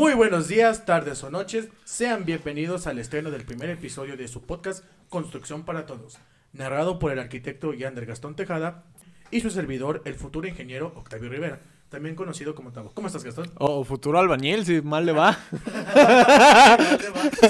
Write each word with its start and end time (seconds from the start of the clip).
Muy 0.00 0.14
buenos 0.14 0.48
días, 0.48 0.86
tardes 0.86 1.22
o 1.24 1.30
noches. 1.30 1.68
Sean 1.84 2.24
bienvenidos 2.24 2.86
al 2.86 2.98
estreno 2.98 3.30
del 3.30 3.44
primer 3.44 3.68
episodio 3.68 4.16
de 4.16 4.28
su 4.28 4.40
podcast 4.40 4.82
Construcción 5.10 5.66
para 5.66 5.84
Todos, 5.84 6.16
narrado 6.54 6.98
por 6.98 7.12
el 7.12 7.18
arquitecto 7.18 7.74
Yander 7.74 8.06
Gastón 8.06 8.34
Tejada 8.34 8.84
y 9.30 9.42
su 9.42 9.50
servidor, 9.50 10.00
el 10.06 10.14
futuro 10.14 10.48
ingeniero 10.48 10.94
Octavio 10.96 11.28
Rivera, 11.28 11.60
también 11.90 12.14
conocido 12.14 12.54
como 12.54 12.72
Tavo. 12.72 12.92
¿Cómo 12.94 13.08
estás, 13.08 13.24
Gastón? 13.24 13.50
O 13.58 13.84
futuro 13.84 14.18
albañil, 14.18 14.64
si 14.64 14.80
mal 14.80 15.04
le 15.04 15.12
va. 15.12 15.38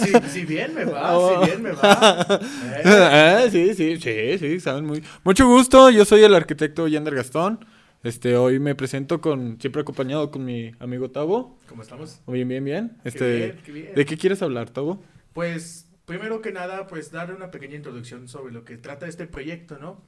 si, 0.03 0.13
si 0.31 0.45
bien 0.45 0.75
me 0.75 0.87
va, 0.87 1.45
si 1.45 1.47
bien 1.47 1.63
me 1.63 1.71
va. 1.71 2.41
Eh, 2.85 3.49
sí, 3.53 3.75
sí, 3.75 3.97
sí, 4.01 4.39
sí, 4.41 4.59
saben 4.59 4.87
muy. 4.87 5.05
Mucho 5.23 5.47
gusto, 5.47 5.89
yo 5.91 6.05
soy 6.05 6.25
el 6.25 6.35
arquitecto 6.35 6.89
Yander 6.89 7.15
Gastón. 7.15 7.65
Este, 8.03 8.37
hoy 8.37 8.59
me 8.59 8.75
presento 8.75 9.21
con, 9.21 9.61
siempre 9.61 9.83
acompañado 9.83 10.31
con 10.31 10.45
mi 10.45 10.73
amigo 10.79 11.11
Tavo. 11.11 11.59
¿Cómo 11.69 11.83
estamos? 11.83 12.21
Bien, 12.27 12.49
bien, 12.49 12.65
bien. 12.65 12.97
Qué 13.03 13.09
Este, 13.11 13.37
bien, 13.37 13.61
qué 13.65 13.73
bien. 13.73 13.95
¿de 13.95 14.07
qué 14.07 14.17
quieres 14.17 14.41
hablar, 14.41 14.71
Tavo? 14.71 15.03
Pues, 15.35 15.87
primero 16.07 16.41
que 16.41 16.51
nada, 16.51 16.87
pues 16.87 17.13
darle 17.13 17.35
una 17.35 17.51
pequeña 17.51 17.77
introducción 17.77 18.27
sobre 18.27 18.55
lo 18.55 18.65
que 18.65 18.79
trata 18.79 19.07
este 19.07 19.27
proyecto, 19.27 19.79
¿no? 19.79 20.01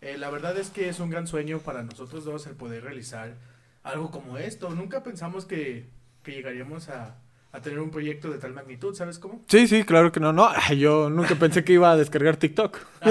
Eh, 0.00 0.16
la 0.16 0.30
verdad 0.30 0.56
es 0.58 0.70
que 0.70 0.88
es 0.88 1.00
un 1.00 1.10
gran 1.10 1.26
sueño 1.26 1.58
para 1.58 1.82
nosotros 1.82 2.24
dos 2.24 2.46
el 2.46 2.54
poder 2.54 2.84
realizar 2.84 3.34
algo 3.82 4.10
como 4.12 4.38
esto. 4.38 4.70
Nunca 4.70 5.02
pensamos 5.02 5.44
que, 5.44 5.88
que 6.22 6.32
llegaríamos 6.32 6.88
a, 6.88 7.18
a 7.50 7.60
tener 7.62 7.80
un 7.80 7.90
proyecto 7.90 8.30
de 8.30 8.38
tal 8.38 8.52
magnitud, 8.52 8.94
¿sabes 8.94 9.18
cómo? 9.18 9.42
Sí, 9.48 9.66
sí, 9.66 9.82
claro 9.82 10.12
que 10.12 10.20
no, 10.20 10.32
no. 10.32 10.50
Yo 10.76 11.10
nunca 11.10 11.34
pensé 11.34 11.64
que 11.64 11.72
iba 11.72 11.90
a 11.90 11.96
descargar 11.96 12.36
TikTok. 12.36 12.78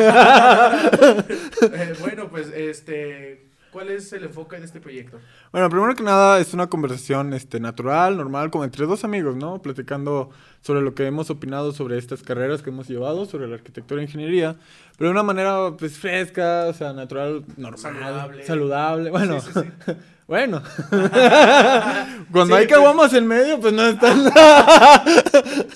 Eh, 1.73 1.93
bueno, 1.99 2.29
pues, 2.29 2.47
este, 2.53 3.47
¿cuál 3.73 3.89
es 3.89 4.13
el 4.13 4.23
enfoque 4.23 4.57
de 4.57 4.65
este 4.65 4.79
proyecto? 4.79 5.19
Bueno, 5.51 5.69
primero 5.69 5.93
que 5.95 6.03
nada 6.03 6.39
es 6.39 6.53
una 6.53 6.67
conversación 6.67 7.33
este, 7.33 7.59
natural, 7.59 8.15
normal, 8.15 8.51
como 8.51 8.63
entre 8.63 8.85
dos 8.85 9.03
amigos, 9.03 9.35
¿no? 9.35 9.61
Platicando 9.61 10.29
sobre 10.61 10.81
lo 10.81 10.93
que 10.95 11.05
hemos 11.05 11.29
opinado 11.29 11.73
sobre 11.73 11.97
estas 11.97 12.23
carreras 12.23 12.61
que 12.61 12.69
hemos 12.69 12.87
llevado, 12.87 13.25
sobre 13.25 13.47
la 13.47 13.55
arquitectura 13.55 13.99
e 13.99 14.05
ingeniería, 14.05 14.55
pero 14.97 15.09
de 15.09 15.11
una 15.11 15.23
manera 15.23 15.75
pues 15.77 15.97
fresca, 15.97 16.67
o 16.69 16.73
sea, 16.73 16.93
natural, 16.93 17.43
normal, 17.57 17.79
Saludable. 17.79 18.43
saludable. 18.45 19.09
Bueno, 19.09 19.41
Sí, 19.41 19.49
sí, 19.53 19.59
sí. 19.85 19.91
bueno. 20.27 20.61
Cuando 22.31 22.55
Sí, 22.55 22.61
hay 22.61 22.67
pues- 22.67 22.67
caguamas 22.67 23.13
en 23.13 23.27
medio, 23.27 23.59
pues 23.59 23.73
no 23.73 23.87
están... 23.87 24.23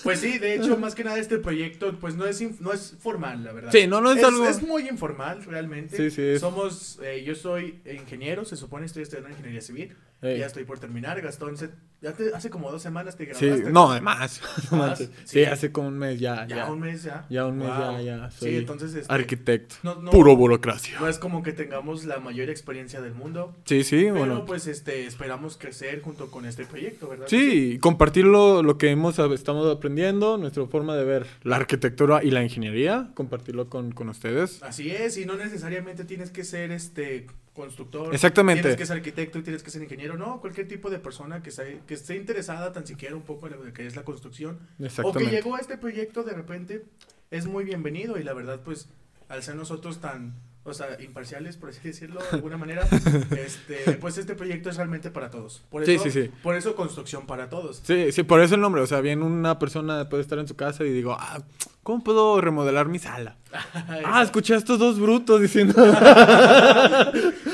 Pues 0.03 0.19
sí, 0.21 0.37
de 0.37 0.55
hecho, 0.55 0.77
más 0.77 0.95
que 0.95 1.03
nada 1.03 1.17
este 1.19 1.37
proyecto, 1.37 1.93
pues 1.99 2.15
no 2.15 2.25
es, 2.25 2.41
no 2.61 2.71
es 2.71 2.95
formal, 2.99 3.43
la 3.43 3.51
verdad. 3.51 3.71
Sí, 3.71 3.87
no, 3.87 3.99
no 3.99 4.11
es 4.13 4.23
algo- 4.23 4.47
Es 4.47 4.61
muy 4.61 4.87
informal, 4.87 5.43
realmente. 5.43 5.97
Sí, 5.97 6.09
sí, 6.11 6.39
Somos, 6.39 6.99
eh, 7.03 7.23
yo 7.25 7.35
soy 7.35 7.81
ingeniero, 7.85 8.45
se 8.45 8.55
supone, 8.55 8.85
estoy 8.85 9.03
estudiando 9.03 9.29
ingeniería 9.29 9.61
civil. 9.61 9.95
Ya 10.21 10.47
estoy 10.47 10.63
por 10.63 10.79
terminar, 10.79 11.21
Gastón, 11.21 11.57
se- 11.57 11.69
ya 12.01 12.11
te- 12.13 12.33
hace 12.33 12.49
como 12.49 12.71
dos 12.71 12.81
semanas 12.81 13.15
Sí, 13.17 13.25
grabaste. 13.25 13.69
no, 13.71 13.91
además. 13.91 14.41
Más, 14.71 14.97
sí, 14.97 15.09
sí. 15.25 15.43
hace 15.43 15.71
como 15.71 15.89
un 15.89 15.97
mes 15.99 16.19
ya, 16.19 16.47
Ya, 16.47 16.55
ya. 16.57 16.71
un 16.71 16.79
mes 16.79 17.03
ya. 17.03 17.25
Ya 17.29 17.45
un 17.45 17.57
mes 17.57 17.67
Wow. 17.67 17.97
ya, 17.97 18.01
ya. 18.01 18.31
Soy 18.31 18.49
Sí, 18.51 18.57
entonces, 18.57 18.95
este, 18.95 19.13
arquitecto. 19.13 19.75
no- 19.83 19.95
no- 19.95 20.09
Puro 20.11 20.35
burocracia. 20.35 20.99
No 20.99 21.07
es 21.07 21.19
como 21.19 21.43
que 21.43 21.51
tengamos 21.53 22.05
la 22.05 22.19
mayor 22.19 22.49
experiencia 22.49 22.99
del 23.01 23.13
mundo, 23.13 23.55
Sí, 23.65 23.83
sí, 23.83 24.07
pero 24.11 24.36
bueno. 24.37 24.45
pues 24.47 24.67
este 24.67 25.05
esperamos 25.05 25.57
crecer 25.57 26.01
junto 26.01 26.31
con 26.31 26.45
este 26.45 26.65
proyecto, 26.65 27.07
¿verdad? 27.09 27.27
Sí, 27.29 27.73
y 27.73 27.77
compartir 27.79 28.25
lo, 28.25 28.63
lo 28.63 28.77
que 28.77 28.89
hemos, 28.91 29.17
estamos 29.19 29.69
aprendiendo, 29.75 30.37
nuestra 30.37 30.65
forma 30.67 30.95
de 30.95 31.03
ver 31.05 31.25
la 31.43 31.57
arquitectura 31.57 32.23
y 32.23 32.31
la 32.31 32.43
ingeniería, 32.43 33.11
compartirlo 33.13 33.69
con, 33.69 33.91
con 33.91 34.09
ustedes. 34.09 34.61
Así 34.63 34.89
es, 34.91 35.17
y 35.17 35.25
no 35.25 35.35
necesariamente 35.35 36.05
tienes 36.05 36.29
que 36.31 36.43
ser 36.43 36.71
este 36.71 37.27
constructor. 37.53 38.13
Exactamente. 38.13 38.61
Tienes 38.61 38.77
que 38.77 38.85
ser 38.85 38.97
arquitecto 38.97 39.39
y 39.39 39.41
tienes 39.41 39.63
que 39.63 39.71
ser 39.71 39.81
ingeniero. 39.81 40.15
No, 40.15 40.39
cualquier 40.41 40.67
tipo 40.67 40.89
de 40.91 40.99
persona 40.99 41.41
que, 41.41 41.49
sea- 41.49 41.65
que 41.87 41.93
esté 41.95 42.15
interesada 42.15 42.71
tan 42.71 42.85
siquiera 42.85 43.15
un 43.15 43.23
poco 43.23 43.47
en 43.47 43.53
lo 43.53 43.73
que 43.73 43.87
es 43.87 43.95
la 43.95 44.03
construcción. 44.03 44.59
O 44.75 44.77
que 44.77 44.85
Exactamente. 44.85 45.31
llegó 45.31 45.55
a 45.55 45.59
este 45.59 45.75
proyecto 45.77 46.21
de 46.23 46.33
repente, 46.33 46.85
es 47.31 47.47
muy 47.47 47.63
bienvenido. 47.63 48.19
Y 48.19 48.23
la 48.23 48.33
verdad, 48.33 48.61
pues, 48.63 48.89
al 49.27 49.41
ser 49.41 49.55
nosotros 49.55 49.99
tan, 49.99 50.35
o 50.67 50.73
sea, 50.73 51.01
imparciales, 51.01 51.57
por 51.57 51.69
así 51.69 51.79
decirlo, 51.83 52.19
de 52.21 52.27
alguna 52.37 52.57
manera, 52.57 52.85
este, 53.31 53.93
pues 54.01 54.17
este 54.17 54.35
proyecto 54.35 54.69
es 54.69 54.75
realmente 54.77 55.09
para 55.09 55.29
todos. 55.29 55.63
Por 55.69 55.85
Sí, 55.85 55.93
eso, 55.95 56.03
sí, 56.03 56.11
sí. 56.11 56.29
Por 56.43 56.55
eso 56.55 56.75
construcción 56.75 57.25
para 57.25 57.49
todos. 57.49 57.81
Sí, 57.83 58.11
sí, 58.11 58.23
por 58.23 58.41
eso 58.41 58.55
el 58.55 58.61
nombre. 58.61 58.81
O 58.81 58.87
sea, 58.87 58.99
bien 59.01 59.23
una 59.23 59.57
persona 59.59 60.09
puede 60.09 60.21
estar 60.23 60.37
en 60.39 60.47
su 60.47 60.55
casa 60.55 60.83
y 60.83 60.91
digo, 60.91 61.15
ah, 61.19 61.39
¿cómo 61.83 62.03
puedo 62.03 62.39
remodelar 62.41 62.87
mi 62.87 62.99
sala? 62.99 63.37
Ah, 64.05 64.21
escuché 64.23 64.53
a 64.53 64.57
estos 64.57 64.77
dos 64.77 64.99
brutos 64.99 65.41
diciendo. 65.41 65.73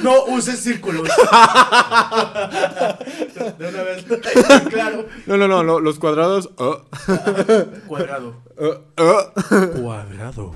No 0.03 0.25
uses 0.25 0.59
círculos. 0.59 1.07
de 3.57 3.68
una 3.69 3.84
vez, 3.84 4.03
claro. 4.69 5.06
No, 5.25 5.38
no, 5.38 5.47
no, 5.47 5.63
lo- 5.63 5.79
los 5.79 5.97
cuadrados. 6.00 6.50
oh, 6.57 6.81
Cuadrado. 7.88 8.41
oh, 8.57 8.81
oh. 8.97 9.31
Cuadrado. 9.81 10.52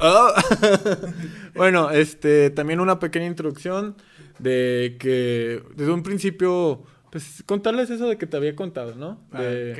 Bueno, 1.57 1.91
este, 1.91 2.49
también 2.51 2.79
una 2.79 2.99
pequeña 2.99 3.25
introducción 3.25 3.95
de 4.39 4.95
que 4.99 5.61
desde 5.75 5.91
un 5.91 6.03
principio, 6.03 6.83
pues 7.11 7.43
contarles 7.45 7.89
eso 7.89 8.07
de 8.07 8.17
que 8.17 8.27
te 8.27 8.37
había 8.37 8.55
contado, 8.55 8.95
¿no? 8.95 9.27
Ah, 9.31 9.41
De, 9.41 9.73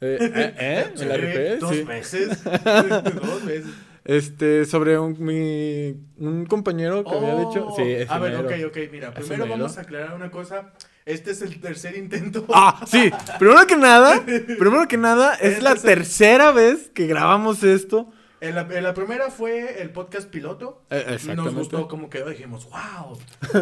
¿qué? 0.00 0.06
de- 0.06 0.16
¿eh? 0.16 0.54
¿eh? 0.58 0.86
Sí, 0.96 1.04
¿El 1.04 1.10
RP? 1.12 1.58
Dos 1.60 1.70
Sí. 1.76 1.82
veces. 1.84 2.44
dos 2.44 3.44
veces. 3.46 3.70
Este, 4.02 4.64
sobre 4.64 4.98
un, 4.98 5.14
mi, 5.22 5.94
un 6.18 6.46
compañero 6.46 7.04
que 7.04 7.14
había 7.14 7.34
dicho. 7.38 7.68
Sí, 7.76 7.82
ese 7.82 8.12
a 8.12 8.18
ver, 8.18 8.34
ok, 8.36 8.52
ok, 8.68 8.76
mira. 8.90 9.12
Primero 9.12 9.44
mero. 9.44 9.58
vamos 9.58 9.76
a 9.78 9.82
aclarar 9.82 10.14
una 10.14 10.30
cosa. 10.30 10.72
Este 11.04 11.32
es 11.32 11.42
el 11.42 11.60
tercer 11.60 11.96
intento. 11.96 12.46
Ah, 12.52 12.82
sí. 12.86 13.10
Primero 13.38 13.66
que 13.66 13.76
nada, 13.76 14.24
primero 14.58 14.88
que 14.88 14.96
nada, 14.96 15.34
es 15.34 15.62
la 15.62 15.74
tercera 15.76 16.50
vez 16.50 16.90
que 16.94 17.06
grabamos 17.06 17.62
esto. 17.62 18.10
En 18.42 18.54
la, 18.54 18.62
en 18.62 18.82
la 18.82 18.94
primera 18.94 19.30
fue 19.30 19.82
el 19.82 19.90
podcast 19.90 20.28
piloto. 20.30 20.82
Eh, 20.90 21.18
Nos 21.36 21.54
gustó 21.54 21.86
como 21.88 22.08
quedó, 22.08 22.30
dijimos, 22.30 22.66
wow. 22.70 23.18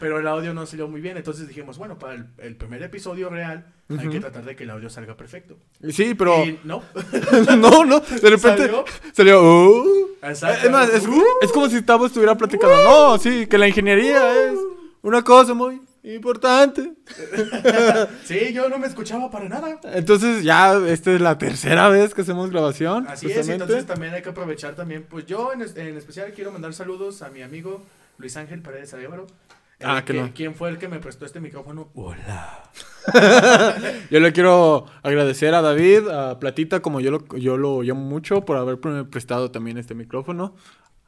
Pero 0.00 0.18
el 0.18 0.26
audio 0.26 0.52
no 0.52 0.66
salió 0.66 0.88
muy 0.88 1.00
bien, 1.00 1.16
entonces 1.16 1.48
dijimos, 1.48 1.78
bueno, 1.78 1.98
para 1.98 2.14
el, 2.14 2.26
el 2.38 2.54
primer 2.56 2.82
episodio 2.82 3.30
real 3.30 3.72
hay 3.88 3.96
Ujú. 3.96 4.10
que 4.10 4.20
tratar 4.20 4.44
de 4.44 4.56
que 4.56 4.64
el 4.64 4.70
audio 4.70 4.90
salga 4.90 5.16
perfecto. 5.16 5.56
Sí, 5.88 6.14
pero. 6.14 6.44
Y 6.44 6.60
no. 6.64 6.82
no, 7.56 7.84
no. 7.84 8.00
De 8.00 8.30
repente 8.30 8.62
¿Salió? 8.66 8.84
salió. 9.12 9.42
"Uh". 9.42 10.08
Exacto. 10.22 10.66
Es 10.66 10.70
más, 10.72 10.88
es, 10.90 11.06
Uh. 11.06 11.22
es 11.40 11.50
como 11.50 11.68
si 11.70 11.80
Tavo 11.82 12.04
estuviera 12.06 12.34
platicando. 12.36 12.76
No, 12.84 13.18
sí, 13.18 13.46
que 13.46 13.56
la 13.56 13.68
ingeniería 13.68 14.44
es 14.50 14.58
una 15.02 15.22
cosa 15.22 15.54
muy 15.54 15.80
importante. 16.02 16.94
Sí, 18.24 18.52
yo 18.52 18.68
no 18.68 18.78
me 18.78 18.86
escuchaba 18.86 19.30
para 19.30 19.48
nada. 19.48 19.78
Entonces, 19.92 20.44
ya, 20.44 20.76
esta 20.88 21.12
es 21.12 21.20
la 21.20 21.36
tercera 21.38 21.88
vez 21.88 22.14
que 22.14 22.22
hacemos 22.22 22.50
grabación. 22.50 23.06
Así 23.08 23.30
es, 23.30 23.48
entonces 23.48 23.86
también 23.86 24.14
hay 24.14 24.22
que 24.22 24.28
aprovechar 24.30 24.74
también, 24.76 25.04
pues 25.08 25.26
yo 25.26 25.52
en, 25.52 25.62
en 25.62 25.96
especial 25.96 26.32
quiero 26.32 26.52
mandar 26.52 26.72
saludos 26.72 27.22
a 27.22 27.30
mi 27.30 27.42
amigo 27.42 27.82
Luis 28.18 28.36
Ángel 28.36 28.62
Paredes 28.62 28.94
Arevalo. 28.94 29.26
eh, 29.26 29.84
Ah, 29.84 30.04
que 30.04 30.12
que- 30.12 30.20
no. 30.20 30.30
¿Quién 30.34 30.54
fue 30.54 30.68
el 30.70 30.78
que 30.78 30.88
me 30.88 30.98
prestó 31.00 31.24
este 31.26 31.40
micrófono? 31.40 31.90
Hola. 31.94 32.64
Yo 34.10 34.20
le 34.20 34.32
quiero 34.32 34.86
agradecer 35.02 35.54
a 35.54 35.62
David, 35.62 36.06
a 36.08 36.38
Platita, 36.38 36.80
como 36.80 37.00
yo 37.00 37.10
lo, 37.10 37.26
yo 37.36 37.56
lo 37.56 37.82
llamo 37.82 38.02
mucho, 38.02 38.44
por 38.44 38.56
haberme 38.58 39.04
prestado 39.04 39.50
también 39.50 39.78
este 39.78 39.94
micrófono. 39.94 40.54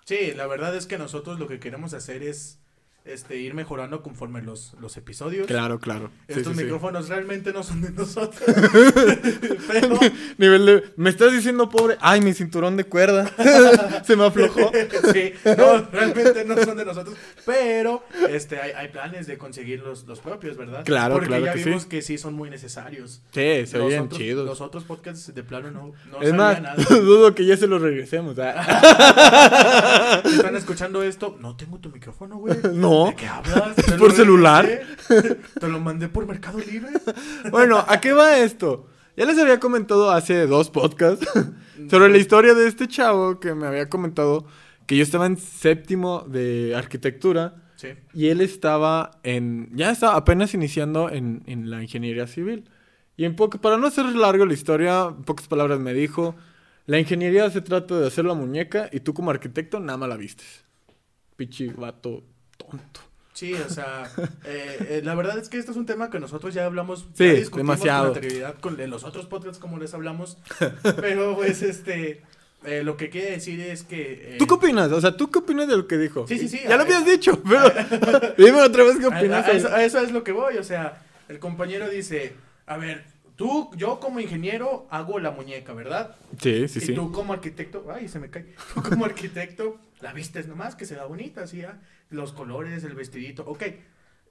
Sí, 0.04 0.32
la 0.34 0.46
verdad 0.46 0.74
es 0.74 0.86
que 0.86 0.98
nosotros 0.98 1.38
lo 1.38 1.46
que 1.48 1.60
queremos 1.60 1.92
hacer 1.94 2.22
es 2.22 2.58
este 3.04 3.36
ir 3.36 3.54
mejorando 3.54 4.00
conforme 4.02 4.42
los, 4.42 4.74
los 4.80 4.96
episodios. 4.96 5.46
Claro, 5.48 5.80
claro. 5.80 6.10
Estos 6.28 6.52
sí, 6.52 6.58
sí. 6.58 6.64
micrófonos 6.64 7.08
realmente 7.08 7.52
no 7.52 7.64
son 7.64 7.80
de 7.82 7.90
nosotros. 7.90 8.42
Pero 9.68 9.98
Nivel 10.38 10.66
de... 10.66 10.84
Me 10.96 11.10
estás 11.10 11.32
diciendo 11.32 11.68
pobre. 11.68 11.96
Ay, 12.00 12.20
mi 12.20 12.32
cinturón 12.32 12.76
de 12.76 12.84
cuerda. 12.84 13.28
Se 14.04 14.14
me 14.14 14.26
aflojó. 14.26 14.70
sí, 15.12 15.32
no, 15.56 15.82
realmente 15.90 16.44
no 16.44 16.56
son 16.62 16.76
de 16.76 16.84
nosotros. 16.84 17.16
Pero 17.44 18.04
este 18.28 18.60
hay, 18.60 18.70
hay 18.72 18.88
planes 18.88 19.26
de 19.26 19.36
conseguir 19.36 19.80
los, 19.80 20.06
los 20.06 20.20
propios, 20.20 20.56
¿verdad? 20.56 20.84
Claro, 20.84 21.14
Porque 21.14 21.28
claro 21.28 21.46
ya 21.46 21.52
que 21.54 21.58
sí. 21.58 21.64
vimos 21.70 21.86
que 21.86 22.02
sí 22.02 22.18
son 22.18 22.34
muy 22.34 22.50
necesarios. 22.50 23.22
Sí, 23.32 23.66
se 23.66 23.78
oyen 23.80 24.08
chidos. 24.10 24.46
Los 24.46 24.60
otros 24.60 24.84
podcasts 24.84 25.34
de 25.34 25.42
plano 25.42 25.72
no, 25.72 25.92
no 26.10 26.22
es 26.22 26.32
más, 26.32 26.62
nada. 26.62 26.76
dudo 26.88 27.34
que 27.34 27.44
ya 27.44 27.56
se 27.56 27.66
los 27.66 27.82
regresemos. 27.82 28.36
ah. 28.38 30.22
Están 30.24 30.54
escuchando 30.54 31.02
esto, 31.02 31.36
no 31.40 31.56
tengo 31.56 31.78
tu 31.78 31.90
micrófono, 31.90 32.36
güey. 32.36 32.54
No. 32.72 32.91
¿De 33.08 33.16
qué 33.16 33.26
hablas? 33.26 33.78
Es 33.78 33.92
por 33.94 34.12
celular. 34.12 34.68
Te 35.60 35.68
lo 35.68 35.80
mandé 35.80 36.08
por 36.08 36.26
Mercado 36.26 36.58
Libre. 36.58 36.90
Bueno, 37.50 37.84
¿a 37.86 38.00
qué 38.00 38.12
va 38.12 38.38
esto? 38.38 38.86
Ya 39.16 39.26
les 39.26 39.38
había 39.38 39.60
comentado 39.60 40.10
hace 40.10 40.46
dos 40.46 40.70
podcasts 40.70 41.26
sobre 41.90 42.08
la 42.08 42.18
historia 42.18 42.54
de 42.54 42.66
este 42.66 42.88
chavo 42.88 43.40
que 43.40 43.54
me 43.54 43.66
había 43.66 43.88
comentado 43.88 44.46
que 44.86 44.96
yo 44.96 45.02
estaba 45.02 45.26
en 45.26 45.36
séptimo 45.36 46.20
de 46.28 46.74
arquitectura 46.76 47.56
Sí. 47.76 47.88
y 48.14 48.28
él 48.28 48.40
estaba 48.40 49.18
en, 49.24 49.68
ya 49.74 49.90
estaba 49.90 50.14
apenas 50.16 50.54
iniciando 50.54 51.10
en, 51.10 51.42
en 51.46 51.68
la 51.68 51.82
ingeniería 51.82 52.28
civil. 52.28 52.68
Y 53.16 53.24
en 53.24 53.34
poco, 53.34 53.60
para 53.60 53.76
no 53.76 53.88
hacer 53.88 54.06
largo 54.14 54.46
la 54.46 54.54
historia, 54.54 55.06
en 55.16 55.24
pocas 55.24 55.48
palabras 55.48 55.80
me 55.80 55.92
dijo, 55.92 56.36
la 56.86 57.00
ingeniería 57.00 57.50
se 57.50 57.60
trata 57.60 57.98
de 57.98 58.06
hacer 58.06 58.24
la 58.24 58.34
muñeca 58.34 58.88
y 58.92 59.00
tú 59.00 59.12
como 59.14 59.32
arquitecto 59.32 59.80
nada 59.80 59.96
más 59.98 60.08
la 60.08 60.16
vistes. 60.16 60.64
Pichi 61.36 61.68
vato 61.68 62.22
tonto. 62.70 63.00
Sí, 63.34 63.54
o 63.54 63.68
sea, 63.70 64.10
eh, 64.44 64.86
eh, 64.88 65.02
la 65.04 65.14
verdad 65.14 65.38
es 65.38 65.48
que 65.48 65.58
este 65.58 65.70
es 65.70 65.76
un 65.76 65.86
tema 65.86 66.10
que 66.10 66.20
nosotros 66.20 66.52
ya 66.54 66.64
hablamos, 66.66 67.06
Sí, 67.14 67.26
ya 67.26 67.32
discutimos 67.32 67.76
demasiado. 67.78 68.08
con 68.08 68.16
anterioridad 68.16 68.54
con 68.60 68.80
en 68.80 68.90
los 68.90 69.04
otros 69.04 69.26
podcasts 69.26 69.58
como 69.58 69.78
les 69.78 69.94
hablamos, 69.94 70.36
pero 71.00 71.34
pues 71.36 71.62
este, 71.62 72.22
eh, 72.64 72.82
lo 72.84 72.96
que 72.96 73.08
quiere 73.10 73.30
decir 73.32 73.58
es 73.60 73.82
que... 73.84 74.36
¿Tú 74.38 74.46
qué 74.46 74.54
opinas? 74.54 74.92
O 74.92 75.00
sea, 75.00 75.16
¿tú 75.16 75.30
qué 75.30 75.38
opinas 75.38 75.66
de 75.66 75.76
lo 75.76 75.86
que 75.88 75.96
dijo? 75.98 76.26
Sí, 76.28 76.38
sí, 76.38 76.48
sí, 76.48 76.60
Ya 76.68 76.76
lo 76.76 76.82
habías 76.82 77.04
dicho, 77.06 77.42
pero 77.48 77.62
dime 78.38 78.60
otra 78.62 78.84
vez 78.84 78.98
qué 78.98 79.06
opinas. 79.06 79.46
a- 79.46 79.50
a 79.50 79.52
eso, 79.52 79.68
a 79.68 79.84
eso 79.84 79.98
es 80.00 80.12
lo 80.12 80.22
que 80.22 80.32
voy, 80.32 80.58
o 80.58 80.64
sea, 80.64 81.02
el 81.28 81.38
compañero 81.38 81.88
dice, 81.88 82.34
a 82.66 82.76
ver, 82.76 83.04
tú, 83.36 83.70
yo 83.76 83.98
como 83.98 84.20
ingeniero 84.20 84.86
hago 84.90 85.18
la 85.18 85.30
muñeca, 85.30 85.72
¿verdad? 85.72 86.14
Sí, 86.40 86.68
sí, 86.68 86.78
y 86.80 86.82
sí. 86.82 86.94
tú 86.94 87.10
como 87.12 87.32
arquitecto, 87.32 87.86
ay, 87.92 88.08
se 88.08 88.18
me 88.20 88.28
cae, 88.30 88.54
tú 88.74 88.82
como 88.82 89.06
arquitecto 89.06 89.78
la 90.02 90.12
vistes 90.12 90.46
nomás, 90.48 90.74
que 90.74 90.84
se 90.84 90.94
da 90.96 91.06
bonita, 91.06 91.42
así, 91.44 91.62
¿ah? 91.62 91.80
Los 92.12 92.32
colores, 92.32 92.84
el 92.84 92.94
vestidito, 92.94 93.44
ok. 93.46 93.62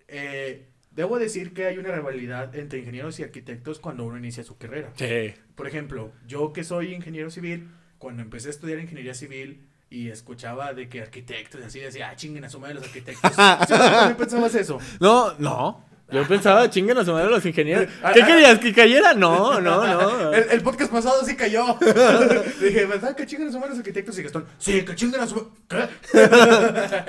Eh, 0.08 0.68
debo 0.92 1.20
decir 1.20 1.54
que 1.54 1.66
hay 1.66 1.78
una 1.78 1.92
rivalidad 1.92 2.56
entre 2.56 2.80
ingenieros 2.80 3.20
y 3.20 3.24
arquitectos 3.24 3.80
cuando 3.80 4.04
uno 4.06 4.18
inicia 4.18 4.44
su 4.44 4.58
carrera. 4.58 4.92
Sí. 4.96 5.34
Por 5.56 5.68
ejemplo, 5.68 6.12
yo 6.28 6.54
que 6.54 6.64
soy 6.64 6.94
ingeniero 6.94 7.30
civil, 7.30 7.72
cuando 7.98 8.22
empecé 8.22 8.48
a 8.48 8.52
estudiar 8.52 8.80
ingeniería 8.80 9.14
civil 9.14 9.68
y 9.90 10.10
escuchaba 10.10 10.74
de 10.74 10.90
que 10.90 11.02
arquitectos 11.02 11.62
y 11.62 11.64
así 11.66 11.80
decía, 11.80 12.10
ah, 12.10 12.16
chinguen 12.16 12.46
a 12.46 12.50
su 12.50 12.60
madre 12.60 12.76
los 12.76 12.84
arquitectos. 12.84 13.32
¿Sí, 13.68 13.74
¿tú 13.74 13.78
también 13.78 14.18
pensabas 14.18 14.56
eso? 14.56 14.80
No, 15.00 15.34
no. 15.38 15.86
Yo 16.12 16.28
pensaba, 16.28 16.70
chinguen 16.70 16.98
a 16.98 17.06
su 17.06 17.12
madre 17.14 17.30
los 17.30 17.46
ingenieros. 17.46 17.88
Ah, 18.04 18.12
¿Qué 18.14 18.24
ah. 18.24 18.26
querías? 18.26 18.60
¿Que 18.60 18.74
cayera? 18.74 19.14
No, 19.14 19.62
no, 19.62 19.86
no. 19.88 20.34
El, 20.34 20.50
el 20.50 20.62
podcast 20.62 20.92
pasado 20.92 21.24
sí 21.24 21.36
cayó. 21.36 21.78
Dije, 22.62 22.86
¿verdad 22.86 23.16
que 23.16 23.26
chinguen 23.26 23.50
a 23.50 23.52
su 23.52 23.60
madre 23.60 23.72
los 23.72 23.80
arquitectos? 23.80 24.18
Y 24.18 24.24
Gastón, 24.24 24.46
sí, 24.58 24.84
que 24.84 24.96
chinguen 24.96 25.22
a 25.22 25.28
su 25.28 25.52
madre. 25.70 25.90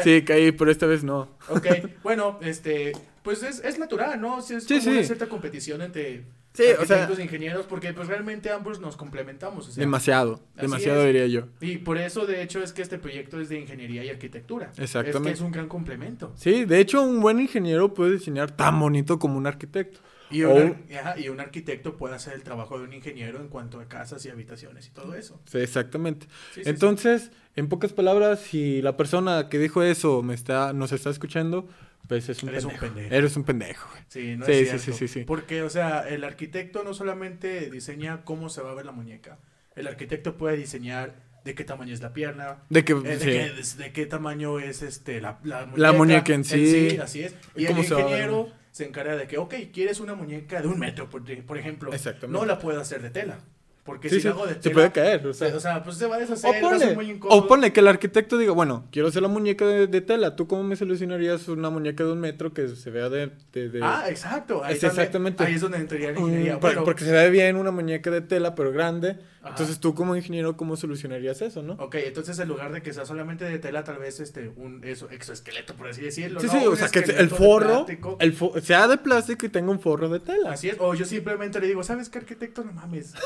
Sí, 0.04 0.22
caí, 0.22 0.52
pero 0.52 0.70
esta 0.70 0.86
vez 0.86 1.02
no. 1.02 1.36
Ok, 1.48 1.66
bueno, 2.02 2.38
este, 2.42 2.92
pues 3.22 3.42
es, 3.42 3.60
es 3.64 3.78
natural, 3.78 4.20
¿no? 4.20 4.40
Sí, 4.42 4.54
es 4.54 4.64
Sí, 4.64 4.78
como 4.78 4.90
una 4.92 5.00
sí. 5.00 5.06
cierta 5.06 5.28
competición 5.28 5.82
entre 5.82 6.24
Sí, 6.54 6.64
o 6.64 6.66
sea- 6.84 6.96
arquitectos 7.04 7.18
e 7.18 7.22
ingenieros, 7.22 7.66
porque 7.66 7.92
pues 7.94 8.08
realmente 8.08 8.50
ambos 8.50 8.78
nos 8.80 8.96
complementamos. 8.96 9.68
O 9.68 9.70
sea, 9.70 9.80
Demasiado, 9.80 10.40
demasiado 10.54 11.00
es. 11.00 11.06
diría 11.06 11.26
yo. 11.26 11.48
Y 11.60 11.78
por 11.78 11.96
eso, 11.98 12.26
de 12.26 12.42
hecho, 12.42 12.62
es 12.62 12.72
que 12.72 12.82
este 12.82 12.98
proyecto 12.98 13.40
es 13.40 13.48
de 13.48 13.58
ingeniería 13.60 14.04
y 14.04 14.10
arquitectura. 14.10 14.70
Exactamente. 14.76 15.18
Es 15.18 15.24
que 15.24 15.30
es 15.32 15.40
un 15.40 15.52
gran 15.52 15.68
complemento. 15.68 16.32
Sí, 16.36 16.64
de 16.66 16.80
hecho, 16.80 17.02
un 17.02 17.20
buen 17.20 17.40
ingeniero 17.40 17.94
puede 17.94 18.12
diseñar 18.12 18.50
tan 18.50 18.78
bonito 18.78 19.18
como 19.18 19.38
un 19.38 19.46
arquitecto. 19.46 20.00
Y 20.30 20.44
un, 20.44 20.76
ajá, 20.98 21.18
y 21.18 21.28
un 21.28 21.40
arquitecto 21.40 21.98
puede 21.98 22.14
hacer 22.14 22.32
el 22.32 22.42
trabajo 22.42 22.78
de 22.78 22.84
un 22.84 22.92
ingeniero 22.94 23.38
en 23.38 23.48
cuanto 23.48 23.78
a 23.80 23.84
casas 23.86 24.24
y 24.24 24.30
habitaciones 24.30 24.86
y 24.86 24.90
todo 24.90 25.14
eso. 25.14 25.38
Sí, 25.44 25.58
exactamente. 25.58 26.26
Sí, 26.54 26.64
sí, 26.64 26.70
Entonces, 26.70 27.30
en 27.54 27.68
pocas 27.68 27.92
palabras, 27.92 28.40
si 28.40 28.80
la 28.80 28.96
persona 28.96 29.50
que 29.50 29.58
dijo 29.58 29.82
eso 29.82 30.22
me 30.22 30.32
está, 30.32 30.72
nos 30.72 30.92
está 30.92 31.10
escuchando, 31.10 31.68
pues 32.08 32.28
es 32.28 32.42
un 32.42 32.48
Eres 32.50 32.64
un 32.64 32.76
pendejo. 32.78 33.14
Eres 33.14 33.36
un 33.36 33.44
pendejo. 33.44 33.88
güey. 33.90 34.02
Sí, 34.08 34.20
sí 34.32 34.36
no 34.36 34.46
Sí, 34.46 34.52
es 34.52 34.58
sí, 34.58 34.64
cierto. 34.78 34.84
sí, 34.84 34.92
sí, 34.92 35.08
sí. 35.08 35.24
Porque, 35.24 35.62
o 35.62 35.70
sea, 35.70 36.06
el 36.08 36.24
arquitecto 36.24 36.82
no 36.84 36.94
solamente 36.94 37.70
diseña 37.70 38.24
cómo 38.24 38.48
se 38.48 38.60
va 38.62 38.72
a 38.72 38.74
ver 38.74 38.84
la 38.86 38.92
muñeca. 38.92 39.38
El 39.76 39.86
arquitecto 39.86 40.36
puede 40.36 40.56
diseñar 40.56 41.14
de 41.44 41.54
qué 41.54 41.64
tamaño 41.64 41.92
es 41.94 42.00
la 42.02 42.12
pierna, 42.12 42.58
De 42.68 42.84
que, 42.84 42.92
Eh, 42.92 43.00
de, 43.00 43.18
sí. 43.18 43.24
qué, 43.24 43.50
de- 43.50 43.84
de 43.84 43.92
qué 43.92 44.06
tamaño 44.06 44.58
es 44.60 44.82
este 44.82 45.20
la, 45.20 45.40
la 45.44 45.60
muñeca. 45.66 45.78
La 45.82 45.92
muñeca 45.92 46.34
en 46.34 46.44
sí. 46.44 46.98
así 47.02 47.22
es. 47.22 47.34
Y 47.56 47.64
el 47.66 47.78
ingeniero 47.78 48.52
se 48.70 48.86
encarga 48.86 49.16
de 49.16 49.26
que, 49.26 49.38
ok, 49.38 49.54
quieres 49.72 50.00
una 50.00 50.14
muñeca 50.14 50.60
de 50.62 50.68
un 50.68 50.78
metro, 50.78 51.10
por, 51.10 51.22
por 51.44 51.58
ejemplo. 51.58 51.92
Exactamente. 51.92 52.38
No 52.38 52.44
la 52.46 52.58
puedo 52.58 52.80
hacer 52.80 53.02
de 53.02 53.10
tela. 53.10 53.38
Porque 53.84 54.08
Sí, 54.08 54.14
si 54.16 54.20
sí, 54.20 54.28
la 54.28 54.34
hago 54.34 54.46
de 54.46 54.54
se 54.54 54.60
tela. 54.60 54.74
puede 54.74 54.92
caer. 54.92 55.26
O 55.26 55.32
sea, 55.34 55.54
O 55.56 55.58
sea, 55.58 55.82
pues 55.82 55.96
se 55.96 56.06
va 56.06 56.14
a 56.14 56.18
deshacer, 56.20 56.48
O 56.48 56.52
va 56.52 56.56
a 56.76 56.78
ser 56.78 56.88
ponle, 56.90 56.94
muy 56.94 57.10
incómodo. 57.16 57.36
o 57.40 57.48
ponle 57.48 57.72
que 57.72 57.80
el 57.80 57.88
arquitecto 57.88 58.38
diga, 58.38 58.52
bueno, 58.52 58.86
quiero 58.92 59.08
hacer 59.08 59.22
la 59.22 59.28
muñeca 59.28 59.66
de, 59.66 59.88
de 59.88 60.00
tela. 60.00 60.36
¿Tú 60.36 60.46
cómo 60.46 60.62
me 60.62 60.76
solucionarías 60.76 61.48
una 61.48 61.68
muñeca 61.68 62.04
de 62.04 62.12
un 62.12 62.20
metro 62.20 62.52
que 62.52 62.68
se 62.68 62.90
vea 62.90 63.08
de... 63.08 63.32
de- 63.52 63.70
de- 63.70 63.80
Ah, 63.82 64.04
exacto. 64.08 64.62
Ahí 64.62 64.74
Es 64.74 64.80
también- 64.80 65.00
exactamente. 65.00 65.42
Ahí 65.44 65.54
es 65.54 65.60
donde 65.60 65.78
entraría 65.78 66.12
la 66.12 66.20
ingeniería. 66.20 66.56
Bueno, 66.58 66.84
porque 66.84 67.04
se 67.04 67.10
ve 67.10 67.28
bien 67.30 67.56
una 67.56 67.72
muñeca 67.72 68.10
de 68.12 68.20
tela, 68.20 68.54
pero 68.54 68.70
grande. 68.70 69.16
Ajá. 69.42 69.50
Entonces 69.50 69.80
tú 69.80 69.94
como 69.94 70.14
ingeniero, 70.14 70.56
¿cómo 70.56 70.76
solucionarías 70.76 71.42
eso, 71.42 71.62
no? 71.62 71.72
Ok, 71.74 71.96
entonces 71.96 72.38
en 72.38 72.46
lugar 72.46 72.72
de 72.72 72.80
que 72.80 72.92
sea 72.92 73.04
solamente 73.04 73.44
de 73.44 73.58
tela, 73.58 73.82
tal 73.82 73.98
vez 73.98 74.20
este, 74.20 74.52
un 74.56 74.82
eso, 74.84 75.10
exoesqueleto, 75.10 75.74
por 75.74 75.88
así 75.88 76.00
decirlo. 76.00 76.38
Sí, 76.40 76.46
¿no? 76.46 76.52
sí, 76.52 76.66
o 76.66 76.76
sea, 76.76 76.88
que 76.88 77.00
el 77.00 77.28
forro, 77.28 77.84
el 78.20 78.38
fo- 78.38 78.60
sea 78.60 78.86
de 78.86 78.98
plástico 78.98 79.44
y 79.44 79.48
tenga 79.48 79.72
un 79.72 79.80
forro 79.80 80.08
de 80.08 80.20
tela. 80.20 80.52
Así 80.52 80.68
es, 80.68 80.76
o 80.78 80.94
yo 80.94 81.04
simplemente 81.04 81.58
le 81.60 81.66
digo, 81.66 81.82
¿sabes 81.82 82.08
qué 82.08 82.18
arquitecto? 82.18 82.62
No 82.62 82.72
mames. 82.72 83.14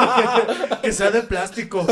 que 0.82 0.92
sea 0.92 1.10
de 1.10 1.22
plástico. 1.22 1.84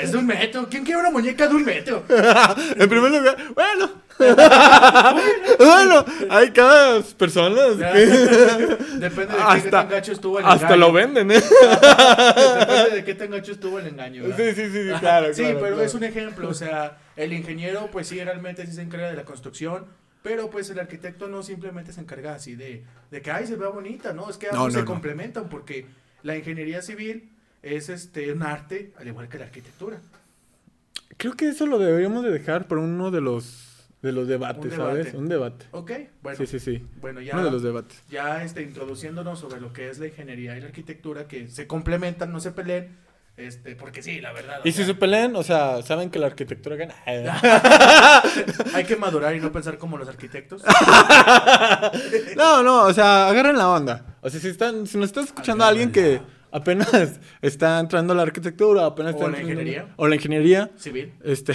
Es 0.00 0.12
de 0.12 0.18
un 0.18 0.26
metro. 0.26 0.66
¿Quién 0.70 0.84
quiere 0.84 1.00
una 1.00 1.10
muñeca 1.10 1.46
de 1.46 1.54
un 1.54 1.64
metro? 1.64 2.02
en 2.08 2.88
primer 2.88 3.10
lugar, 3.12 3.36
bueno. 3.54 3.90
bueno, 5.58 6.04
hay 6.30 6.50
cada 6.50 7.02
persona 7.02 7.60
que 7.76 7.84
Depende 8.98 9.32
de 9.32 9.36
qué 9.36 9.42
Hasta- 9.42 9.70
tan 9.70 9.88
gacho 9.88 10.12
estuvo 10.12 10.38
el 10.38 10.44
hasta 10.46 10.66
engaño. 10.66 10.80
lo 10.80 10.92
venden, 10.92 11.30
¿eh? 11.30 11.40
Depende 11.40 12.90
de 12.96 13.04
qué 13.04 13.14
tan 13.14 13.30
gacho 13.30 13.52
estuvo 13.52 13.78
el 13.78 13.86
engaño. 13.88 14.22
¿verdad? 14.24 14.36
Sí, 14.36 14.54
sí, 14.54 14.66
sí, 14.70 14.82
sí, 14.84 14.90
Ajá. 14.90 15.00
claro, 15.00 15.34
Sí, 15.34 15.42
claro, 15.42 15.58
pero 15.60 15.68
claro. 15.74 15.82
es 15.82 15.94
un 15.94 16.04
ejemplo, 16.04 16.48
o 16.48 16.54
sea, 16.54 16.98
el 17.16 17.32
ingeniero 17.32 17.88
pues 17.90 18.08
sí 18.08 18.22
realmente 18.22 18.66
sí 18.66 18.72
se 18.72 18.82
encarga 18.82 19.08
de 19.10 19.16
la 19.16 19.24
construcción, 19.24 19.86
pero 20.22 20.50
pues 20.50 20.70
el 20.70 20.78
arquitecto 20.78 21.28
no 21.28 21.42
simplemente 21.42 21.92
se 21.92 22.00
encarga 22.00 22.34
así 22.34 22.54
de, 22.54 22.84
de 23.10 23.22
que, 23.22 23.30
ay, 23.30 23.46
se 23.46 23.56
vea 23.56 23.68
bonita, 23.68 24.12
¿no? 24.12 24.30
Es 24.30 24.36
que 24.38 24.48
No, 24.52 24.70
se 24.70 24.78
no. 24.80 24.84
complementan 24.84 25.48
porque 25.48 25.86
la 26.22 26.36
ingeniería 26.36 26.82
civil 26.82 27.30
es 27.62 27.88
este 27.88 28.32
un 28.32 28.42
arte 28.42 28.92
al 28.98 29.08
igual 29.08 29.28
que 29.28 29.38
la 29.38 29.44
arquitectura. 29.46 29.98
Creo 31.16 31.34
que 31.34 31.48
eso 31.48 31.66
lo 31.66 31.78
deberíamos 31.78 32.24
de 32.24 32.30
dejar 32.30 32.66
para 32.66 32.80
uno 32.80 33.10
de 33.10 33.20
los 33.20 33.73
de 34.04 34.12
los 34.12 34.28
debates, 34.28 34.70
debate. 34.70 35.02
¿sabes? 35.04 35.14
Un 35.14 35.28
debate. 35.28 35.66
¿Ok? 35.72 35.90
Bueno, 36.22 36.38
Sí, 36.38 36.46
sí, 36.46 36.60
sí. 36.60 36.86
bueno 37.00 37.20
ya, 37.20 37.34
Uno 37.34 37.44
de 37.44 37.50
los 37.50 37.62
debates. 37.62 38.02
ya 38.10 38.44
este, 38.44 38.62
introduciéndonos 38.62 39.38
sobre 39.40 39.60
lo 39.60 39.72
que 39.72 39.88
es 39.90 39.98
la 39.98 40.06
ingeniería 40.06 40.56
y 40.56 40.60
la 40.60 40.66
arquitectura, 40.66 41.26
que 41.26 41.48
se 41.48 41.66
complementan, 41.66 42.30
no 42.32 42.38
se 42.40 42.50
peleen, 42.52 42.96
este, 43.36 43.74
porque 43.74 44.00
sí, 44.02 44.20
la 44.20 44.32
verdad. 44.32 44.60
o 44.64 44.68
Y 44.68 44.72
si 44.72 44.84
se 44.84 44.94
pelean, 44.94 45.34
o 45.34 45.42
sea, 45.42 45.82
saben 45.82 46.10
que 46.10 46.18
la 46.20 46.26
arquitectura 46.26 46.76
gana. 46.76 46.94
Hay 48.74 48.84
que 48.84 48.94
madurar 48.96 49.34
y 49.34 49.40
no 49.40 49.50
pensar 49.50 49.76
como 49.78 49.96
los 49.98 50.08
arquitectos. 50.08 50.62
No, 52.36 52.62
no, 52.62 52.82
o 52.84 52.92
sea, 52.92 53.28
agarren 53.28 53.56
la 53.58 53.68
onda. 53.70 54.16
O 54.20 54.30
sea, 54.30 54.40
si 54.40 54.48
están, 54.48 54.86
si 54.86 54.96
nos 54.98 55.06
está 55.06 55.20
escuchando 55.22 55.64
alguien 55.64 55.90
que 55.92 56.20
apenas 56.50 57.20
está 57.42 57.78
entrando 57.80 58.12
a 58.12 58.16
la 58.16 58.22
arquitectura, 58.22 58.86
apenas 58.86 59.14
O 59.14 59.16
está 59.16 59.30
la 59.30 59.38
entrando- 59.38 59.52
ingeniería. 59.62 59.92
O 59.96 60.06
la 60.08 60.14
ingeniería, 60.14 60.70
Civil. 60.76 61.12
este, 61.24 61.54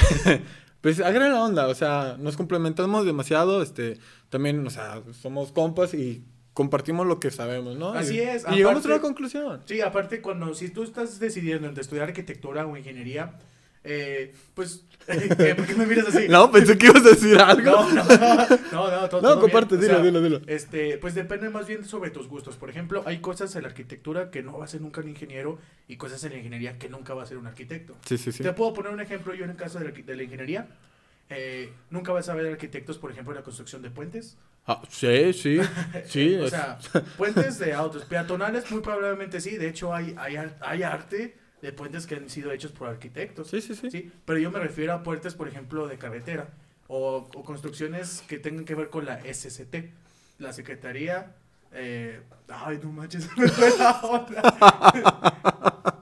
pues 0.82 1.00
agarren 1.00 1.34
la 1.34 1.44
onda, 1.44 1.68
o 1.68 1.76
sea, 1.76 2.16
nos 2.20 2.38
complementamos 2.38 3.06
demasiado, 3.06 3.62
este, 3.62 3.98
también, 4.30 4.66
o 4.66 4.70
sea, 4.70 5.02
somos 5.22 5.52
compas 5.52 5.94
y 5.94 6.24
compartimos 6.54 7.06
lo 7.08 7.20
que 7.20 7.32
sabemos, 7.32 7.78
¿no? 7.78 7.94
Así 7.94 8.16
Y- 8.16 8.20
es, 8.20 8.46
Y 8.52 8.56
llegamos 8.56 8.84
a 8.86 8.88
una 8.90 9.00
conclusión. 9.02 9.62
Sí, 9.66 9.82
aparte 9.82 10.22
cuando 10.22 10.54
si 10.54 10.70
tú 10.70 10.84
estás 10.84 11.20
decidiendo 11.20 11.68
entre 11.68 11.82
estudiar 11.82 12.08
arquitectura 12.08 12.66
o 12.66 12.76
ingeniería, 12.78 13.38
eh, 13.84 14.34
pues, 14.56 14.84
¿qué? 15.38 15.56
¿por 15.56 15.66
qué 15.66 15.76
me 15.76 15.86
miras 15.86 16.08
así? 16.08 16.28
No, 16.28 16.52
pensé 16.52 16.78
que 16.78 16.88
ibas 16.88 17.06
a 17.06 17.10
decir 17.10 17.38
algo. 17.42 17.72
no, 17.72 17.90
no, 17.94 18.04
no, 18.04 18.36
no, 18.36 18.48
todo- 18.48 18.62
No, 18.72 19.10
todo 19.10 19.22
bien. 19.22 19.40
comparte, 19.42 19.76
O 19.76 19.78
dilo, 19.78 19.94
sea, 19.96 20.04
dilo, 20.04 20.22
dilo. 20.22 20.42
Este, 20.48 20.98
pues 20.98 21.16
depende 21.16 21.50
más 21.50 21.68
bien 21.68 21.84
sobre 21.86 22.12
tus 22.12 22.28
gustos. 22.28 22.56
Por 22.58 22.70
ejemplo, 22.70 23.04
hay 23.06 23.20
cosas 23.20 23.56
en 23.56 23.64
la 23.64 23.70
arquitectura 23.70 24.32
que 24.32 24.44
no 24.44 24.58
va 24.58 24.66
a 24.66 24.68
ser 24.68 24.82
nunca 24.82 25.02
un 25.02 25.10
ingeniero 25.10 25.58
y 25.88 25.98
cosas 25.98 26.24
en 26.24 26.32
la 26.34 26.38
ingeniería 26.38 26.78
que 26.78 26.90
nunca 26.90 27.14
va 27.14 27.24
a 27.24 27.26
ser 27.26 27.38
un 27.38 27.48
arquitecto. 27.48 27.96
Sí, 28.06 28.18
sí, 28.18 28.32
sí. 28.32 28.44
Te 28.44 28.54
puedo 28.54 28.74
poner 28.74 28.92
un 28.94 29.00
ejemplo 29.02 29.34
yo 29.34 29.44
en 29.46 29.52
el 29.52 29.56
caso 29.58 29.80
de 29.80 29.86
la, 29.86 29.92
de 29.92 30.16
la 30.16 30.24
ingeniería. 30.24 30.68
Eh, 31.32 31.72
nunca 31.92 32.12
vas 32.12 32.28
a 32.30 32.34
ver 32.34 32.52
arquitectos, 32.52 32.98
por 32.98 33.12
ejemplo, 33.12 33.34
en 33.34 33.38
la 33.38 33.44
construcción 33.44 33.82
de 33.84 33.92
puentes. 33.92 34.36
Ah, 34.66 34.82
sí, 34.90 35.32
sí, 35.34 35.60
sí. 36.06 36.36
o 36.36 36.48
sea, 36.48 36.78
puentes 37.18 37.60
de 37.60 37.74
autos 37.74 38.04
peatonales, 38.06 38.70
muy 38.72 38.82
probablemente 38.82 39.40
sí. 39.42 39.58
De 39.58 39.68
hecho, 39.70 39.94
hay, 39.94 40.16
hay, 40.18 40.38
hay 40.60 40.84
arte 40.84 41.38
de 41.62 41.74
puentes 41.74 42.08
que 42.08 42.16
han 42.16 42.30
sido 42.30 42.52
hechos 42.52 42.72
por 42.72 42.88
arquitectos. 42.90 43.50
sí, 43.50 43.62
sí, 43.62 43.76
sí. 43.76 43.90
Sí, 43.92 44.12
pero 44.26 44.40
yo 44.40 44.52
me 44.52 44.60
refiero 44.60 44.94
a 44.94 45.04
puentes, 45.04 45.34
por 45.36 45.48
ejemplo, 45.48 45.88
de 45.88 45.98
carretera 45.98 46.48
o, 46.88 47.30
o 47.36 47.44
construcciones 47.44 48.24
que 48.28 48.40
tengan 48.40 48.66
que 48.66 48.76
ver 48.76 48.90
con 48.90 49.06
la 49.06 49.20
SCT, 49.22 49.76
la 50.40 50.54
Secretaría. 50.54 51.36
eh, 51.74 52.22
ay, 52.48 52.80
no 52.82 52.92
manches, 52.92 53.28
me 53.38 53.48
fue 53.50 53.78
la 53.78 53.92
onda. 54.02 54.42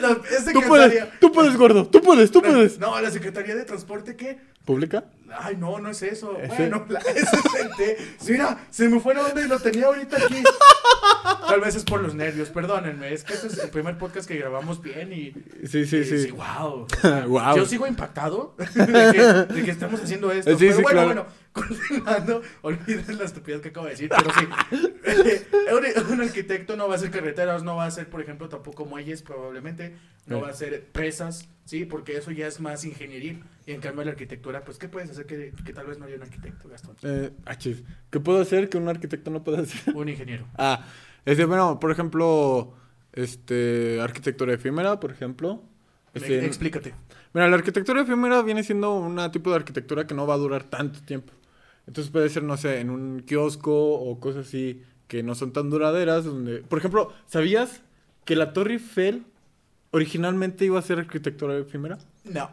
La- 0.00 0.16
es 0.30 0.44
Tú 0.50 0.62
puedes, 0.66 1.20
tú 1.20 1.30
puedes, 1.30 1.56
gordo, 1.58 1.86
tú 1.86 2.00
puedes, 2.00 2.30
tú 2.30 2.40
puedes. 2.40 2.78
No, 2.78 2.98
la 2.98 3.10
Secretaría 3.10 3.54
de 3.54 3.64
Transporte, 3.64 4.16
¿qué? 4.16 4.38
¿Pública? 4.70 5.04
Ay, 5.38 5.56
no, 5.56 5.78
no 5.78 5.90
es 5.90 6.02
eso. 6.02 6.36
Ese- 6.38 6.54
Bueno, 6.56 6.84
la 6.88 7.00
SCT. 7.00 8.28
Mira, 8.28 8.66
se 8.70 8.88
me 8.88 9.00
fue 9.00 9.14
la 9.14 9.22
onda 9.26 9.40
y 9.44 9.48
lo 9.48 9.58
tenía 9.58 9.86
ahorita 9.86 10.16
aquí. 10.16 10.42
Tal 11.48 11.60
vez 11.60 11.74
es 11.74 11.84
por 11.84 12.00
los 12.00 12.14
nervios, 12.14 12.48
perdónenme. 12.50 13.12
Es 13.12 13.24
que 13.24 13.34
este 13.34 13.48
es 13.48 13.58
el 13.58 13.70
primer 13.70 13.98
podcast 13.98 14.28
que 14.28 14.36
grabamos 14.36 14.80
bien 14.82 15.12
y. 15.12 15.32
Sí, 15.66 15.86
sí, 15.86 15.98
y 15.98 16.04
sí. 16.04 16.30
wow. 16.30 16.86
Wow. 17.28 17.56
Yo 17.56 17.66
sigo 17.66 17.86
impactado 17.86 18.54
de 18.58 18.64
que, 19.12 19.54
de 19.54 19.62
que 19.64 19.70
estamos 19.70 20.00
haciendo 20.00 20.30
esto. 20.32 20.50
Sí, 20.52 20.56
pero 20.58 20.76
sí, 20.76 20.82
bueno, 20.82 21.00
claro. 21.04 21.06
bueno, 21.06 21.26
continuando, 21.52 22.42
olviden 22.62 23.18
la 23.18 23.24
estupidez 23.24 23.60
que 23.60 23.68
acabo 23.68 23.86
de 23.86 23.92
decir, 23.92 24.10
pero 24.16 24.30
sí. 24.38 24.46
Eh, 25.04 25.46
un, 25.72 26.12
un 26.12 26.20
arquitecto 26.22 26.76
no 26.76 26.86
va 26.88 26.94
a 26.94 26.96
hacer 26.96 27.10
carreteras, 27.10 27.62
no 27.64 27.76
va 27.76 27.84
a 27.84 27.88
hacer, 27.88 28.08
por 28.08 28.20
ejemplo, 28.20 28.48
tampoco 28.48 28.84
muelles, 28.84 29.22
probablemente. 29.22 29.96
No 30.26 30.36
Sí. 30.36 30.42
va 30.42 30.48
a 30.48 30.50
hacer 30.52 30.84
presas, 30.92 31.48
Sí, 31.70 31.84
porque 31.84 32.16
eso 32.16 32.32
ya 32.32 32.48
es 32.48 32.58
más 32.58 32.84
ingeniería. 32.84 33.38
Y 33.64 33.70
en 33.70 33.80
cambio 33.80 34.02
la 34.02 34.10
arquitectura, 34.10 34.64
pues, 34.64 34.76
¿qué 34.76 34.88
puedes 34.88 35.08
hacer 35.08 35.24
que, 35.24 35.52
que 35.64 35.72
tal 35.72 35.86
vez 35.86 36.00
no 36.00 36.06
haya 36.06 36.16
un 36.16 36.22
arquitecto, 36.22 36.68
Gastón? 36.68 36.96
Eh, 37.04 37.30
ah, 37.44 37.56
chis. 37.56 37.84
¿Qué 38.10 38.18
puedo 38.18 38.40
hacer 38.40 38.68
que 38.68 38.76
un 38.76 38.88
arquitecto 38.88 39.30
no 39.30 39.44
pueda 39.44 39.60
hacer? 39.60 39.94
Un 39.94 40.08
ingeniero. 40.08 40.48
Ah, 40.58 40.84
este, 41.24 41.44
bueno, 41.44 41.78
por 41.78 41.92
ejemplo, 41.92 42.74
este, 43.12 44.00
arquitectura 44.00 44.52
efímera, 44.52 44.98
por 44.98 45.12
ejemplo. 45.12 45.62
Este, 46.12 46.44
Explícate. 46.44 46.92
Mira, 47.34 47.48
la 47.48 47.54
arquitectura 47.54 48.02
efímera 48.02 48.42
viene 48.42 48.64
siendo 48.64 48.96
un 48.96 49.30
tipo 49.30 49.50
de 49.50 49.56
arquitectura 49.56 50.08
que 50.08 50.14
no 50.16 50.26
va 50.26 50.34
a 50.34 50.38
durar 50.38 50.64
tanto 50.64 51.00
tiempo. 51.02 51.32
Entonces 51.86 52.10
puede 52.10 52.30
ser, 52.30 52.42
no 52.42 52.56
sé, 52.56 52.80
en 52.80 52.90
un 52.90 53.20
kiosco 53.20 53.92
o 53.92 54.18
cosas 54.18 54.48
así 54.48 54.82
que 55.06 55.22
no 55.22 55.36
son 55.36 55.52
tan 55.52 55.70
duraderas. 55.70 56.24
Donde, 56.24 56.62
por 56.62 56.80
ejemplo, 56.80 57.12
¿sabías 57.26 57.82
que 58.24 58.34
la 58.34 58.52
Torre 58.52 58.72
Eiffel 58.72 59.24
originalmente 59.90 60.64
iba 60.64 60.78
a 60.78 60.82
ser 60.82 60.98
arquitectura 60.98 61.56
efímera? 61.56 61.98
No. 62.24 62.50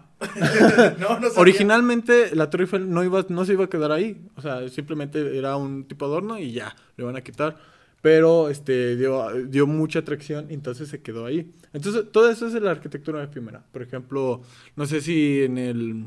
no, 0.97 1.19
no. 1.19 1.27
Originalmente 1.35 2.35
la 2.35 2.49
Torre 2.49 2.63
Eiffel 2.63 2.89
no, 2.89 3.03
iba, 3.03 3.23
no 3.29 3.45
se 3.45 3.53
iba 3.53 3.65
a 3.65 3.69
quedar 3.69 3.91
ahí. 3.91 4.25
O 4.35 4.41
sea, 4.41 4.67
simplemente 4.69 5.37
era 5.37 5.55
un 5.57 5.83
tipo 5.83 6.05
de 6.05 6.11
adorno 6.11 6.39
y 6.39 6.51
ya, 6.51 6.75
le 6.95 7.03
van 7.03 7.15
a 7.15 7.21
quitar. 7.21 7.57
Pero 8.01 8.49
este, 8.49 8.95
dio, 8.95 9.29
dio 9.45 9.67
mucha 9.67 9.99
atracción 9.99 10.47
y 10.49 10.55
entonces 10.55 10.89
se 10.89 11.01
quedó 11.01 11.25
ahí. 11.25 11.51
Entonces, 11.73 12.05
todo 12.11 12.29
eso 12.29 12.47
es 12.47 12.53
la 12.53 12.71
arquitectura 12.71 13.23
efímera. 13.23 13.63
Por 13.71 13.81
ejemplo, 13.83 14.41
no 14.75 14.85
sé 14.87 15.01
si 15.01 15.43
en 15.43 15.57
el 15.57 16.05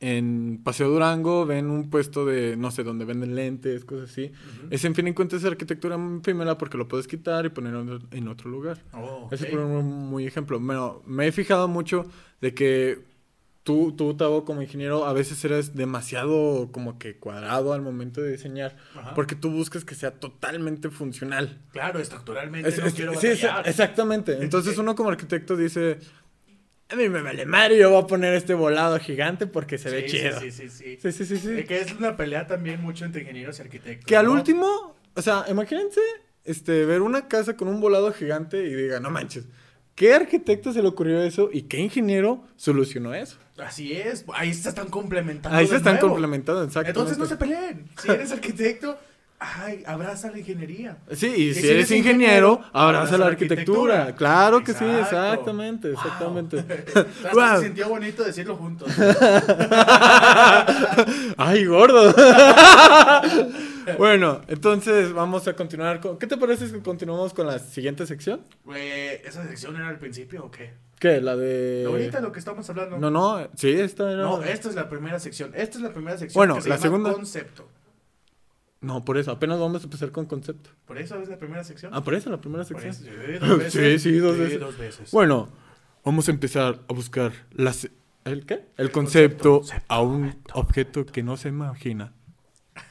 en 0.00 0.60
Paseo 0.64 0.88
Durango 0.88 1.44
ven 1.44 1.68
un 1.70 1.90
puesto 1.90 2.24
de, 2.24 2.56
no 2.56 2.70
sé, 2.70 2.82
donde 2.84 3.04
venden 3.04 3.34
lentes, 3.34 3.84
cosas 3.84 4.10
así. 4.10 4.32
Ujú. 4.32 4.68
Es 4.70 4.84
en 4.86 4.94
fin 4.94 5.06
y 5.08 5.12
cuentas 5.12 5.44
arquitectura 5.44 5.98
efímera 6.20 6.56
porque 6.56 6.78
lo 6.78 6.88
puedes 6.88 7.06
quitar 7.06 7.44
y 7.44 7.50
poner 7.50 7.74
en- 8.10 8.28
otro 8.28 8.50
lugar. 8.50 8.78
Oh, 8.94 9.28
Ese 9.30 9.48
es 9.48 9.54
un 9.54 9.84
muy 10.08 10.26
ejemplo. 10.26 10.58
Bueno, 10.58 11.02
me 11.06 11.26
he 11.26 11.32
fijado 11.32 11.68
mucho 11.68 12.06
de 12.40 12.54
que 12.54 13.10
tú, 13.62 13.92
tú, 13.94 14.16
Tavo, 14.16 14.46
como 14.46 14.62
ingeniero, 14.62 15.04
a 15.04 15.12
veces 15.12 15.44
eres 15.44 15.74
demasiado 15.74 16.70
como 16.72 16.98
que 16.98 17.18
cuadrado 17.18 17.74
al 17.74 17.82
momento 17.82 18.22
de 18.22 18.32
diseñar. 18.32 18.76
Ajá. 18.96 19.14
Porque 19.14 19.34
tú 19.34 19.50
buscas 19.50 19.84
que 19.84 19.94
sea 19.94 20.12
totalmente 20.18 20.88
funcional. 20.88 21.58
Claro, 21.72 21.98
estructuralmente 22.00 22.70
Es- 22.70 22.78
no 22.78 22.86
es- 22.86 22.94
quiero 22.94 23.14
sí, 23.20 23.26
es- 23.26 23.44
exactamente. 23.66 24.38
Entonces 24.40 24.78
uno 24.78 24.94
como 24.94 25.10
arquitecto 25.10 25.56
dice, 25.58 25.98
a 26.90 26.96
mí 26.96 27.08
me 27.08 27.22
vale 27.22 27.46
madre, 27.46 27.78
yo 27.78 27.90
voy 27.90 28.02
a 28.02 28.06
poner 28.06 28.34
este 28.34 28.54
volado 28.54 28.98
gigante 28.98 29.46
porque 29.46 29.78
se 29.78 29.90
ve 29.90 30.08
Sí, 30.08 30.18
chido. 30.18 30.40
Sí, 30.40 30.50
sí, 30.50 30.68
sí. 30.68 30.98
Sí, 31.00 31.12
sí, 31.12 31.24
sí, 31.24 31.36
sí. 31.36 31.64
Que 31.64 31.80
es 31.80 31.92
una 31.92 32.16
pelea 32.16 32.46
también 32.46 32.80
mucho 32.80 33.04
entre 33.04 33.22
ingenieros 33.22 33.58
y 33.58 33.62
arquitectos. 33.62 34.06
Que 34.06 34.16
al 34.16 34.28
último, 34.28 34.96
o 35.14 35.22
sea, 35.22 35.44
imagínense 35.48 36.00
este, 36.44 36.84
ver 36.84 37.02
una 37.02 37.28
casa 37.28 37.56
con 37.56 37.68
un 37.68 37.80
volado 37.80 38.12
gigante 38.12 38.64
y 38.64 38.74
diga, 38.74 38.98
no 39.00 39.10
manches, 39.10 39.44
¿qué 39.94 40.14
arquitecto 40.14 40.72
se 40.72 40.82
le 40.82 40.88
ocurrió 40.88 41.22
eso 41.22 41.50
y 41.52 41.62
qué 41.62 41.78
ingeniero 41.78 42.44
solucionó 42.56 43.14
eso? 43.14 43.38
Así 43.58 43.92
es. 43.92 44.24
Ahí 44.34 44.52
se 44.54 44.70
están 44.70 44.88
complementando. 44.88 45.56
Ahí 45.56 45.66
se 45.66 45.76
están 45.76 45.94
nuevo. 45.94 46.08
complementando, 46.08 46.64
exactamente. 46.64 46.98
Entonces 46.98 47.18
no 47.18 47.26
se 47.26 47.36
peleen. 47.36 47.88
Si 48.02 48.10
eres 48.10 48.32
arquitecto, 48.32 48.98
ay, 49.40 49.82
abraza 49.86 50.30
la 50.30 50.38
ingeniería. 50.38 50.98
Sí, 51.12 51.26
y 51.26 51.54
si, 51.54 51.62
si 51.62 51.68
eres 51.68 51.90
ingeniero, 51.90 52.50
ingeniero, 52.52 52.64
abraza 52.72 53.12
la 53.12 53.18
la 53.24 53.26
arquitectura. 53.32 53.94
arquitectura. 54.02 54.16
Claro 54.16 54.62
que 54.62 54.74
sí, 54.74 54.84
exactamente, 54.84 55.88
Wow. 55.88 55.96
exactamente. 55.96 56.58
Hasta 56.94 57.32
Wow. 57.32 57.56
Se 57.60 57.64
sintió 57.66 57.88
bonito 57.88 58.22
decirlo 58.22 58.56
juntos. 58.56 58.88
Ay, 61.36 61.64
gordo. 61.64 62.14
bueno, 63.98 64.40
entonces 64.48 65.12
vamos 65.12 65.46
a 65.48 65.54
continuar 65.54 66.00
con... 66.00 66.18
¿Qué 66.18 66.26
te 66.26 66.36
parece 66.36 66.68
si 66.68 66.78
continuamos 66.80 67.32
con 67.34 67.46
la 67.46 67.58
siguiente 67.58 68.06
sección? 68.06 68.40
¿Esa 69.24 69.46
sección 69.48 69.76
era 69.76 69.88
al 69.88 69.98
principio 69.98 70.44
o 70.44 70.50
qué? 70.50 70.72
¿Qué? 70.98 71.20
La 71.20 71.34
de... 71.36 71.84
Ahorita 71.86 72.20
lo 72.20 72.30
que 72.30 72.38
estamos 72.38 72.68
hablando. 72.68 72.98
No, 72.98 73.10
no, 73.10 73.48
sí, 73.56 73.70
esta 73.70 74.10
era... 74.12 74.22
No, 74.22 74.42
esta 74.42 74.68
es 74.68 74.74
la 74.74 74.88
primera 74.88 75.18
sección. 75.18 75.52
Esta 75.54 75.78
es 75.78 75.84
la 75.84 75.92
primera 75.92 76.18
sección. 76.18 76.38
Bueno, 76.38 76.56
que 76.56 76.62
se 76.62 76.68
la 76.68 76.76
llama 76.76 76.82
segunda- 76.82 77.12
Concepto. 77.12 77.68
No, 78.80 79.04
por 79.04 79.18
eso, 79.18 79.30
apenas 79.30 79.58
vamos 79.60 79.82
a 79.82 79.84
empezar 79.84 80.10
con 80.10 80.24
concepto. 80.26 80.70
Por 80.86 80.96
eso 80.98 81.20
es 81.20 81.28
la 81.28 81.38
primera 81.38 81.62
sección. 81.64 81.92
Ah, 81.94 82.02
por 82.02 82.14
eso, 82.14 82.30
la 82.30 82.40
primera 82.40 82.64
sección. 82.64 82.90
eso, 82.90 83.02
sí, 83.04 83.38
dos 83.38 83.58
veces. 83.58 84.02
Sí, 84.02 84.10
sí, 84.10 84.18
dos 84.18 84.34
Sí, 84.36 84.40
veces. 84.42 84.60
dos 84.60 84.78
veces. 84.78 85.10
Bueno, 85.10 85.48
vamos 86.04 86.28
a 86.28 86.30
empezar 86.30 86.80
a 86.88 86.92
buscar 86.92 87.32
las... 87.52 87.88
¿El 88.24 88.44
qué? 88.46 88.66
El 88.76 88.90
concepto, 88.90 89.58
concepto, 89.60 89.84
a 89.88 90.00
un 90.02 90.22
concepto. 90.30 90.52
objeto 90.54 91.06
que 91.06 91.22
no 91.22 91.36
se 91.36 91.48
imagina. 91.48 92.12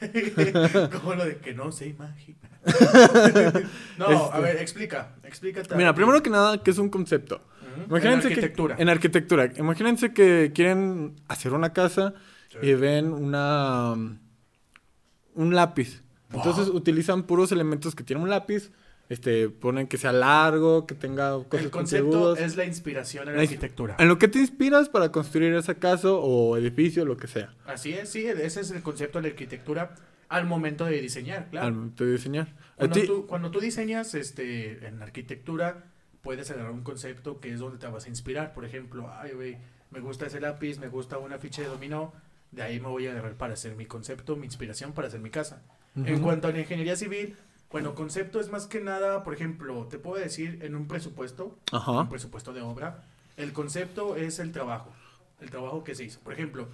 Como 0.92 1.14
lo 1.14 1.24
de 1.24 1.36
que 1.38 1.54
no 1.54 1.72
se 1.72 1.88
imagina. 1.88 2.38
no, 3.98 4.10
Este- 4.10 4.36
a 4.36 4.40
ver, 4.40 4.56
explica. 4.58 5.14
Explícate. 5.24 5.74
Mira, 5.76 5.94
primero 5.94 6.22
que 6.22 6.30
nada, 6.30 6.62
¿qué 6.62 6.70
es 6.70 6.78
un 6.78 6.88
concepto? 6.88 7.42
Imagínense 7.88 8.26
en 8.28 8.32
arquitectura. 8.32 8.76
Que, 8.76 8.82
en 8.82 8.88
arquitectura. 8.88 9.52
Imagínense 9.56 10.12
que 10.12 10.52
quieren 10.54 11.16
hacer 11.28 11.52
una 11.52 11.72
casa 11.72 12.14
Sí. 12.50 12.58
y 12.62 12.74
ven 12.74 13.12
una 13.12 13.94
un 15.40 15.54
lápiz. 15.54 16.02
Entonces 16.32 16.68
utilizan 16.68 17.24
puros 17.24 17.50
elementos 17.52 17.94
que 17.94 18.04
tienen 18.04 18.22
un 18.22 18.30
lápiz. 18.30 18.70
Este, 19.08 19.48
ponen 19.48 19.88
que 19.88 19.98
sea 19.98 20.12
largo, 20.12 20.86
que 20.86 20.94
tenga 20.94 21.32
cosas 21.42 21.64
El 21.64 21.70
concepto 21.72 22.36
es 22.36 22.56
la 22.56 22.64
inspiración 22.64 23.28
en 23.28 23.34
la 23.34 23.42
arquitectura. 23.42 23.96
En 23.98 24.06
lo 24.06 24.18
que 24.20 24.28
te 24.28 24.38
inspiras 24.38 24.88
para 24.88 25.10
construir 25.10 25.52
esa 25.54 25.74
casa 25.74 26.12
o 26.12 26.56
edificio, 26.56 27.04
lo 27.04 27.16
que 27.16 27.26
sea, 27.26 27.52
Así 27.66 27.92
es, 27.92 28.08
sí, 28.08 28.24
ese 28.24 28.60
es 28.60 28.70
el 28.70 28.82
concepto 28.82 29.18
de 29.18 29.22
la 29.22 29.28
arquitectura 29.30 29.96
al 30.28 30.46
momento 30.46 30.84
de 30.84 31.00
diseñar, 31.00 31.48
claro. 31.50 31.66
al 31.66 31.72
momento 31.72 32.04
de 32.04 32.12
diseñar. 32.12 32.54
Cuando 32.76 33.02
tú, 33.02 33.26
cuando 33.26 33.50
tú 33.50 33.58
diseñas 33.58 34.14
este, 34.14 34.86
en 34.86 35.02
arquitectura, 35.02 35.86
puedes 36.22 36.48
agarrar 36.52 36.70
un 36.70 36.84
concepto 36.84 37.40
que 37.40 37.52
es 37.52 37.58
donde 37.58 37.78
te 37.78 37.88
vas 37.88 38.06
a 38.06 38.08
inspirar. 38.08 38.54
Por 38.54 38.64
ejemplo, 38.64 39.12
ay, 39.12 39.32
güey, 39.32 39.58
me 39.90 39.98
gusta 39.98 40.26
ese 40.26 40.40
lápiz, 40.40 40.78
me 40.78 40.86
gusta 40.86 41.18
una 41.18 41.38
ficha 41.38 41.62
de 41.62 41.68
dominó, 41.68 42.12
de 42.52 42.62
ahí 42.62 42.80
me 42.80 42.88
voy 42.88 43.06
a 43.06 43.12
agarrar 43.12 43.34
para 43.34 43.54
hacer 43.54 43.76
mi 43.76 43.86
concepto, 43.86 44.36
mi 44.36 44.46
inspiración 44.46 44.92
para 44.92 45.08
hacer 45.08 45.20
mi 45.20 45.30
casa. 45.30 45.62
En 45.96 46.20
cuanto 46.20 46.48
a 46.48 46.52
la 46.52 46.60
ingeniería 46.60 46.96
civil, 46.96 47.36
bueno, 47.70 47.94
concepto 47.94 48.40
es 48.40 48.48
más 48.50 48.66
que 48.66 48.80
nada, 48.80 49.22
por 49.24 49.34
ejemplo, 49.34 49.86
te 49.88 49.98
puedo 49.98 50.22
decir 50.22 50.58
en 50.62 50.74
un 50.74 50.86
presupuesto, 50.88 51.58
Ajá. 51.72 51.92
un 52.00 52.08
presupuesto 52.08 52.52
de 52.52 52.60
obra, 52.62 53.04
el 53.36 53.52
concepto 53.52 54.16
es 54.16 54.38
el 54.38 54.52
trabajo, 54.52 54.92
el 55.40 55.50
trabajo 55.50 55.82
que 55.84 55.94
se 55.94 56.04
hizo. 56.04 56.20
Por 56.20 56.32
ejemplo, 56.32 56.68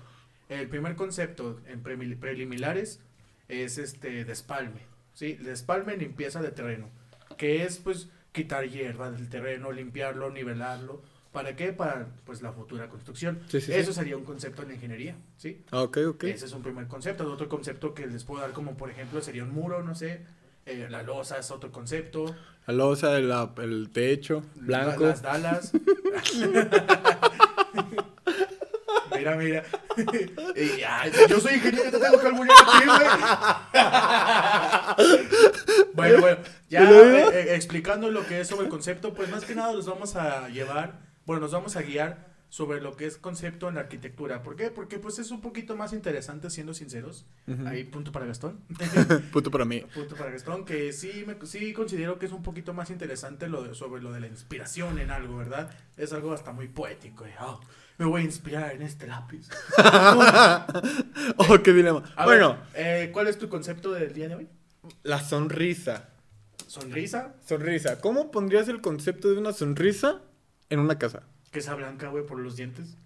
el 0.49 0.68
primer 0.68 0.97
concepto 0.97 1.61
en 1.66 1.83
premi- 1.83 2.18
preliminares 2.18 3.00
es 3.49 3.78
este 3.78 4.25
despalme, 4.25 4.80
¿sí? 5.14 5.35
Despalme, 5.35 5.97
limpieza 5.97 6.40
de 6.42 6.50
terreno, 6.50 6.88
que 7.37 7.64
es 7.64 7.78
pues 7.78 8.09
quitar 8.33 8.68
hierba 8.68 9.11
del 9.11 9.28
terreno, 9.28 9.73
limpiarlo, 9.73 10.30
nivelarlo. 10.30 11.02
¿Para 11.37 11.55
qué? 11.55 11.71
Para 11.75 12.07
pues 12.25 12.40
la 12.40 12.50
futura 12.50 12.88
construcción. 12.88 13.40
Sí, 13.49 13.61
sí, 13.61 13.66
sí. 13.66 13.75
Eso 13.75 13.93
sería 13.93 14.16
un 14.16 14.25
concepto 14.25 14.62
en 14.62 14.71
ingeniería, 14.73 15.16
¿sí? 15.37 15.62
Ah, 15.71 15.83
ok, 15.83 15.99
ok. 16.09 16.25
Ese 16.25 16.47
es 16.47 16.52
un 16.52 16.62
primer 16.62 16.87
concepto. 16.88 17.31
Otro 17.31 17.47
concepto 17.47 17.93
que 17.93 18.07
les 18.07 18.25
puedo 18.25 18.40
dar 18.40 18.52
como 18.52 18.75
por 18.78 18.88
ejemplo 18.90 19.21
sería 19.21 19.43
un 19.43 19.50
muro, 19.52 19.83
no 19.83 19.95
sé. 19.95 20.23
eh, 20.64 20.87
la 20.88 21.02
losa 21.02 21.37
es 21.37 21.50
otro 21.50 21.71
concepto. 21.71 22.35
La 22.66 22.73
losa, 22.73 23.19
el, 23.19 23.31
el 23.59 23.90
techo, 23.93 24.45
blanco. 24.55 25.02
la- 25.02 25.09
Las 25.11 25.21
dalas. 25.21 25.73
mira, 29.14 29.37
mira. 29.37 29.62
Y, 30.57 30.83
ay, 30.83 31.11
yo 31.28 31.38
soy 31.40 31.55
ingeniero, 31.55 31.90
te 31.90 31.99
tengo 31.99 32.19
que 32.21 32.26
alburear 32.26 32.57
a 32.61 32.81
ti, 32.81 32.87
güey. 35.07 35.87
bueno, 35.95 36.21
bueno. 36.21 36.38
Ya 36.69 36.83
eh, 36.90 37.28
eh, 37.33 37.55
explicando 37.55 38.11
lo 38.11 38.26
que 38.26 38.40
es 38.40 38.49
sobre 38.49 38.64
el 38.64 38.71
concepto, 38.71 39.12
pues 39.14 39.28
más 39.31 39.45
que 39.45 39.55
nada 39.55 39.73
los 39.73 39.87
vamos 39.87 40.16
a 40.16 40.49
llevar, 40.50 40.99
bueno, 41.26 41.42
nos 41.42 41.52
vamos 41.52 41.76
a 41.76 41.83
guiar 41.83 42.35
sobre 42.49 42.80
lo 42.80 42.95
que 42.97 43.06
es 43.06 43.16
concepto 43.18 43.68
en 43.68 43.75
la 43.75 43.80
arquitectura. 43.83 44.42
¿Por 44.45 44.54
qué? 44.54 44.71
Porque 44.71 44.99
pues 45.00 45.18
es 45.18 45.30
un 45.33 45.40
poquito 45.40 45.76
más 45.76 45.92
interesante, 45.92 46.49
siendo 46.49 46.73
sinceros. 46.75 47.26
Ujú. 47.49 47.66
Ahí 47.66 47.83
punto 47.85 48.12
para 48.12 48.25
Gastón. 48.25 48.61
Punto 49.33 49.50
para 49.50 49.64
mí. 49.64 49.80
Punto 49.92 50.14
para 50.14 50.30
Gastón, 50.30 50.64
que 50.64 50.92
sí, 50.92 51.25
me, 51.26 51.37
sí 51.45 51.73
considero 51.73 52.18
que 52.21 52.26
es 52.26 52.33
un 52.33 52.42
poquito 52.45 52.73
más 52.73 52.90
interesante 52.90 53.49
lo 53.49 53.64
de- 53.64 53.75
sobre 53.75 54.00
lo 54.00 54.12
de 54.12 54.21
la 54.21 54.28
inspiración 54.28 54.99
en 55.00 55.11
algo, 55.11 55.37
¿verdad? 55.37 55.71
Es 55.97 56.12
algo 56.12 56.33
hasta 56.33 56.52
muy 56.52 56.68
poético. 56.68 57.26
y, 57.26 57.30
"Oh, 57.40 57.61
me 57.99 58.04
voy 58.06 58.23
a 58.23 58.25
inspirar 58.25 58.73
en 58.75 58.83
este 58.83 59.06
lápiz. 59.09 59.49
Oh, 61.38 61.59
qué 61.62 61.73
dilema. 61.73 62.02
A 62.16 62.25
bueno, 62.25 62.59
ver, 62.75 63.06
eh, 63.06 63.11
¿cuál 63.12 63.26
es 63.28 63.38
tu 63.38 63.49
concepto 63.49 63.92
del 63.92 64.12
día 64.12 64.28
de 64.28 64.35
hoy? 64.37 64.49
la 65.02 65.18
sonrisa. 65.21 66.11
¿Sonrisa? 66.68 67.35
Sonrisa. 67.45 68.00
¿Cómo 68.00 68.30
pondrías 68.30 68.68
el 68.68 68.80
concepto 68.80 69.28
de 69.30 69.38
una 69.38 69.52
sonrisa 69.52 70.23
en 70.70 70.80
una 70.80 70.99
casa? 70.99 71.23
¿Que 71.52 71.58
esa 71.61 71.75
blanca, 71.75 72.08
güey, 72.08 72.26
por 72.26 72.38
los 72.38 72.56
dientes? 72.56 72.96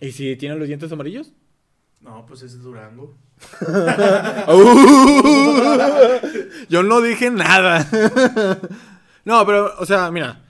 ¿Y 0.00 0.12
si 0.12 0.36
tiene 0.36 0.56
los 0.56 0.68
dientes 0.68 0.92
amarillos? 0.92 1.32
No, 2.00 2.24
pues 2.26 2.42
es 2.42 2.60
Durango. 2.62 3.16
Yo 6.68 6.82
no 6.82 7.00
dije 7.00 7.30
nada. 7.30 7.88
no, 9.24 9.46
pero, 9.46 9.74
o 9.78 9.86
sea, 9.86 10.10
mira. 10.10 10.44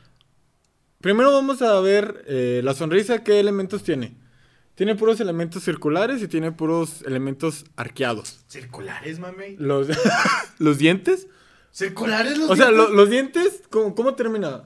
Primero 1.01 1.33
vamos 1.33 1.63
a 1.63 1.79
ver 1.81 2.25
eh, 2.27 2.61
la 2.65 2.75
sonrisa, 2.75 3.23
qué 3.23 3.39
elementos 3.39 3.85
tiene. 3.85 4.17
Tiene 4.75 4.97
puros 4.97 5.21
elementos 5.21 5.63
circulares 5.65 6.23
y 6.23 6.29
tiene 6.29 6.51
puros 6.53 7.03
elementos 7.03 7.65
arqueados. 7.77 8.41
¿Circulares, 8.49 9.19
mami? 9.21 9.57
Los, 9.59 9.89
los 10.59 10.79
dientes. 10.79 11.29
¿Circulares 11.71 12.37
los 12.39 12.51
O 12.51 12.57
sea, 12.57 12.69
dientes? 12.71 12.89
lo- 12.91 12.95
los 12.97 13.11
dientes, 13.11 13.63
¿cómo, 13.71 13.95
cómo 13.95 14.15
termina? 14.15 14.65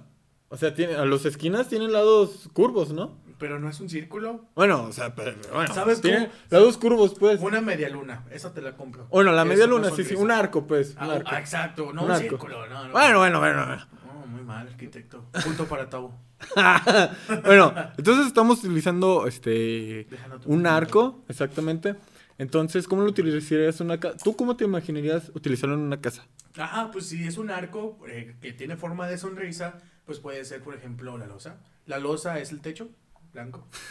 O 0.53 0.57
sea, 0.59 0.75
tiene, 0.75 0.97
a 0.97 1.07
las 1.07 1.25
esquinas 1.25 1.69
tienen 1.69 1.93
lados 1.93 2.51
curvos, 2.53 2.93
¿no? 2.93 3.17
pero 3.43 3.59
no 3.59 3.69
es 3.69 3.81
un 3.81 3.91
círculo. 3.91 4.45
Bueno, 4.55 4.85
o 4.85 4.93
sea, 4.93 5.17
pero, 5.17 5.33
bueno. 5.53 5.75
¿Sabes 5.75 6.01
tiene 6.01 6.29
cómo? 6.29 6.39
lados 6.51 6.79
curvos, 6.79 7.17
pues. 7.19 7.41
Una 7.41 7.61
media 7.61 7.89
luna, 7.89 8.23
esa 8.31 8.55
te 8.55 8.63
la 8.63 8.77
compro. 8.77 9.09
Bueno, 9.11 9.33
la 9.33 9.45
media 9.45 9.65
una 9.65 9.79
luna, 9.79 9.91
sí, 9.91 10.05
sí, 10.05 10.15
un 10.15 10.31
arco, 10.31 10.65
pues. 10.65 10.95
Ah, 10.97 11.07
un 11.07 11.15
arco. 11.15 11.29
ah, 11.33 11.41
exacto, 11.41 11.93
no 11.93 12.05
Un 12.05 12.17
círculo, 12.17 12.69
no, 12.69 12.87
no. 12.87 12.93
Bueno, 12.93 13.19
bueno, 13.19 13.41
bueno. 13.41 13.67
bueno. 13.67 13.89
No, 14.07 14.27
muy 14.29 14.43
mal, 14.43 14.69
arquitecto. 14.69 15.25
Punto 15.43 15.65
para 15.65 15.91
Tavo. 15.91 16.17
bueno, 17.45 17.75
entonces 17.99 18.29
estamos 18.29 18.63
utilizando 18.63 19.27
este 19.27 20.07
un 20.45 20.65
arco, 20.69 21.25
exactamente. 21.29 21.97
Entonces, 22.39 22.87
¿cómo 22.87 23.03
lo 23.03 23.09
utilizarías 23.09 23.81
en 23.81 23.87
una 23.89 23.99
casa? 23.99 24.19
¿Tú 24.23 24.37
cómo 24.37 24.57
te 24.57 24.65
imaginarías 24.65 25.33
utilizarlo 25.35 25.75
en 25.75 25.81
una 25.81 26.01
casa? 26.01 26.29
Ajá, 26.57 26.93
pues 26.93 27.07
si 27.07 27.27
es 27.27 27.39
un 27.39 27.51
arco 27.51 27.99
eh, 28.07 28.37
que 28.41 28.53
tiene 28.53 28.77
forma 28.77 29.09
de 29.09 29.19
sonrisa, 29.19 29.81
pues 30.07 30.19
puede 30.19 30.45
ser, 30.45 30.61
por 30.63 30.75
ejemplo, 30.75 31.17
la 31.19 31.27
losa. 31.27 31.59
La 31.87 31.99
losa 31.99 32.39
es 32.41 32.53
el 32.53 32.61
techo 32.61 32.89
blanco. 33.33 33.67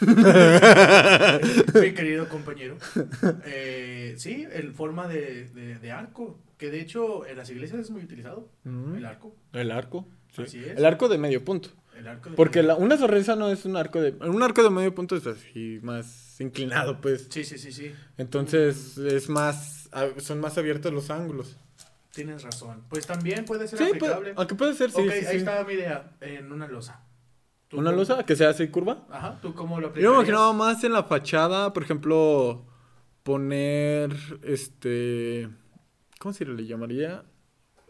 Mi 1.80 1.92
querido 1.94 2.28
compañero. 2.28 2.76
Eh, 3.44 4.14
sí, 4.18 4.46
en 4.52 4.74
forma 4.74 5.08
de, 5.08 5.48
de- 5.48 5.78
de 5.78 5.90
arco, 5.92 6.38
que 6.58 6.70
de 6.70 6.80
hecho 6.80 7.26
en 7.26 7.36
las 7.36 7.50
iglesias 7.50 7.80
es 7.80 7.90
muy 7.90 8.02
utilizado. 8.04 8.48
Mm. 8.64 8.96
El 8.96 9.06
arco. 9.06 9.34
El 9.52 9.70
arco. 9.70 10.06
sí. 10.34 10.42
Así 10.42 10.58
es. 10.64 10.78
El 10.78 10.84
arco 10.84 11.08
de 11.08 11.18
medio 11.18 11.44
punto. 11.44 11.70
El 11.96 12.06
arco 12.08 12.30
de 12.30 12.36
Porque 12.36 12.62
la- 12.62 12.76
una 12.76 12.96
sonrisa 12.96 13.36
no 13.36 13.50
es 13.50 13.64
un 13.64 13.76
arco 13.76 14.00
de... 14.00 14.12
Un 14.26 14.42
arco 14.42 14.62
de 14.62 14.70
medio 14.70 14.94
punto 14.94 15.16
es 15.16 15.26
así, 15.26 15.78
más 15.82 16.40
inclinado, 16.40 17.00
pues. 17.00 17.26
Sí, 17.30 17.44
sí, 17.44 17.58
sí, 17.58 17.72
sí. 17.72 17.92
Entonces, 18.18 18.96
es 18.98 19.28
más... 19.28 19.88
a- 19.92 20.08
Son 20.20 20.40
más 20.40 20.56
abiertos 20.56 20.92
los 20.92 21.10
ángulos. 21.10 21.56
Tienes 22.12 22.42
razón. 22.42 22.84
Pues 22.88 23.06
también 23.06 23.44
puede 23.44 23.66
ser 23.66 23.78
Sí, 23.78 23.84
aplicable. 23.84 24.14
puede, 24.16 24.34
aunque 24.36 24.54
puede 24.54 24.74
ser, 24.74 24.90
sí, 24.90 25.00
ok, 25.00 25.06
sí, 25.10 25.18
ahí 25.18 25.24
sí. 25.32 25.36
está 25.38 25.64
mi 25.64 25.72
idea, 25.72 26.12
en 26.20 26.52
una 26.52 26.66
losa. 26.68 27.04
¿Tú 27.68 27.78
¿Una 27.78 27.90
cómo- 27.90 28.00
losa 28.02 28.24
que 28.26 28.36
sea 28.36 28.50
así 28.50 28.68
curva? 28.68 29.06
Ajá, 29.10 29.38
¿tú 29.40 29.54
cómo 29.54 29.76
lo 29.80 29.86
Yo 29.86 29.88
aplicarías? 29.90 30.10
me 30.12 30.16
imaginaba 30.18 30.52
más 30.52 30.84
en 30.84 30.92
la 30.92 31.04
fachada, 31.04 31.72
por 31.72 31.82
ejemplo, 31.82 32.66
poner, 33.22 34.14
este, 34.42 35.48
¿cómo 36.18 36.34
se 36.34 36.44
le 36.44 36.66
llamaría? 36.66 37.24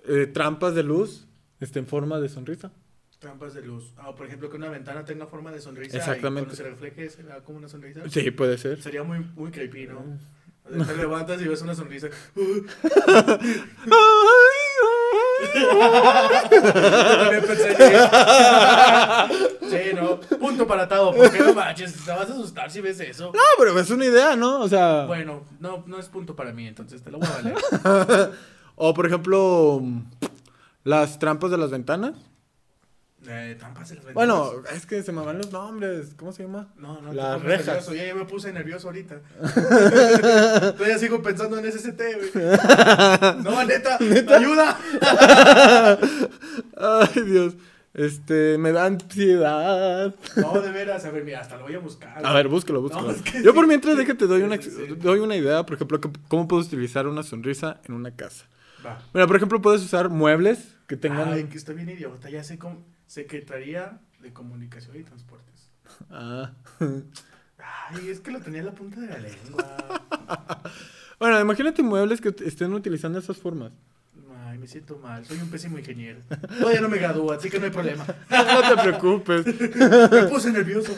Eh, 0.07 0.27
trampas 0.27 0.75
de 0.75 0.83
luz, 0.85 1.27
este, 1.61 1.79
en 1.81 1.87
forma 1.87 2.21
de 2.21 2.29
sonrisa. 2.29 2.71
Trampas 3.19 3.55
de 3.55 3.63
luz. 3.63 3.93
Ah, 3.97 4.15
por 4.17 4.27
ejemplo, 4.27 4.51
que 4.51 4.57
una 4.57 4.69
ventana 4.69 5.05
tenga 5.05 5.27
forma 5.27 5.53
de 5.53 5.61
sonrisa. 5.61 5.97
Exactamente. 5.97 6.41
Y 6.41 6.45
cuando 6.45 6.57
se 6.57 6.63
refleje 6.65 7.09
se 7.11 7.23
vea 7.23 7.41
como 7.43 7.59
una 7.59 7.69
sonrisa. 7.69 8.03
Sí, 8.09 8.31
puede 8.33 8.59
ser. 8.59 8.83
Sería 8.83 9.05
muy, 9.05 9.21
muy 9.21 9.51
creepy, 9.53 9.87
¿no? 9.87 10.01
Sea, 10.01 10.19
Te 10.65 10.97
levantas 10.97 11.41
y 11.43 11.49
ves 11.49 11.61
una 11.63 11.75
sonrisa. 11.75 12.09
Sí, 19.69 19.95
¿no? 19.95 20.21
Punto 20.21 20.67
para 20.67 20.87
Tavo. 20.89 21.15
¿Por 21.15 21.31
qué 21.31 21.39
no 21.41 21.55
manches? 21.55 22.05
Te 22.05 22.11
vas 22.11 22.29
a 22.29 22.33
asustar 22.33 22.71
si 22.71 22.81
ves 22.81 23.01
eso. 23.01 23.33
No, 23.35 23.41
pero 23.59 23.79
es 23.79 23.91
una 23.91 24.05
idea, 24.05 24.37
¿no? 24.37 24.61
O 24.61 24.69
sea, 24.69 25.07
Bueno, 25.07 25.43
no, 25.61 25.85
no 25.87 25.99
es 25.99 26.09
punto 26.09 26.37
para 26.37 26.53
mí, 26.53 26.67
entonces 26.67 27.03
te 27.03 27.11
lo 27.11 27.19
voy 27.19 27.29
a 27.29 27.33
valer. 27.33 28.31
o 28.77 28.95
por 28.95 29.07
ejemplo, 29.07 29.83
las 30.85 31.19
trampas 31.19 31.51
de 31.51 31.59
las 31.59 31.71
ventanas. 31.71 32.13
Eh, 33.29 33.57
las. 33.61 34.15
Bueno, 34.15 34.51
es 34.75 34.85
que 34.85 35.03
se 35.03 35.13
me 35.13 35.23
van 35.25 35.39
los 35.39 35.53
nombres, 35.53 36.15
¿cómo 36.17 36.33
se 36.33 36.43
llama? 36.43 36.69
No, 36.77 37.01
no, 37.01 37.13
Las 37.13 37.41
rejas. 37.41 37.67
nervioso, 37.67 37.95
Ya, 37.95 38.07
ya 38.07 38.15
me 38.17 38.25
puse 38.25 38.53
nervioso 38.53 38.89
ahorita. 38.89 39.21
Todavía 40.77 40.99
sigo 40.99 41.23
pensando 41.23 41.59
en 41.59 41.71
SST, 41.71 42.01
güey. 42.17 42.31
No, 43.45 43.65
neta, 43.65 43.97
ayuda. 44.37 44.77
Ay, 46.77 47.23
Dios. 47.25 47.55
Este, 47.95 48.57
me 48.59 48.73
da 48.73 48.87
ansiedad. 48.87 50.15
No, 50.37 50.61
de 50.61 50.71
veras, 50.73 51.05
a 51.05 51.11
ver, 51.11 51.25
mira, 51.25 51.41
hasta 51.41 51.59
lo 51.59 51.65
voy 51.65 51.75
a 51.75 51.79
buscar. 51.79 52.25
A 52.25 52.33
ver, 52.33 52.49
búscalo, 52.49 52.81
búscalo. 52.81 53.09
No, 53.09 53.13
es 53.13 53.21
que 53.23 53.43
Yo 53.43 53.51
sí. 53.51 53.55
por 53.55 53.67
mientras 53.67 53.97
déjate 53.99 54.27
doy 54.27 54.43
una, 54.43 54.57
Sí, 54.57 54.71
sí, 54.71 54.77
sí. 54.89 54.95
doy 54.97 55.19
una 55.19 55.37
idea, 55.37 55.65
por 55.67 55.75
ejemplo, 55.77 56.01
cómo 56.29 56.49
puedes 56.49 56.69
utilizar 56.69 57.07
una 57.07 57.23
sonrisa 57.23 57.81
en 57.85 57.95
una 57.95 58.17
casa. 58.17 58.47
Va. 58.85 58.99
Mira, 59.13 59.27
por 59.27 59.37
ejemplo, 59.37 59.61
puedes 59.61 59.83
usar 59.83 60.09
muebles 60.09 60.75
que 60.89 60.97
tengan... 60.97 61.33
Ay, 61.35 61.45
que 61.45 61.59
estoy 61.59 61.75
bien 61.75 61.91
idiota. 61.91 62.31
Ya 62.31 62.43
sé 62.43 62.59
cómo. 62.59 62.83
Secretaría 63.13 64.01
de 64.23 64.33
Comunicación 64.33 64.99
y 64.99 65.03
Transportes. 65.03 65.69
Ah. 66.09 66.51
Ay, 67.59 68.09
es 68.09 68.21
que 68.21 68.31
lo 68.31 68.41
tenía 68.41 68.61
en 68.61 68.67
la 68.67 68.73
punta 68.73 69.01
de 69.01 69.07
la 69.07 69.19
lengua. 69.29 69.77
Bueno, 71.19 71.39
imagínate 71.39 71.83
muebles 71.83 72.23
que 72.23 72.35
estén 72.47 72.73
utilizando 72.73 73.19
esas 73.19 73.37
formas. 73.37 73.75
Ay, 74.47 74.57
me 74.57 74.67
siento 74.67 74.97
mal. 74.97 75.27
Soy 75.27 75.39
un 75.41 75.51
pésimo 75.51 75.79
ingeniero. 75.79 76.21
Todavía 76.59 76.81
no 76.81 76.89
me 76.89 76.97
gradúo, 76.97 77.33
así 77.33 77.51
que 77.51 77.59
no 77.59 77.67
hay 77.67 77.71
problema. 77.71 78.07
No 78.31 78.77
te 78.77 78.83
preocupes. 78.83 79.47
Me 80.11 80.23
puse 80.31 80.51
nervioso. 80.51 80.97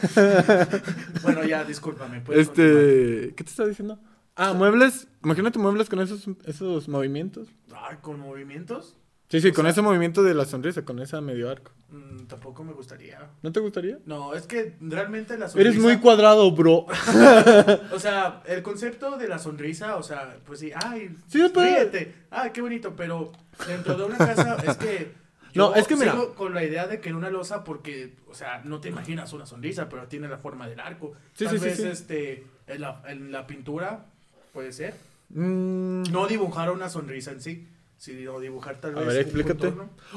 Bueno, 1.21 1.43
ya, 1.43 1.65
discúlpame. 1.65 2.23
continuar. 2.23 2.39
Este, 2.39 3.33
¿qué 3.35 3.43
te 3.43 3.49
estaba 3.49 3.67
diciendo? 3.67 3.99
Ah, 4.37 4.53
muebles. 4.53 5.09
Imagínate 5.21 5.59
muebles 5.59 5.89
con 5.89 5.99
esos, 5.99 6.29
esos 6.45 6.87
movimientos. 6.87 7.49
Ay, 7.75 7.97
con 8.01 8.21
movimientos. 8.21 8.95
Sí, 9.27 9.41
sí, 9.41 9.47
O 9.49 9.53
con 9.53 9.63
sea- 9.63 9.71
ese 9.71 9.81
movimiento 9.81 10.21
de 10.23 10.33
la 10.35 10.45
sonrisa, 10.45 10.85
con 10.85 10.99
esa 10.99 11.19
medio 11.19 11.49
arco. 11.49 11.71
Mm, 11.89 12.25
tampoco 12.27 12.63
me 12.63 12.73
gustaría. 12.73 13.19
¿No 13.41 13.51
te 13.51 13.59
gustaría? 13.59 13.97
No, 14.05 14.33
es 14.35 14.45
que 14.45 14.75
realmente 14.79 15.37
la 15.37 15.49
sonrisa. 15.49 15.69
Eres 15.69 15.81
muy 15.81 15.97
cuadrado, 15.97 16.51
bro. 16.51 16.85
O 17.91 17.99
sea, 17.99 18.41
el 18.45 18.61
concepto 18.61 19.17
de 19.17 19.27
la 19.27 19.39
sonrisa, 19.39 19.97
o 19.97 20.03
sea, 20.03 20.37
pues 20.45 20.59
sí, 20.59 20.71
ay, 20.75 21.15
Sí, 21.27 21.41
pero- 21.53 21.65
ríete, 21.65 22.13
ay, 22.29 22.51
qué 22.51 22.61
bonito, 22.61 22.95
pero 22.95 23.31
dentro 23.67 23.95
de 23.97 24.03
una 24.03 24.17
casa 24.17 24.57
es 24.65 24.77
que. 24.77 25.11
No, 25.55 25.73
es 25.73 25.87
que 25.87 25.95
mira. 25.95 26.11
sigo 26.11 26.35
con 26.35 26.53
la 26.53 26.65
idea 26.65 26.85
de 26.85 26.99
que 26.99 27.07
en 27.07 27.15
una 27.15 27.29
losa, 27.29 27.63
porque, 27.63 28.13
o 28.27 28.33
sea, 28.33 28.61
no 28.65 28.81
te 28.81 28.89
imaginas 28.89 29.31
una 29.31 29.45
sonrisa, 29.45 29.87
pero 29.87 30.05
tiene 30.09 30.27
la 30.27 30.37
forma 30.37 30.67
del 30.67 30.81
arco. 30.81 31.13
Sí, 31.31 31.45
Tal 31.45 31.53
sí, 31.53 31.59
sí, 31.59 31.65
vez, 31.65 31.77
sí. 31.77 31.87
este, 31.87 32.45
en 32.67 32.81
la, 32.81 33.01
en 33.07 33.31
la 33.31 33.47
pintura, 33.47 34.05
puede 34.51 34.73
ser. 34.73 34.95
Mm, 35.29 36.03
No 36.11 36.27
dibujar 36.27 36.69
una 36.71 36.89
sonrisa 36.89 37.31
en 37.31 37.39
sí, 37.39 37.69
sino 37.97 38.39
dibujar 38.39 38.79
tal 38.81 38.97
A 38.97 38.99
vez. 39.01 39.07
ver, 39.07 39.15
un 39.17 39.21
explícate. 39.23 39.67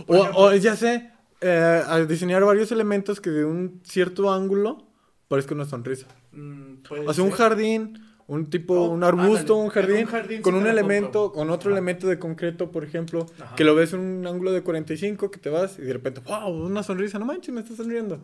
O, 0.07 0.15
ejemplo, 0.17 0.31
o 0.37 0.55
ya 0.55 0.77
sé, 0.77 1.11
eh, 1.41 1.83
a 1.87 1.99
diseñar 2.05 2.45
varios 2.45 2.71
elementos 2.73 3.21
que 3.21 3.31
de 3.31 3.45
un 3.45 3.81
cierto 3.85 4.33
ángulo 4.33 4.87
parezca 5.29 5.55
una 5.55 5.65
sonrisa. 5.65 6.07
mm, 6.33 6.75
O 7.07 7.13
sea, 7.15 7.25
un 7.25 7.31
ser. 7.31 7.39
jardín, 7.39 8.05
un 8.27 8.51
tipo, 8.51 8.75
Oh, 8.75 8.91
un 8.91 9.05
arbusto, 9.05 9.55
ándale. 9.55 9.61
un 9.65 9.69
jardín, 9.71 9.97
un 10.01 10.07
jardín 10.07 10.43
con 10.43 10.55
sí 10.55 10.61
un 10.61 10.67
elemento, 10.67 11.33
con 11.33 11.49
otro 11.51 11.71
Ajá. 11.71 11.79
elemento 11.79 12.07
de 12.09 12.19
concreto, 12.19 12.71
por 12.71 12.85
ejemplo, 12.85 13.27
Ajá. 13.41 13.55
que 13.57 13.65
lo 13.65 13.75
ves 13.75 13.93
en 13.95 14.01
un 14.01 14.27
ángulo 14.27 14.53
de 14.53 14.63
45, 14.63 15.31
que 15.31 15.39
te 15.39 15.49
vas 15.51 15.79
y 15.79 15.83
de 15.83 15.93
repente, 15.93 16.21
wow, 16.27 16.49
una 16.51 16.83
sonrisa, 16.83 17.19
no 17.19 17.25
manches, 17.25 17.55
me 17.55 17.61
estás 17.63 17.77
sonriendo. 17.79 18.19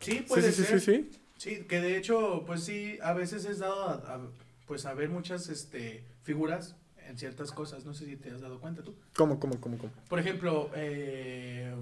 Sí, 0.00 0.12
Sí, 0.12 0.24
puede 0.28 0.50
sí, 0.52 0.62
sí, 0.64 0.64
ser. 0.68 0.80
sí, 0.80 0.92
sí. 1.10 1.10
Sí, 1.38 1.64
que 1.68 1.80
de 1.80 1.96
hecho, 1.98 2.44
pues 2.46 2.62
sí, 2.64 2.98
a 3.02 3.12
veces 3.12 3.44
es 3.44 3.58
dado 3.58 3.88
a, 3.88 3.92
a, 3.92 4.20
pues 4.66 4.84
a 4.86 4.94
ver 4.94 5.10
muchas 5.10 5.48
este, 5.48 6.02
figuras 6.22 6.74
en 7.08 7.18
ciertas 7.18 7.52
cosas. 7.52 7.84
No 7.84 7.94
sé 7.94 8.04
si 8.06 8.16
te 8.16 8.30
has 8.30 8.40
dado 8.40 8.58
cuenta 8.60 8.82
tú. 8.82 8.94
¿Cómo, 9.16 9.38
cómo, 9.40 9.60
cómo, 9.60 9.78
cómo? 9.78 9.92
Por 10.08 10.18
ejemplo, 10.18 10.70
eh, 10.74 11.72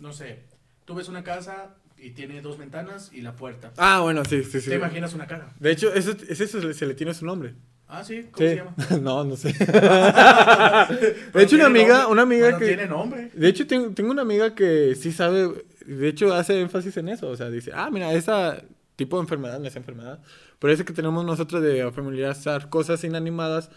no 0.00 0.12
sé, 0.12 0.40
tú 0.84 0.94
ves 0.94 1.08
una 1.08 1.22
casa 1.24 1.74
y 1.98 2.10
tiene 2.10 2.40
dos 2.42 2.58
ventanas 2.58 3.10
y 3.12 3.22
la 3.22 3.34
puerta. 3.36 3.72
Ah, 3.76 4.00
bueno, 4.00 4.24
sí, 4.24 4.44
sí, 4.44 4.60
sí. 4.60 4.70
Te 4.70 4.76
imaginas 4.76 5.14
una 5.14 5.26
cara. 5.26 5.52
De 5.58 5.70
hecho, 5.70 5.92
eso, 5.94 6.12
eso 6.28 6.72
se 6.72 6.86
le- 6.86 6.94
tiene 6.94 7.14
su 7.14 7.24
nombre. 7.24 7.54
Ah, 7.88 8.02
sí, 8.02 8.26
¿cómo 8.32 8.36
Sí. 8.38 8.48
se 8.48 8.56
llama? 8.56 8.74
no, 9.00 9.24
no 9.24 9.36
sé. 9.36 9.52
De 11.32 11.42
hecho, 11.42 11.56
una 11.56 11.66
amiga, 11.66 12.06
una 12.08 12.22
amiga 12.22 12.50
no 12.52 12.58
que... 12.58 12.66
tiene 12.66 12.86
nombre. 12.86 13.30
De 13.34 13.48
hecho, 13.48 13.66
tengo, 13.66 13.90
tengo 13.90 14.10
una 14.10 14.22
amiga 14.22 14.54
que 14.54 14.94
sí 14.94 15.12
sabe, 15.12 15.64
de 15.86 16.08
hecho 16.08 16.32
hace 16.34 16.60
énfasis 16.60 16.96
en 16.96 17.08
eso, 17.08 17.28
o 17.28 17.36
sea, 17.36 17.50
dice, 17.50 17.70
ah, 17.74 17.88
mira, 17.90 18.12
esa 18.12 18.62
tipo 18.96 19.16
de 19.16 19.22
enfermedad, 19.22 19.58
no 19.60 19.66
es 19.66 19.76
enfermedad, 19.76 20.20
pero 20.58 20.72
ese 20.72 20.84
que 20.84 20.92
tenemos 20.92 21.24
nosotros 21.24 21.62
de 21.62 21.90
familiarizar 21.92 22.68
cosas 22.70 23.04
inanimadas, 23.04 23.70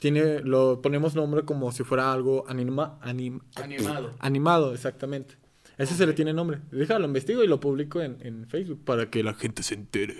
tiene, 0.00 0.40
lo 0.40 0.82
ponemos 0.82 1.14
nombre 1.14 1.44
como 1.44 1.70
si 1.70 1.84
fuera 1.84 2.12
algo 2.12 2.44
anima, 2.48 2.98
anim- 3.02 3.42
Animado. 3.54 4.12
animado, 4.18 4.74
exactamente. 4.74 5.36
Ese 5.78 5.94
se 5.94 6.06
le 6.06 6.12
tiene 6.12 6.32
nombre. 6.32 6.58
Déjalo, 6.72 7.00
lo 7.00 7.06
investigo 7.06 7.44
y 7.44 7.46
lo 7.46 7.60
publico 7.60 8.02
en, 8.02 8.18
en 8.20 8.48
Facebook 8.48 8.84
para 8.84 9.08
que 9.10 9.22
la 9.22 9.34
gente 9.34 9.62
se 9.62 9.74
entere. 9.74 10.16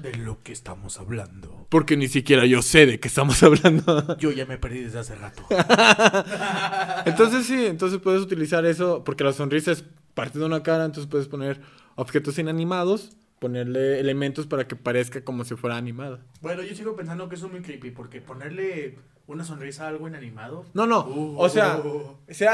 De 0.00 0.14
lo 0.14 0.42
que 0.42 0.52
estamos 0.52 0.98
hablando. 0.98 1.66
Porque 1.68 1.96
ni 1.98 2.08
siquiera 2.08 2.46
yo 2.46 2.62
sé 2.62 2.86
de 2.86 2.98
qué 3.00 3.08
estamos 3.08 3.42
hablando. 3.42 4.16
Yo 4.18 4.30
ya 4.32 4.46
me 4.46 4.58
perdí 4.58 4.80
desde 4.82 4.98
hace 5.00 5.14
rato. 5.14 5.42
Entonces 7.04 7.46
sí, 7.46 7.66
entonces 7.66 8.00
puedes 8.00 8.22
utilizar 8.22 8.64
eso, 8.64 9.04
porque 9.04 9.24
la 9.24 9.32
sonrisa 9.32 9.72
es 9.72 9.84
parte 10.14 10.38
de 10.38 10.44
una 10.44 10.62
cara, 10.62 10.84
entonces 10.84 11.10
puedes 11.10 11.28
poner 11.28 11.60
objetos 11.96 12.38
inanimados, 12.38 13.16
ponerle 13.38 13.98
elementos 14.00 14.46
para 14.46 14.66
que 14.68 14.76
parezca 14.76 15.22
como 15.24 15.44
si 15.44 15.56
fuera 15.56 15.76
animada. 15.76 16.20
Bueno, 16.40 16.62
yo 16.62 16.74
sigo 16.74 16.94
pensando 16.96 17.28
que 17.28 17.34
eso 17.34 17.46
es 17.46 17.52
muy 17.52 17.60
creepy 17.62 17.90
porque 17.90 18.20
ponerle 18.20 18.98
una 19.32 19.44
sonrisa 19.44 19.88
algo 19.88 20.06
inanimado. 20.08 20.64
No, 20.74 20.86
no, 20.86 21.06
Uh. 21.06 21.36
o 21.38 21.48
sea, 21.48 21.78
o 21.78 22.18
sea, 22.28 22.52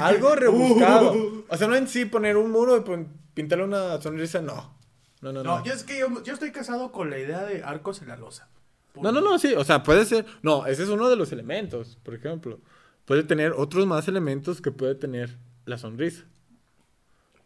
algo 0.00 0.34
rebuscado. 0.34 1.14
O 1.48 1.56
sea, 1.56 1.66
no 1.68 1.74
en 1.76 1.88
sí 1.88 2.04
poner 2.04 2.36
un 2.36 2.50
muro 2.50 2.76
y 2.76 3.06
pintarle 3.34 3.64
una 3.64 4.00
sonrisa, 4.00 4.40
no. 4.42 4.74
No, 5.20 5.32
no, 5.32 5.42
no. 5.42 5.58
No, 5.58 5.64
yo 5.64 5.72
es 5.72 5.84
que 5.84 5.98
yo, 5.98 6.22
yo 6.22 6.34
estoy 6.34 6.52
casado 6.52 6.92
con 6.92 7.08
la 7.10 7.18
idea 7.18 7.44
de 7.44 7.62
arcos 7.64 8.02
en 8.02 8.08
la 8.08 8.16
losa. 8.16 8.48
No, 9.00 9.10
no, 9.10 9.20
no, 9.20 9.38
sí, 9.38 9.54
o 9.54 9.64
sea, 9.64 9.82
puede 9.82 10.04
ser, 10.04 10.24
no, 10.42 10.66
ese 10.66 10.84
es 10.84 10.88
uno 10.88 11.08
de 11.08 11.16
los 11.16 11.32
elementos, 11.32 11.98
por 12.04 12.14
ejemplo. 12.14 12.60
Puede 13.06 13.22
tener 13.24 13.52
otros 13.52 13.86
más 13.86 14.06
elementos 14.06 14.60
que 14.60 14.70
puede 14.70 14.94
tener 14.94 15.36
la 15.64 15.78
sonrisa. 15.78 16.24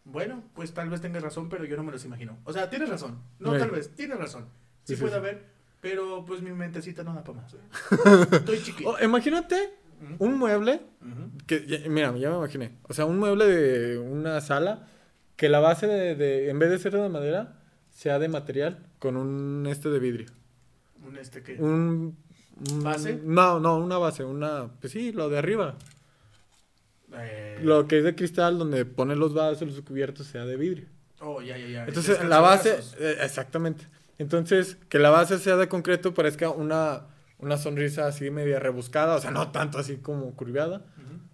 Bueno, 0.05 0.43
pues 0.55 0.73
tal 0.73 0.89
vez 0.91 1.01
tengas 1.01 1.23
razón, 1.23 1.49
pero 1.49 1.65
yo 1.65 1.77
no 1.77 1.83
me 1.83 1.93
los 1.93 2.05
imagino. 2.05 2.39
O 2.45 2.53
sea, 2.53 2.71
tienes 2.71 2.89
razón. 2.89 3.19
No, 3.39 3.53
Sí. 3.53 3.59
tal 3.59 3.71
vez, 3.71 3.95
tienes 3.95 4.19
razón. 4.19 4.45
Sí, 4.85 4.95
Sí, 4.95 4.95
sí, 4.97 5.01
puede 5.01 5.13
sí. 5.15 5.19
haber, 5.19 5.45
pero 5.81 6.25
pues 6.27 6.43
mi 6.43 6.51
mentecita 6.53 7.03
no 7.05 7.15
da 7.15 7.23
para 7.25 7.41
más. 7.43 7.55
Estoy 8.33 8.63
chiquito. 8.63 8.91
Oh, 8.91 9.05
imagínate 9.05 9.75
un 10.19 10.39
mueble 10.39 10.81
que, 11.47 11.67
ya- 11.67 11.89
mira, 11.89 12.17
ya 12.17 12.31
me 12.31 12.37
imaginé. 12.37 12.73
O 12.85 12.93
sea, 12.95 13.05
un 13.05 13.19
mueble 13.19 13.47
de 13.47 13.99
una 13.99 14.41
sala 14.41 14.87
que 15.37 15.49
la 15.49 15.61
base 15.61 15.87
de, 15.87 16.15
de- 16.15 16.51
en 16.51 16.59
vez 16.59 16.71
de 16.71 16.79
ser 16.79 16.93
de 16.93 17.09
madera, 17.09 17.57
sea 17.91 18.19
de 18.19 18.29
material 18.29 18.79
con 18.99 19.17
un 19.17 19.67
este 19.67 19.89
de 19.89 19.99
vidrio. 19.99 20.27
Un 21.07 21.17
este 21.17 21.43
que... 21.43 21.55
Un, 21.55 22.17
un- 22.71 22.83
¿Base? 22.83 23.21
No, 23.25 23.61
no, 23.61 23.77
una 23.79 23.99
base, 23.99 24.25
una, 24.25 24.69
pues 24.81 24.93
sí, 24.93 25.13
lo 25.13 25.29
de 25.29 25.39
arriba. 25.39 25.77
eh, 27.15 27.59
Lo 27.63 27.87
que 27.87 27.99
es 27.99 28.05
de 28.05 28.15
cristal, 28.15 28.59
donde 28.59 28.85
ponen 28.85 29.19
los 29.19 29.33
vasos, 29.35 29.69
los 29.69 29.81
cubiertos, 29.83 30.27
sea 30.27 30.45
de 30.45 30.57
vidrio. 30.57 30.87
Oh, 31.21 31.41
ya, 31.43 31.57
ya, 31.57 31.67
ya. 31.69 31.85
Entonces, 31.87 32.23
la 32.25 32.41
base, 32.41 32.79
eh, 32.99 33.19
exactamente. 33.23 33.87
Entonces, 34.19 34.77
que 34.89 34.99
la 34.99 35.11
base 35.11 35.39
sea 35.39 35.57
de 35.57 35.69
concreto 35.69 36.13
parezca 36.15 36.51
una, 36.51 37.07
una 37.39 37.57
sonrisa 37.57 38.07
así 38.07 38.31
media 38.31 38.59
rebuscada, 38.59 39.17
o 39.17 39.21
sea, 39.21 39.31
no 39.31 39.51
tanto 39.53 39.79
así 39.79 39.97
como 39.99 40.35
curviada. 40.35 40.85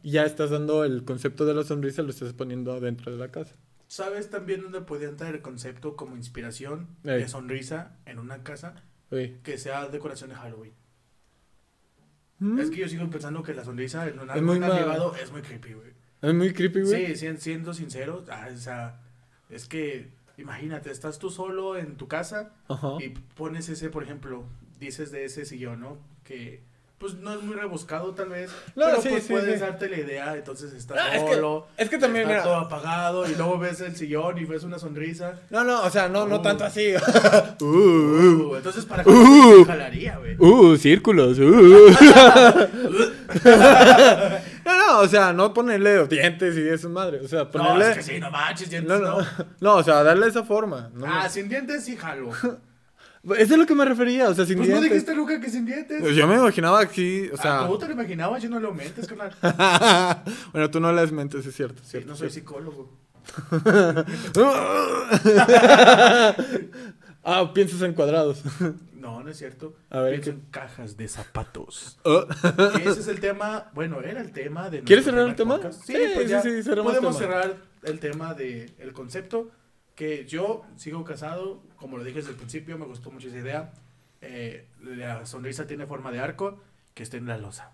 Y 0.03 0.11
ya 0.11 0.25
estás 0.27 0.51
dando 0.51 0.85
el 0.85 1.05
concepto 1.05 1.47
de 1.47 1.55
la 1.55 1.63
sonrisa, 1.65 2.03
lo 2.03 2.11
estás 2.11 2.35
poniendo 2.35 2.79
dentro 2.81 3.11
de 3.11 3.17
la 3.19 3.29
casa. 3.31 3.57
¿Sabes 3.89 4.29
también 4.29 4.61
dónde 4.63 4.83
podían 4.83 5.17
traer 5.17 5.37
el 5.37 5.41
concepto 5.43 5.97
como 5.97 6.17
inspiración 6.17 6.89
Ey. 7.05 7.21
de 7.21 7.29
sonrisa 7.29 7.97
en 8.05 8.19
una 8.19 8.43
casa? 8.43 8.75
Que 9.11 9.57
sea 9.59 9.87
decoración 9.89 10.31
de 10.31 10.37
Halloween. 10.37 10.73
Mm, 12.41 12.59
Es 12.59 12.71
que 12.71 12.79
yo 12.79 12.89
sigo 12.89 13.09
pensando 13.11 13.43
que 13.43 13.55
la 13.55 13.65
sonrisa 13.65 14.07
en 14.09 14.19
un 14.19 14.29
árbol 14.31 15.15
es 15.23 15.31
muy 15.33 15.41
creepy, 15.43 15.73
güey. 15.75 15.93
Es 16.21 16.35
muy 16.35 16.53
creepy, 16.53 16.81
güey. 16.83 17.07
Sí, 17.07 17.17
sien- 17.17 17.39
siendo 17.39 17.73
sincero, 17.75 18.25
ah, 18.31 18.49
o 18.53 18.57
sea, 18.57 19.01
es 19.49 19.67
que 19.69 20.11
imagínate, 20.39 20.91
estás 20.91 21.19
tú 21.19 21.31
solo 21.31 21.77
en 21.77 21.97
tu 21.97 22.09
casa 22.09 22.53
Ajá. 22.69 22.93
y 23.01 23.11
pones 23.37 23.69
ese, 23.69 23.91
por 23.91 24.03
ejemplo, 24.03 24.45
dices 24.81 25.11
de 25.11 25.25
ese 25.25 25.45
sillón, 25.45 25.81
¿no? 25.81 25.99
Que 26.25 26.63
pues 26.99 27.15
no 27.17 27.35
es 27.35 27.43
muy 27.43 27.55
rebuscado 27.57 28.15
tal 28.15 28.31
vez, 28.31 28.51
No, 28.77 28.87
pero 28.87 29.03
sí, 29.03 29.09
pues 29.11 29.25
sí, 29.25 29.33
puedes 29.33 29.55
sí. 29.57 29.61
darte 29.61 29.91
la 29.91 29.99
idea, 29.99 30.35
entonces 30.37 30.73
estás 30.73 30.97
Ah, 30.99 31.15
es 31.17 31.23
que- 31.25 31.35
solo, 31.35 31.67
Es 31.77 31.91
que 31.91 31.99
también, 31.99 32.23
está 32.23 32.33
mira. 32.35 32.45
todo 32.45 32.55
apagado 32.55 33.29
y 33.29 33.35
luego 33.35 33.59
ves 33.59 33.81
el 33.83 33.95
sillón 33.95 34.39
y 34.39 34.45
ves 34.45 34.63
una 34.63 34.79
sonrisa. 34.79 35.39
No, 35.51 35.65
no, 35.65 35.83
o 35.83 35.91
sea, 35.91 36.09
no, 36.09 36.27
no 36.27 36.37
Uh. 36.39 36.43
tanto 36.43 36.65
así. 36.65 36.95
uh, 37.61 37.65
uh, 37.65 38.53
Uh, 38.53 38.57
entonces 38.57 38.87
para 38.87 39.03
Uh. 39.03 39.07
Halloween 39.13 39.59
sí 39.59 39.65
jalaría, 39.67 40.17
güey. 40.19 40.37
uh, 40.39 40.77
círculos. 40.79 41.39
uh. 41.41 41.45
no, 44.95 44.99
no, 44.99 45.03
o 45.03 45.09
sea, 45.09 45.33
no 45.33 45.53
ponerle 45.55 46.07
dientes 46.07 46.57
y 46.57 46.69
eso 46.69 46.89
madre. 46.89 47.21
O 47.21 47.29
sea, 47.29 47.41
No, 47.45 47.51
ponerle. 47.51 47.91
es 47.91 47.97
que 47.99 48.03
sí, 48.03 48.21
no 48.21 48.31
manches, 48.31 48.71
dientes 48.71 49.01
no, 49.01 49.05
no. 49.05 49.21
no, 49.21 49.27
no, 49.61 49.75
o 49.77 49.83
sea, 49.83 50.03
darle 50.03 50.27
esa 50.29 50.45
forma. 50.45 50.91
No, 50.95 51.07
Ah, 51.07 51.29
sin 51.29 51.49
dientes 51.49 51.85
sí 51.85 51.97
jalo. 51.97 52.31
Eso 53.39 53.55
es 53.55 53.59
lo 53.59 53.65
que 53.65 53.75
me 53.75 53.87
refería, 53.87 54.29
o 54.29 54.35
sea, 54.35 54.45
sin 54.45 54.59
Pues 54.59 54.69
no 54.69 54.75
dientes. 54.77 54.93
dijiste 54.93 55.15
nunca 55.15 55.41
que 55.41 55.49
sin 55.49 55.65
dientes. 55.65 55.99
Pues 56.03 56.15
yo 56.15 56.27
me 56.27 56.35
imaginaba 56.35 56.79
aquí, 56.81 57.31
o 57.33 57.37
sea. 57.39 57.63
Ah, 57.63 57.67
tú 57.67 57.79
te 57.79 57.87
lo 57.87 57.93
imaginabas, 57.95 58.43
yo 58.43 58.51
no 58.51 58.61
lo 58.61 58.75
mentes, 58.75 59.07
carnal. 59.07 59.35
bueno, 60.53 60.71
tú 60.71 60.79
no 60.79 60.93
lees 60.93 61.11
mentes, 61.11 61.47
es 61.47 61.55
cierto. 61.57 61.83
Sí, 61.85 61.93
cierto, 61.93 62.11
no 62.11 62.17
soy 62.17 62.29
cierto. 62.29 62.51
psicólogo. 62.51 63.05
ah, 67.25 67.53
piensas 67.55 67.83
en 67.83 67.95
cuadrados. 67.95 68.43
No, 69.05 69.23
no 69.23 69.29
es 69.31 69.37
cierto. 69.37 69.77
A 69.91 70.01
ver, 70.01 70.13
Pienso 70.15 70.31
¿qué? 70.31 70.37
en 70.39 70.51
cajas 70.51 70.97
de 70.97 71.09
zapatos. 71.09 71.99
Oh. 72.05 72.25
Que 72.75 72.89
ese 72.89 73.01
es 73.01 73.09
el 73.09 73.21
tema, 73.21 73.71
bueno, 73.75 74.01
era 74.01 74.23
el 74.23 74.33
tema 74.33 74.71
de 74.71 74.81
¿Quieres 74.81 75.05
nuestro 75.05 75.13
cerrar 75.13 75.29
el 75.29 75.37
tema? 75.37 75.73
Sí, 75.73 75.93
Sí, 75.93 76.11
pues 76.15 76.25
sí, 76.25 76.31
ya 76.31 76.41
sí, 76.41 76.63
cerramos 76.63 76.93
podemos 76.95 77.19
tema. 77.19 77.31
cerrar 77.43 77.57
el 77.83 78.01
tema 78.01 78.33
del 78.33 78.73
el 78.79 78.93
concepto. 78.95 79.51
Que 79.95 80.25
yo 80.25 80.65
sigo 80.77 81.05
casado, 81.05 81.63
como 81.77 81.99
lo 81.99 82.05
dije 82.05 82.17
desde 82.21 82.31
el 82.31 82.37
principio, 82.37 82.79
me 82.79 82.87
gustó 82.87 83.11
mucho 83.11 83.29
esa 83.29 83.37
idea. 83.37 83.73
Eh, 84.23 84.69
la 84.81 85.27
sonrisa 85.27 85.67
tiene 85.67 85.87
forma 85.87 86.11
de 86.11 86.21
arco, 86.21 86.63
que 86.95 87.03
esté 87.03 87.19
en 87.19 87.27
la 87.27 87.37
losa. 87.37 87.73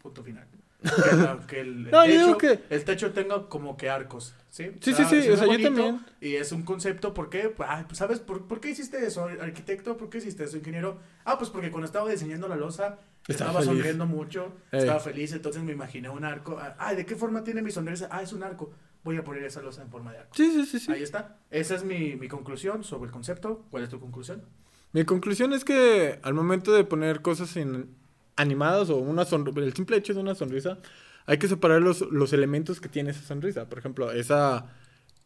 Punto 0.00 0.22
final. 0.22 0.46
Que, 0.80 1.16
la- 1.16 1.44
que 1.46 1.60
el, 1.60 1.84
No, 1.90 2.06
yo 2.06 2.12
techo, 2.12 2.24
digo 2.26 2.38
que- 2.38 2.60
el 2.70 2.84
techo 2.84 3.12
tenga 3.12 3.48
como 3.48 3.76
que 3.76 3.90
arcos, 3.90 4.34
¿sí? 4.48 4.70
Sí, 4.80 4.94
sí, 4.94 5.04
sí, 5.04 5.28
o 5.28 5.36
sea, 5.36 5.46
yo 5.46 5.60
también. 5.62 6.00
Y 6.20 6.34
es 6.36 6.52
un 6.52 6.62
concepto, 6.62 7.12
¿por 7.14 7.30
qué? 7.30 7.52
Ah, 7.58 7.84
pues, 7.86 7.98
¿Sabes 7.98 8.20
por, 8.20 8.46
por 8.46 8.60
qué 8.60 8.70
hiciste 8.70 9.04
eso, 9.04 9.24
arquitecto? 9.24 9.96
¿Por 9.96 10.08
qué 10.08 10.18
hiciste 10.18 10.44
eso, 10.44 10.56
ingeniero? 10.56 10.98
Ah, 11.24 11.36
pues 11.36 11.50
porque 11.50 11.70
cuando 11.70 11.86
estaba 11.86 12.08
diseñando 12.10 12.46
la 12.48 12.56
losa, 12.56 12.98
Estaba 13.26 13.60
sonriendo 13.62 14.06
mucho, 14.06 14.54
Ey. 14.72 14.78
estaba 14.80 15.00
feliz, 15.00 15.32
entonces 15.32 15.62
me 15.62 15.72
imaginé 15.72 16.08
un 16.08 16.24
arco. 16.24 16.58
Ah, 16.78 16.94
¿de 16.94 17.04
qué 17.04 17.14
forma 17.14 17.44
tiene 17.44 17.60
mi 17.60 17.70
sonrisa? 17.70 18.08
Ah, 18.10 18.22
es 18.22 18.32
un 18.32 18.42
arco. 18.42 18.70
Voy 19.04 19.18
a 19.18 19.24
poner 19.24 19.42
esa 19.44 19.60
losa 19.60 19.82
en 19.82 19.90
forma 19.90 20.12
de 20.12 20.18
arco. 20.18 20.30
Sí, 20.34 20.50
sí, 20.50 20.64
sí, 20.64 20.78
sí. 20.80 20.90
Ahí 20.92 21.02
está. 21.02 21.36
Esa 21.50 21.74
es 21.74 21.84
mi, 21.84 22.16
mi 22.16 22.26
conclusión 22.28 22.84
sobre 22.84 23.08
el 23.08 23.12
concepto. 23.12 23.66
¿Cuál 23.70 23.82
es 23.84 23.90
tu 23.90 24.00
conclusión? 24.00 24.44
Mi 24.92 25.04
conclusión 25.04 25.52
es 25.52 25.62
que 25.64 26.18
al 26.22 26.32
momento 26.32 26.72
de 26.72 26.84
poner 26.84 27.20
cosas 27.20 27.54
en- 27.58 27.94
animadas 28.38 28.88
o 28.90 28.96
una 28.96 29.24
sonrisa, 29.26 29.60
el 29.60 29.74
simple 29.74 29.96
hecho 29.98 30.14
de 30.14 30.20
una 30.20 30.34
sonrisa, 30.34 30.78
hay 31.26 31.36
que 31.38 31.48
separar 31.48 31.82
los, 31.82 32.00
los 32.10 32.32
elementos 32.32 32.80
que 32.80 32.88
tiene 32.88 33.10
esa 33.10 33.22
sonrisa. 33.22 33.68
Por 33.68 33.78
ejemplo, 33.78 34.10
esa, 34.12 34.66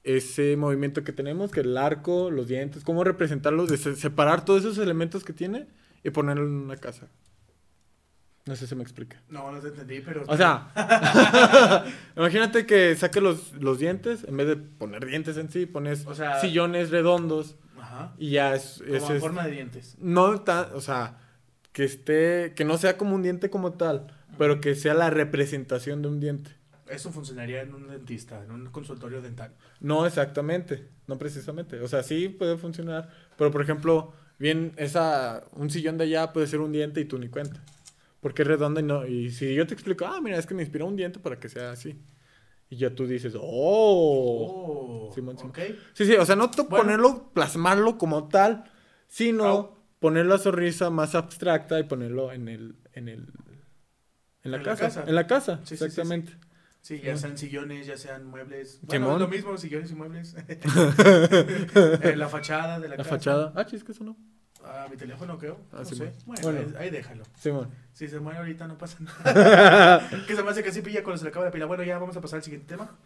ese 0.02 0.56
movimiento 0.56 1.04
que 1.04 1.12
tenemos, 1.12 1.52
que 1.52 1.60
el 1.60 1.76
arco, 1.76 2.30
los 2.30 2.48
dientes, 2.48 2.82
cómo 2.82 3.04
representarlos, 3.04 3.68
de 3.68 3.76
se- 3.76 3.94
separar 3.94 4.44
todos 4.44 4.62
esos 4.62 4.78
elementos 4.78 5.22
que 5.22 5.32
tiene 5.32 5.68
y 6.02 6.10
ponerlo 6.10 6.44
en 6.44 6.52
una 6.54 6.76
casa. 6.76 7.06
No 8.44 8.56
sé 8.56 8.66
si 8.66 8.74
me 8.74 8.82
explica. 8.82 9.22
No, 9.28 9.52
no 9.52 9.60
te 9.60 9.68
entendí, 9.68 10.00
pero... 10.00 10.24
O 10.26 10.36
sea, 10.36 10.72
imagínate 12.16 12.66
que 12.66 12.96
saque 12.96 13.20
los, 13.20 13.52
los 13.52 13.78
dientes, 13.78 14.24
en 14.24 14.36
vez 14.36 14.48
de 14.48 14.56
poner 14.56 15.06
dientes 15.06 15.36
en 15.36 15.48
sí, 15.50 15.66
pones 15.66 16.04
O 16.06 16.14
sea- 16.16 16.40
sillones 16.40 16.90
redondos 16.90 17.54
Ajá. 17.78 18.14
y 18.18 18.30
ya 18.30 18.54
es... 18.56 18.82
Como 18.84 18.96
ese 18.96 19.06
en 19.06 19.12
es- 19.16 19.20
forma 19.20 19.44
de 19.44 19.50
dientes. 19.52 19.96
no 20.00 20.40
tan, 20.40 20.66
o 20.74 20.80
sea, 20.80 21.18
que 21.72 21.84
esté, 21.84 22.52
que 22.54 22.64
no 22.64 22.78
sea 22.78 22.96
como 22.98 23.14
un 23.14 23.22
diente 23.22 23.50
como 23.50 23.72
tal, 23.72 24.06
pero 24.38 24.60
que 24.60 24.74
sea 24.74 24.94
la 24.94 25.10
representación 25.10 26.02
de 26.02 26.08
un 26.08 26.20
diente. 26.20 26.50
Eso 26.88 27.10
funcionaría 27.10 27.62
en 27.62 27.74
un 27.74 27.88
dentista, 27.88 28.42
en 28.44 28.50
un 28.50 28.66
consultorio 28.66 29.22
dental. 29.22 29.54
No 29.80 30.04
exactamente, 30.06 30.88
no 31.06 31.16
precisamente. 31.18 31.80
O 31.80 31.88
sea, 31.88 32.02
sí 32.02 32.28
puede 32.28 32.58
funcionar, 32.58 33.08
pero 33.38 33.50
por 33.50 33.62
ejemplo, 33.62 34.12
bien, 34.38 34.72
esa, 34.76 35.44
un 35.52 35.70
sillón 35.70 35.96
de 35.96 36.04
allá 36.04 36.32
puede 36.32 36.46
ser 36.46 36.60
un 36.60 36.72
diente 36.72 37.00
y 37.00 37.06
tú 37.06 37.18
ni 37.18 37.28
cuenta. 37.28 37.62
Porque 38.20 38.42
es 38.42 38.48
redonda 38.48 38.80
y 38.80 38.84
no, 38.84 39.06
y 39.06 39.30
si 39.30 39.54
yo 39.54 39.66
te 39.66 39.74
explico, 39.74 40.04
ah, 40.06 40.20
mira, 40.20 40.38
es 40.38 40.46
que 40.46 40.54
me 40.54 40.62
inspiró 40.62 40.86
un 40.86 40.96
diente 40.96 41.18
para 41.18 41.40
que 41.40 41.48
sea 41.48 41.72
así. 41.72 41.98
Y 42.68 42.76
ya 42.76 42.94
tú 42.94 43.06
dices, 43.06 43.34
oh. 43.36 43.42
Oh, 45.08 45.12
Simón, 45.14 45.36
Simón. 45.38 45.50
ok. 45.50 45.58
Sí, 45.92 46.06
sí, 46.06 46.14
o 46.14 46.24
sea, 46.24 46.36
no 46.36 46.48
Bueno. 46.48 46.68
ponerlo, 46.68 47.30
plasmarlo 47.32 47.98
como 47.98 48.28
tal, 48.28 48.64
sino. 49.08 49.81
Poner 50.02 50.26
la 50.26 50.36
sonrisa 50.36 50.90
más 50.90 51.14
abstracta 51.14 51.80
y 51.80 51.84
ponerlo 51.84 52.30
en 52.32 52.48
el, 52.48 52.74
en 52.92 53.08
el, 53.08 53.28
en 54.42 54.50
la, 54.50 54.58
En 54.58 54.62
la 54.62 54.62
casa, 54.62 54.84
casa. 54.88 55.04
En 55.06 55.14
la 55.14 55.26
casa, 55.26 55.56
Sí, 55.64 55.68
sí, 55.68 55.68
sí, 55.68 55.76
sí. 55.78 55.84
exactamente. 55.86 56.32
Sí, 56.82 57.00
ya 57.00 57.16
sean 57.16 57.38
sillones, 57.38 57.86
ya 57.86 57.96
sean 57.96 58.26
muebles. 58.26 58.80
Bueno, 58.82 59.14
es 59.14 59.20
lo 59.20 59.28
mismo, 59.28 59.56
sillones 59.56 59.90
y 59.92 59.94
muebles. 59.94 60.34
Eh, 62.02 62.14
la 62.16 62.28
fachada 62.28 62.80
de 62.80 62.88
la, 62.88 62.96
La 62.96 63.04
casa. 63.04 63.10
fachada. 63.10 63.52
Ah, 63.54 63.64
chis, 63.64 63.84
que 63.84 63.92
eso 63.92 64.04
no. 64.04 64.16
Ah, 64.64 64.86
mi 64.90 64.96
teléfono 64.96 65.38
creo. 65.38 65.58
Ah, 65.72 65.78
no 65.78 65.84
sé. 65.84 66.12
Bueno, 66.26 66.42
Bueno. 66.42 66.58
ahí, 66.60 66.84
ahí 66.84 66.90
déjalo. 66.90 67.24
Simón. 67.38 67.70
Si 67.92 68.08
se 68.08 68.20
muere 68.20 68.38
ahorita 68.38 68.66
no 68.68 68.78
pasa 68.78 68.98
nada. 69.00 70.08
que 70.26 70.34
se 70.36 70.42
me 70.42 70.50
hace 70.50 70.62
que 70.62 70.72
sí 70.72 70.82
pilla 70.82 71.02
cuando 71.02 71.18
se 71.18 71.24
le 71.24 71.30
acaba 71.30 71.44
la 71.46 71.50
pila. 71.50 71.66
Bueno, 71.66 71.82
ya 71.82 71.98
vamos 71.98 72.16
a 72.16 72.20
pasar 72.20 72.38
al 72.38 72.42
siguiente 72.42 72.68
tema. 72.68 72.96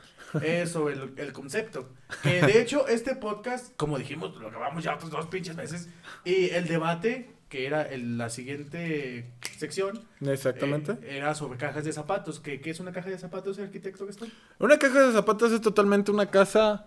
Es 0.42 0.70
sobre 0.70 0.94
el, 0.94 1.12
el 1.16 1.32
concepto. 1.32 1.88
Que 2.22 2.42
de 2.42 2.60
hecho, 2.62 2.86
este 2.88 3.16
podcast, 3.16 3.74
como 3.76 3.98
dijimos, 3.98 4.36
lo 4.36 4.50
grabamos 4.50 4.84
ya 4.84 4.94
otras 4.94 5.10
dos 5.10 5.26
pinches 5.26 5.56
veces. 5.56 5.88
Y 6.24 6.50
el 6.50 6.68
debate, 6.68 7.30
que 7.48 7.66
era 7.66 7.82
el- 7.82 8.18
la 8.18 8.28
siguiente 8.30 9.32
sección, 9.58 10.02
Exactamente. 10.20 10.92
eh, 11.02 11.16
era 11.18 11.34
sobre 11.34 11.58
cajas 11.58 11.84
de 11.84 11.92
zapatos. 11.92 12.38
¿Qué, 12.40 12.60
qué 12.60 12.70
es 12.70 12.80
una 12.80 12.92
caja 12.92 13.08
de 13.10 13.18
zapatos, 13.18 13.58
arquitecto 13.58 14.04
Gastón? 14.06 14.30
Una 14.58 14.78
caja 14.78 15.00
de 15.06 15.12
zapatos 15.12 15.52
es 15.52 15.60
totalmente 15.60 16.10
una 16.10 16.26
casa 16.26 16.84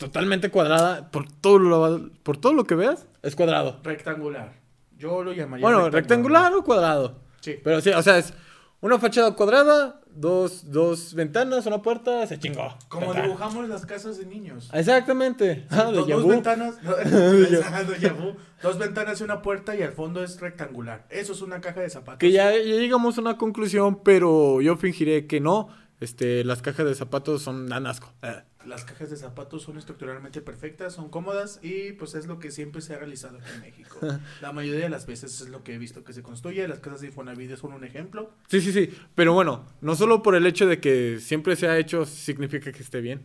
totalmente 0.00 0.50
cuadrada. 0.50 1.10
Por 1.12 1.30
todo 1.30 1.58
lo, 1.58 2.10
por 2.24 2.36
todo 2.38 2.54
lo 2.54 2.64
que 2.64 2.74
veas, 2.74 3.06
es 3.22 3.36
cuadrado. 3.36 3.78
Rectangular. 3.84 4.54
Yo 4.98 5.22
lo 5.22 5.32
llamaría 5.32 5.62
Bueno, 5.64 5.88
rectangular 5.90 6.52
o 6.54 6.64
cuadrado. 6.64 7.20
Sí. 7.40 7.56
Pero 7.62 7.80
sí, 7.80 7.90
o 7.90 8.02
sea, 8.02 8.18
es 8.18 8.34
una 8.80 8.98
fachada 8.98 9.34
cuadrada, 9.34 10.00
dos, 10.14 10.70
dos 10.70 11.14
ventanas, 11.14 11.64
una 11.66 11.80
puerta, 11.82 12.26
se 12.26 12.38
chingó. 12.38 12.74
Como 12.88 13.14
dibujamos 13.14 13.68
las 13.68 13.86
casas 13.86 14.18
de 14.18 14.26
niños. 14.26 14.70
Exactamente. 14.72 15.66
Ah, 15.70 15.84
Do- 15.92 16.04
de 16.04 16.12
dos 16.14 16.26
ventanas, 16.26 16.74
vu. 16.82 18.36
dos 18.62 18.78
ventanas 18.78 19.20
y 19.20 19.24
una 19.24 19.42
puerta 19.42 19.74
y 19.76 19.82
al 19.82 19.92
fondo 19.92 20.22
es 20.22 20.40
rectangular. 20.40 21.06
Eso 21.10 21.32
es 21.32 21.42
una 21.42 21.60
caja 21.60 21.80
de 21.80 21.90
zapatos. 21.90 22.18
Que 22.18 22.32
ya, 22.32 22.50
ya 22.52 22.58
llegamos 22.58 23.16
a 23.18 23.20
una 23.20 23.36
conclusión, 23.38 24.00
pero 24.02 24.60
yo 24.60 24.76
fingiré 24.76 25.26
que 25.26 25.40
no. 25.40 25.68
Este, 26.00 26.44
las 26.44 26.62
cajas 26.62 26.86
de 26.86 26.94
zapatos 26.94 27.42
son 27.42 27.68
dan 27.68 27.86
asco. 27.86 28.12
Eh. 28.22 28.42
Las 28.66 28.84
cajas 28.84 29.08
de 29.10 29.16
zapatos 29.16 29.62
son 29.62 29.78
estructuralmente 29.78 30.40
perfectas, 30.42 30.94
son 30.94 31.08
cómodas 31.08 31.60
y 31.62 31.92
pues 31.92 32.14
es 32.14 32.26
lo 32.26 32.38
que 32.38 32.50
siempre 32.50 32.82
se 32.82 32.94
ha 32.94 32.98
realizado 32.98 33.38
aquí 33.38 33.48
en 33.54 33.60
México. 33.60 33.98
La 34.42 34.52
mayoría 34.52 34.80
de 34.84 34.88
las 34.90 35.06
veces 35.06 35.40
es 35.40 35.48
lo 35.48 35.62
que 35.64 35.74
he 35.74 35.78
visto 35.78 36.04
que 36.04 36.12
se 36.12 36.22
construye. 36.22 36.66
Las 36.68 36.80
casas 36.80 37.00
de 37.00 37.06
Infonavit 37.08 37.56
son 37.56 37.72
un 37.72 37.84
ejemplo. 37.84 38.30
Sí, 38.48 38.60
sí, 38.60 38.72
sí. 38.72 38.90
Pero 39.14 39.32
bueno, 39.34 39.64
no 39.80 39.94
solo 39.94 40.22
por 40.22 40.34
el 40.34 40.46
hecho 40.46 40.66
de 40.66 40.78
que 40.80 41.18
siempre 41.20 41.56
se 41.56 41.68
ha 41.68 41.78
hecho 41.78 42.04
significa 42.04 42.70
que 42.72 42.82
esté 42.82 43.00
bien. 43.00 43.22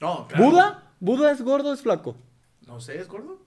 No, 0.00 0.26
claro. 0.28 0.44
¿Buda? 0.44 0.92
¿Buda 1.00 1.32
es 1.32 1.42
gordo 1.42 1.70
o 1.70 1.74
es 1.74 1.82
flaco? 1.82 2.16
No 2.66 2.80
sé, 2.80 2.98
¿es 2.98 3.08
gordo? 3.08 3.42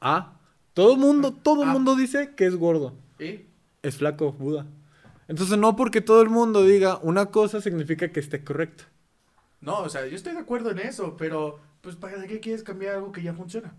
Ah, 0.00 0.38
todo 0.74 0.96
mundo, 0.96 1.32
todo 1.32 1.62
el 1.62 1.68
Ah. 1.70 1.72
mundo 1.72 1.96
dice 1.96 2.34
que 2.34 2.44
es 2.46 2.56
gordo. 2.56 2.94
¿Y? 3.18 3.46
Es 3.82 3.96
flaco, 3.96 4.32
Buda. 4.32 4.66
Entonces 5.28 5.58
no 5.58 5.76
porque 5.76 6.00
todo 6.00 6.22
el 6.22 6.30
mundo 6.30 6.64
diga 6.64 6.98
una 7.02 7.26
cosa 7.26 7.60
significa 7.60 8.12
que 8.12 8.20
esté 8.20 8.44
correcto. 8.44 8.84
No, 9.60 9.78
o 9.80 9.88
sea, 9.88 10.06
yo 10.06 10.14
estoy 10.14 10.34
de 10.34 10.40
acuerdo 10.40 10.70
en 10.70 10.80
eso, 10.80 11.16
pero 11.16 11.58
pues 11.80 11.96
¿para 11.96 12.26
qué 12.26 12.40
quieres 12.40 12.62
cambiar 12.62 12.96
algo 12.96 13.12
que 13.12 13.22
ya 13.22 13.32
funciona? 13.32 13.74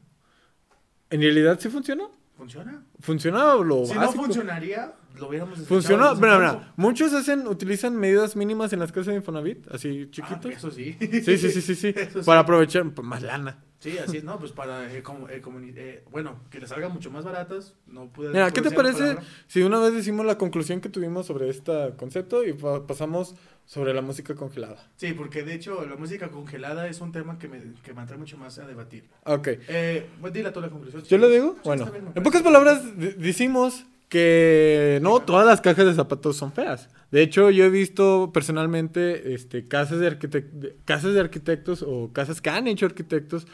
¿En 1.10 1.21
realidad 1.21 1.60
sí 1.60 1.69
funciona? 1.69 2.08
¿Funciona? 2.36 2.84
¿Funciona 2.99 3.55
lo 3.55 3.86
Si 3.86 3.93
no 3.93 4.12
funcionaría, 4.12 4.93
lo 5.15 5.29
hubiéramos 5.29 5.60
Funciona, 5.60 6.13
mira, 6.15 6.38
mira, 6.38 6.73
muchos 6.75 7.13
hacen, 7.13 7.47
utilizan 7.47 7.95
medidas 7.95 8.36
mínimas 8.36 8.73
en 8.73 8.79
las 8.79 8.91
casas 8.91 9.08
de 9.08 9.15
Infonavit, 9.15 9.65
así 9.71 10.03
Ah, 10.05 10.12
chiquitos. 10.12 10.51
eso 10.51 10.71
sí. 10.71 10.97
Sí, 10.99 11.38
sí, 11.38 11.49
sí, 11.49 11.62
sí, 11.62 11.75
sí. 11.75 11.93
para 12.25 12.41
aprovechar 12.41 12.84
pues, 12.91 13.08
más 13.08 13.21
lana. 13.21 13.63
Sí, 13.86 14.00
así 14.00 14.17
es, 14.17 14.24
¿no? 14.24 14.39
Pues 14.39 14.52
para, 14.52 14.91
eh, 14.91 15.04
como- 15.04 15.30
eh, 15.30 15.39
eh, 15.76 16.04
bueno, 16.12 16.39
que 16.50 16.60
les 16.60 16.69
salgan 16.69 16.91
mucho 16.91 17.12
más 17.12 17.24
baratas, 17.24 17.76
no 17.86 18.08
pude 18.12 18.30
Mira, 18.30 18.50
¿qué 18.50 18.62
te 18.63 18.71
parece 18.71 19.15
si 19.48 19.62
una 19.62 19.80
vez 19.80 19.93
decimos 19.93 20.26
la 20.26 20.39
conclusión 20.39 20.82
que 20.82 20.89
tuvimos 20.89 21.28
sobre 21.28 21.50
este 21.50 21.93
concepto 21.95 22.43
y 22.43 22.54
pa- 22.54 22.88
pasamos 22.88 23.36
sobre 23.67 23.93
la 23.93 24.02
música 24.02 24.34
congelada? 24.34 24.89
Sí, 24.98 25.13
porque 25.13 25.43
de 25.43 25.54
hecho 25.54 25.86
la 25.86 25.95
música 25.98 26.30
congelada 26.30 26.88
es 26.88 27.00
un 27.00 27.12
tema 27.12 27.38
que 27.38 27.48
me, 27.48 27.62
que 27.84 27.93
me 27.93 28.02
atrae 28.02 28.17
mucho 28.17 28.38
más 28.38 28.58
a 28.58 28.65
debatir. 28.65 29.04
Ok. 29.24 29.50
Eh, 29.67 30.08
pues 30.19 30.34
dila 30.34 30.52
tú 30.52 30.62
la 30.62 30.69
conclusión. 30.69 31.04
¿Yo 31.04 31.17
le 31.19 31.30
digo? 31.30 31.54
Sí, 31.54 31.62
Bueno, 31.65 31.91
en 32.15 32.24
pocas 32.24 32.41
palabras 32.41 32.98
de- 32.98 33.13
decimos 33.13 33.86
que 34.10 35.00
no 35.02 35.19
todas 35.19 35.45
las 35.45 35.62
cajas 35.62 35.86
de 35.86 35.93
zapatos 35.93 36.38
son 36.38 36.52
feas. 36.54 36.89
De 37.12 37.21
hecho, 37.21 37.50
yo 37.50 37.65
he 37.65 37.69
visto 37.69 38.32
personalmente 38.34 39.34
este, 39.34 39.67
casas, 39.67 40.00
de- 40.00 40.76
casas 40.86 41.13
de 41.13 41.19
arquitectos 41.19 41.84
o 41.86 42.12
casas 42.13 42.41
que 42.41 42.50
han 42.50 42.67
hecho 42.67 42.86
arquitectos 42.86 43.48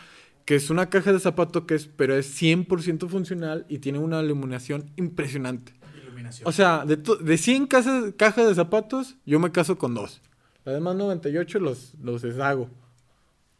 que 0.45 0.55
es 0.55 0.69
una 0.69 0.89
caja 0.89 1.11
de 1.13 1.19
zapato 1.19 1.65
que 1.65 1.75
es, 1.75 1.87
pero 1.87 2.15
es 2.15 2.41
100% 2.41 3.07
funcional 3.09 3.65
y 3.69 3.79
tiene 3.79 3.99
una 3.99 4.21
iluminación 4.21 4.91
impresionante. 4.95 5.73
Iluminación. 6.03 6.47
O 6.47 6.51
sea, 6.51 6.83
de, 6.85 6.97
de 6.97 7.37
100 7.37 7.67
casas, 7.67 8.13
cajas 8.17 8.47
de 8.47 8.55
zapatos, 8.55 9.15
yo 9.25 9.39
me 9.39 9.51
caso 9.51 9.77
con 9.77 9.93
dos. 9.93 10.21
Las 10.65 10.75
demás 10.75 10.95
98 10.95 11.59
los, 11.59 11.93
los 12.03 12.21
deshago. 12.21 12.69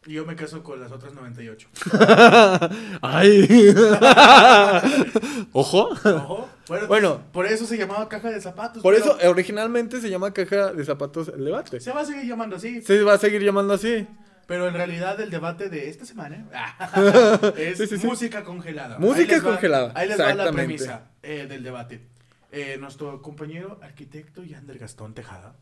y 0.06 0.12
yo 0.14 0.24
me 0.26 0.34
caso 0.36 0.62
con 0.62 0.80
las 0.80 0.90
otras 0.92 1.14
98. 1.14 1.68
¡Ay! 3.02 3.74
¿Ojo? 5.52 5.88
Ojo. 5.90 6.48
Bueno, 6.68 6.86
Bueno. 6.86 7.20
por 7.32 7.46
eso 7.46 7.66
se 7.66 7.76
llamaba 7.76 8.08
caja 8.08 8.30
de 8.30 8.40
zapatos. 8.40 8.82
Por 8.82 8.94
pero 8.94 9.16
eso, 9.16 9.30
originalmente 9.30 10.00
se 10.00 10.10
llama 10.10 10.32
caja 10.32 10.72
de 10.72 10.84
zapatos 10.84 11.28
el 11.28 11.44
debate. 11.44 11.80
Se 11.80 11.90
va 11.92 12.00
a 12.00 12.04
seguir 12.04 12.26
llamando 12.26 12.56
así. 12.56 12.80
Se 12.82 13.02
va 13.02 13.14
a 13.14 13.18
seguir 13.18 13.42
llamando 13.42 13.74
así. 13.74 14.06
Pero 14.52 14.68
en 14.68 14.74
realidad 14.74 15.18
el 15.18 15.30
debate 15.30 15.70
de 15.70 15.88
esta 15.88 16.04
semana 16.04 16.44
es 17.56 17.78
Sí, 17.78 17.86
sí, 17.86 17.96
sí. 17.96 18.06
música 18.06 18.44
congelada. 18.44 18.98
Música 18.98 19.22
Ahí 19.22 19.38
les 19.38 19.46
va- 19.46 19.50
congelada, 19.52 19.92
Ahí 19.96 20.08
les 20.08 20.20
va 20.20 20.34
la 20.34 20.52
premisa 20.52 21.10
eh, 21.22 21.46
del 21.48 21.62
debate. 21.62 22.02
Eh, 22.50 22.76
nuestro 22.78 23.22
compañero 23.22 23.80
arquitecto 23.82 24.44
Yander 24.44 24.78
Gastón 24.78 25.14
Tejada 25.14 25.56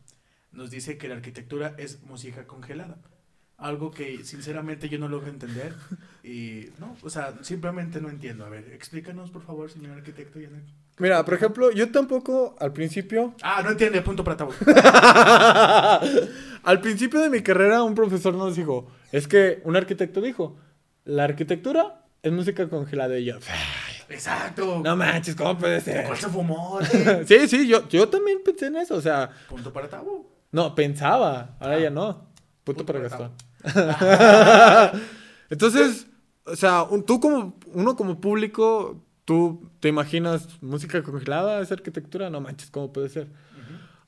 nos 0.51 0.73
dice 0.73 0.99
que 0.99 1.07
la 1.07 1.15
arquitectura 1.15 1.77
es 1.79 2.03
música 2.03 2.49
congelada. 2.49 2.99
Algo 3.59 3.93
que 3.93 4.25
sinceramente 4.25 4.89
yo 4.89 4.99
no 4.99 5.07
logro 5.07 5.29
entender. 5.29 5.73
Y 6.25 6.71
no, 6.81 6.97
o 7.03 7.11
sea, 7.11 7.35
simplemente 7.43 8.01
no 8.01 8.09
entiendo. 8.11 8.45
A 8.45 8.49
ver, 8.49 8.73
explícanos 8.73 9.31
por 9.31 9.43
favor, 9.45 9.71
señor 9.71 9.99
arquitecto 9.99 10.41
Yander. 10.41 10.65
Mira, 11.01 11.25
por 11.25 11.35
ejemplo, 11.35 11.71
yo 11.73 11.91
tampoco 11.91 12.55
al 12.61 12.73
principio. 12.73 13.35
Ah, 13.43 13.63
no 13.65 13.71
entiende, 13.71 14.01
punto 14.03 14.23
para 14.23 14.37
tabú. 14.37 14.53
al 16.63 16.81
principio 16.81 17.21
de 17.21 17.31
mi 17.31 17.43
carrera, 17.43 17.83
un 17.83 17.95
profesor 17.95 18.35
nos 18.35 18.57
dijo: 18.57 18.87
Es 19.13 19.27
que 19.27 19.61
un 19.65 19.77
arquitecto 19.77 20.21
dijo, 20.21 20.57
la 21.05 21.25
arquitectura 21.25 22.05
es 22.23 22.33
música 22.33 22.69
congelada. 22.69 23.19
Y 23.19 23.25
yo, 23.25 23.37
Exacto. 24.11 24.81
no 24.85 24.97
manches, 24.97 25.35
¿cómo 25.35 25.57
puede 25.59 25.81
ser? 25.81 26.07
¿Cuál 26.07 26.19
se 26.19 26.29
fumó? 26.29 26.79
Sí, 27.27 27.49
sí, 27.49 27.67
yo, 27.67 27.89
yo 27.89 28.09
también 28.09 28.39
pensé 28.45 28.67
en 28.67 28.77
eso. 28.77 28.95
O 28.95 29.01
sea, 29.01 29.31
punto 29.49 29.73
para 29.73 29.89
tabú. 29.89 30.29
no, 30.53 30.75
pensaba. 30.75 31.57
Ahora 31.61 31.79
ya 31.81 31.91
no. 31.91 32.29
Punto 32.65 32.85
para 32.85 32.99
para 33.09 33.09
Gastón. 33.09 33.33
Entonces, 35.51 36.07
o 36.45 36.57
sea, 36.57 36.83
un- 36.85 37.05
tú 37.05 37.21
como, 37.21 37.59
uno 37.73 37.97
como 37.97 38.21
público, 38.21 39.03
tú 39.31 39.71
te 39.79 39.87
imaginas 39.87 40.61
música 40.61 41.05
congelada, 41.05 41.61
esa 41.61 41.75
arquitectura, 41.75 42.31
no 42.31 42.41
manches, 42.41 42.69
¿cómo 42.69 42.93
puede 42.93 43.09
ser? 43.09 43.29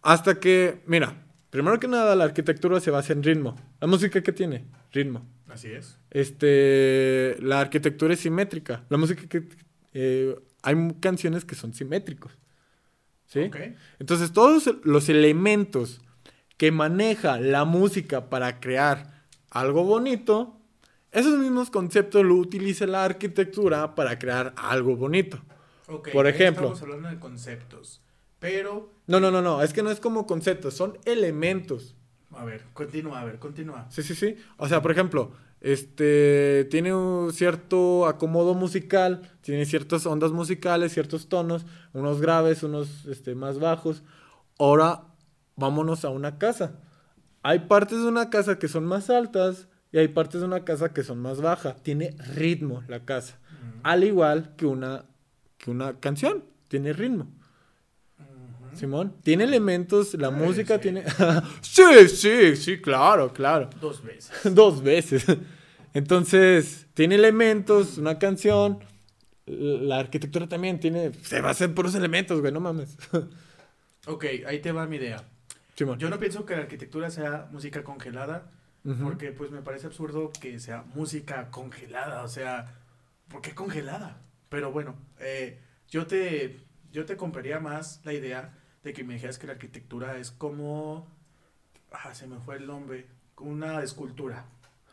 Hasta 0.03 0.41
que, 0.41 0.83
mira, 0.85 1.15
primero 1.49 1.79
que 1.79 1.87
nada, 1.87 2.17
la 2.17 2.25
arquitectura 2.25 2.81
se 2.81 2.91
basa 2.91 3.13
en 3.13 3.23
ritmo. 3.23 3.55
¿La 3.81 3.87
música 3.87 4.21
qué 4.21 4.33
tiene? 4.33 4.65
Ritmo. 4.91 5.25
Así 5.49 5.69
es. 5.69 5.97
Este, 6.11 7.37
la 7.41 7.61
arquitectura 7.61 8.15
es 8.15 8.19
simétrica. 8.19 8.85
La 8.89 8.99
música 8.99 9.29
que, 9.29 9.49
eh, 9.95 10.35
hay 10.61 10.75
canciones 10.99 11.45
que 11.45 11.55
son 11.55 11.73
simétricos. 11.73 12.37
¿Sí? 13.27 13.49
Entonces, 14.01 14.33
todos 14.33 14.75
los 14.83 15.09
elementos 15.09 16.01
que 16.57 16.73
maneja 16.73 17.39
la 17.39 17.65
música 17.65 18.29
para 18.29 18.59
crear 18.59 19.23
algo 19.51 19.85
bonito, 19.85 20.61
esos 21.13 21.39
mismos 21.39 21.71
conceptos 21.71 22.25
lo 22.25 22.35
utiliza 22.37 22.87
la 22.87 23.05
arquitectura 23.05 23.95
para 23.95 24.19
crear 24.19 24.55
algo 24.57 24.97
bonito. 24.97 25.41
Por 26.13 26.27
ejemplo. 26.27 26.73
Estamos 26.73 26.83
hablando 26.83 27.09
de 27.09 27.19
conceptos. 27.19 28.01
Pero, 28.39 28.91
No, 29.07 29.21
no, 29.21 29.31
no, 29.31 29.41
no, 29.41 29.63
es 29.63 29.73
que 29.73 29.83
no 29.83 29.91
es 29.91 30.01
como 30.01 30.27
conceptos, 30.27 30.75
son 30.75 30.99
elementos. 31.05 31.95
a 32.35 32.45
ver, 32.45 32.65
continúa, 32.73 33.21
a 33.21 33.25
ver, 33.25 33.39
continúa. 33.39 33.87
Sí, 33.91 34.03
sí, 34.03 34.15
sí. 34.15 34.37
O 34.57 34.67
sea, 34.69 34.83
por 34.83 34.91
ejemplo, 34.91 35.33
este 35.61 36.67
tiene 36.71 36.93
un 36.93 37.33
cierto 37.33 38.07
acomodo 38.07 38.55
musical, 38.55 39.31
tiene 39.43 39.65
ciertas 39.65 40.07
ondas 40.07 40.33
musicales, 40.33 40.93
ciertos 40.93 41.29
tonos, 41.29 41.67
unos 41.93 42.21
graves, 42.21 42.65
unos 42.65 43.05
este, 43.07 43.37
más 43.37 43.61
bajos. 43.61 44.03
Ahora 44.59 45.05
vámonos 45.55 46.05
a 46.05 46.09
una 46.09 46.39
casa. 46.39 46.81
Hay 47.43 47.61
partes 47.61 47.99
de 47.99 48.09
una 48.09 48.29
casa 48.29 48.59
que 48.59 48.67
son 48.67 48.85
más 48.87 49.09
altas 49.09 49.69
y 49.93 49.99
hay 49.99 50.09
partes 50.09 50.41
de 50.41 50.47
una 50.47 50.65
casa 50.65 50.93
que 50.93 51.05
son 51.05 51.19
más 51.21 51.41
bajas. 51.41 51.83
Tiene 51.83 52.17
ritmo 52.35 52.83
la 52.89 53.05
casa. 53.05 53.39
Al 53.83 54.05
igual 54.05 54.55
que 54.57 54.67
una, 54.67 55.05
que 55.59 55.71
una 55.71 56.01
canción, 56.01 56.45
tiene 56.69 56.93
ritmo. 56.93 57.29
Simón, 58.75 59.15
tiene 59.23 59.45
elementos, 59.45 60.15
la 60.15 60.29
Sí, 60.31 60.35
música 60.35 60.77
sí. 60.77 60.81
tiene... 60.81 61.05
sí, 61.61 62.09
sí, 62.09 62.57
sí, 62.57 62.81
claro, 62.81 63.33
claro. 63.33 63.69
Dos 63.81 64.03
veces. 64.03 64.33
Dos 64.55 64.83
veces. 64.83 65.27
Entonces, 65.93 66.87
tiene 66.95 67.17
elementos, 67.17 67.99
una 67.99 68.19
canción. 68.19 68.79
La 69.45 69.99
arquitectura 69.99 70.49
también 70.49 70.81
tiene. 70.81 71.13
Se 71.23 71.41
basa 71.43 71.65
en 71.65 71.75
puros 71.75 71.95
elementos, 71.95 72.41
güey, 72.41 72.53
no 72.53 72.61
mames. 72.61 72.97
Ok, 74.07 74.25
ahí 74.49 74.61
te 74.61 74.73
va 74.73 74.85
mi 74.87 74.97
idea. 74.97 75.23
Simón. 75.77 75.97
Yo 76.01 76.11
no 76.11 76.19
pienso 76.19 76.45
que 76.45 76.57
la 76.57 76.63
arquitectura 76.63 77.09
sea 77.09 77.49
música 77.53 77.85
congelada, 77.85 78.51
Porque 79.03 79.31
pues 79.31 79.53
me 79.53 79.63
parece 79.63 79.87
absurdo 79.87 80.33
que 80.41 80.59
sea 80.59 80.83
música 80.95 81.51
congelada, 81.51 82.25
o 82.25 82.29
sea, 82.29 82.81
¿por 83.29 83.41
qué 83.41 83.55
congelada? 83.55 84.21
Pero 84.49 84.73
bueno, 84.73 84.97
eh, 85.21 85.61
yo 85.89 86.07
te 86.07 86.59
yo 86.91 87.07
te 87.07 87.17
compraría 87.17 87.61
más 87.61 88.01
la 88.05 88.13
idea 88.13 88.59
de 88.83 88.93
que 88.93 89.05
me 89.05 89.15
dijeras 89.15 89.39
que 89.39 89.47
la 89.47 89.53
arquitectura 89.53 90.19
es 90.19 90.33
como 90.33 91.07
ah, 91.93 92.15
se 92.15 92.27
me 92.27 92.39
fue 92.39 92.57
el 92.57 92.67
nombre, 92.67 93.07
una 93.39 93.83
escultura. 93.83 94.47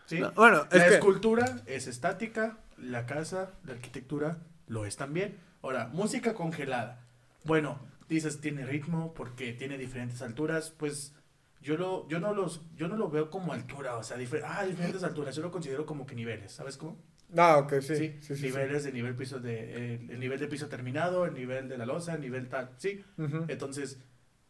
¿Sí? 0.06 0.20
No, 0.20 0.32
bueno, 0.32 0.66
es 0.72 0.78
la 0.78 0.88
que. 0.88 0.94
escultura 0.96 1.62
es 1.66 1.88
estática, 1.88 2.58
la 2.78 3.06
casa, 3.06 3.54
la 3.64 3.74
arquitectura 3.74 4.38
lo 4.68 4.86
es 4.86 4.98
también. 4.98 5.38
Ahora, 5.62 5.88
música 5.88 6.34
congelada. 6.34 7.02
Bueno, 7.44 7.80
dices 8.08 8.42
tiene 8.42 8.66
ritmo 8.66 9.14
porque 9.14 9.54
tiene 9.54 9.78
diferentes 9.78 10.22
alturas, 10.22 10.74
pues 10.78 11.14
yo 11.62 11.78
lo 11.78 12.08
yo 12.08 12.20
no 12.20 12.34
los 12.34 12.62
yo 12.76 12.88
no 12.88 12.96
lo 12.98 13.10
veo 13.10 13.30
como 13.30 13.54
altura, 13.54 13.98
o 13.98 14.04
sea, 14.04 14.18
difer- 14.18 14.44
ah, 14.46 14.66
diferentes 14.66 15.04
alturas, 15.04 15.36
yo 15.36 15.42
lo 15.42 15.52
considero 15.52 15.86
como 15.86 16.06
que 16.06 16.16
niveles, 16.16 16.52
¿sabes 16.54 16.78
cómo? 16.78 16.98
Ah, 17.38 17.58
ok, 17.60 17.74
sí. 17.82 17.96
Sí, 17.96 18.18
sí, 18.22 18.36
sí, 18.36 18.42
niveles 18.44 18.84
de 18.84 18.92
nivel 18.92 19.16
piso 19.16 19.40
de 19.40 19.94
eh, 19.96 20.08
el 20.10 20.20
nivel 20.20 20.40
de 20.40 20.48
piso 20.48 20.68
terminado, 20.68 21.26
el 21.26 21.34
nivel 21.34 21.70
de 21.70 21.78
la 21.78 21.86
losa, 21.86 22.16
el 22.16 22.22
nivel 22.22 22.50
tal, 22.50 22.72
sí. 22.78 23.04
Ujú. 23.18 23.46
Entonces, 23.48 24.00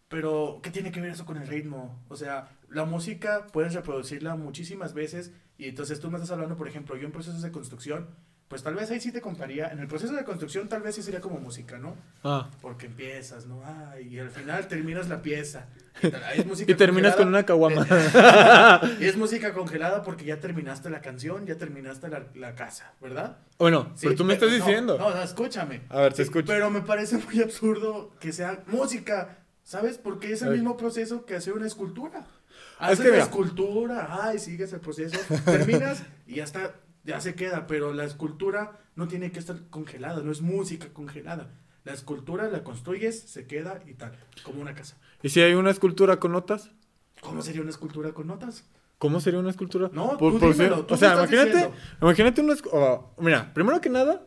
pero 0.08 0.60
¿qué 0.64 0.72
tiene 0.72 0.92
que 0.92 1.02
ver 1.02 1.12
eso 1.12 1.26
con 1.26 1.38
el 1.38 1.48
ritmo? 1.48 2.04
O 2.10 2.16
sea, 2.16 2.50
la 2.70 2.86
música 2.86 3.48
puedes 3.52 3.74
reproducirla 3.74 4.36
muchísimas 4.36 4.94
veces 4.94 5.34
y 5.58 5.68
entonces 5.68 6.00
tú 6.00 6.10
me 6.10 6.18
estás 6.18 6.32
hablando, 6.32 6.56
por 6.58 6.68
ejemplo, 6.68 6.96
yo 6.96 7.06
en 7.06 7.12
procesos 7.12 7.42
de 7.42 7.52
construcción, 7.52 8.08
pues 8.50 8.64
tal 8.64 8.74
vez 8.76 8.90
ahí 8.92 9.00
sí 9.00 9.12
te 9.12 9.22
compraría, 9.22 9.68
en 9.70 9.80
el 9.80 9.88
proceso 9.88 10.14
de 10.14 10.24
construcción 10.24 10.68
tal 10.68 10.82
vez 10.82 10.96
sí 10.96 11.04
sería 11.04 11.22
como 11.22 11.40
música, 11.40 11.78
¿no? 11.78 11.96
Ah. 12.24 12.50
Porque 12.62 12.88
empiezas, 12.88 13.46
¿no? 13.46 13.62
Ay, 13.64 14.08
y 14.16 14.20
al 14.20 14.32
final 14.32 14.68
terminas 14.68 15.08
la 15.08 15.22
pieza. 15.22 15.68
Y, 16.02 16.10
tal- 16.10 16.24
ahí 16.24 16.40
es 16.40 16.46
música 16.46 16.72
Y 16.72 16.76
terminas 16.76 17.16
con 17.16 17.28
una 17.28 17.46
caguama. 17.46 17.86
Y 19.00 19.06
es 19.06 19.18
música 19.18 19.54
congelada 19.54 20.02
porque 20.02 20.26
ya 20.26 20.40
terminaste 20.40 20.90
la 20.90 21.02
canción, 21.02 21.46
ya 21.46 21.56
terminaste 21.58 22.08
la, 22.10 22.24
la 22.36 22.56
casa, 22.56 22.94
¿verdad? 23.02 23.38
bueno, 23.58 23.92
Sí, 23.96 24.08
pero 24.08 24.16
tú 24.16 24.24
me 24.26 24.34
estás 24.34 24.52
diciendo. 24.52 24.98
No, 24.98 25.10
no, 25.14 25.22
escúchame. 25.22 25.82
A 25.90 26.02
ver, 26.02 26.14
te 26.14 26.24
escucho. 26.24 26.48
Pero 26.48 26.70
me 26.72 26.82
parece 26.82 27.18
muy 27.18 27.42
absurdo 27.42 28.12
que 28.20 28.32
sea 28.34 28.64
música, 28.68 29.38
¿sabes? 29.64 29.98
Porque 29.98 30.32
es 30.34 30.42
el 30.42 30.52
mismo 30.52 30.76
proceso 30.78 31.26
que 31.26 31.36
hacer 31.36 31.54
una 31.54 31.68
escultura. 31.68 32.26
Haces 32.80 33.02
que 33.02 33.12
la 33.12 33.18
escultura, 33.24 34.08
ay, 34.24 34.40
sigues 34.40 34.72
el 34.74 34.80
proceso, 34.80 35.20
terminas 35.46 36.02
y 36.26 36.36
ya 36.36 36.46
está, 36.46 36.74
ya 37.04 37.20
se 37.22 37.36
queda, 37.36 37.68
pero 37.68 37.94
la 37.94 38.04
escultura 38.06 38.80
no 38.96 39.08
tiene 39.08 39.32
que 39.32 39.40
estar 39.40 39.58
congelada, 39.70 40.22
no 40.22 40.32
es 40.32 40.42
música 40.42 40.88
congelada. 40.94 41.50
La 41.86 41.94
escultura 41.94 42.50
la 42.50 42.64
construyes, 42.64 43.20
se 43.20 43.48
queda 43.48 43.82
y 43.88 43.94
tal, 43.94 44.12
como 44.44 44.62
una 44.62 44.76
casa. 44.76 44.98
¿Y 45.24 45.30
si 45.30 45.42
hay 45.42 45.54
una 45.54 45.72
escultura 45.72 46.18
con 46.20 46.34
notas? 46.34 46.72
¿Cómo 47.22 47.42
sería 47.42 47.62
una 47.62 47.70
escultura 47.72 48.12
con 48.14 48.28
notas? 48.28 48.66
¿Cómo 48.98 49.22
sería 49.22 49.40
una 49.40 49.50
escultura? 49.50 49.90
No, 49.94 50.18
tú 50.18 50.38
dímelo, 50.40 50.86
tú 50.86 50.94
o 50.96 50.98
sea, 50.98 51.14
imagínate, 51.14 51.52
diciendo. 51.52 51.76
imagínate 52.02 52.42
una 52.42 52.56
oh, 52.74 53.14
mira, 53.20 53.54
primero 53.54 53.80
que 53.80 53.90
nada, 53.90 54.22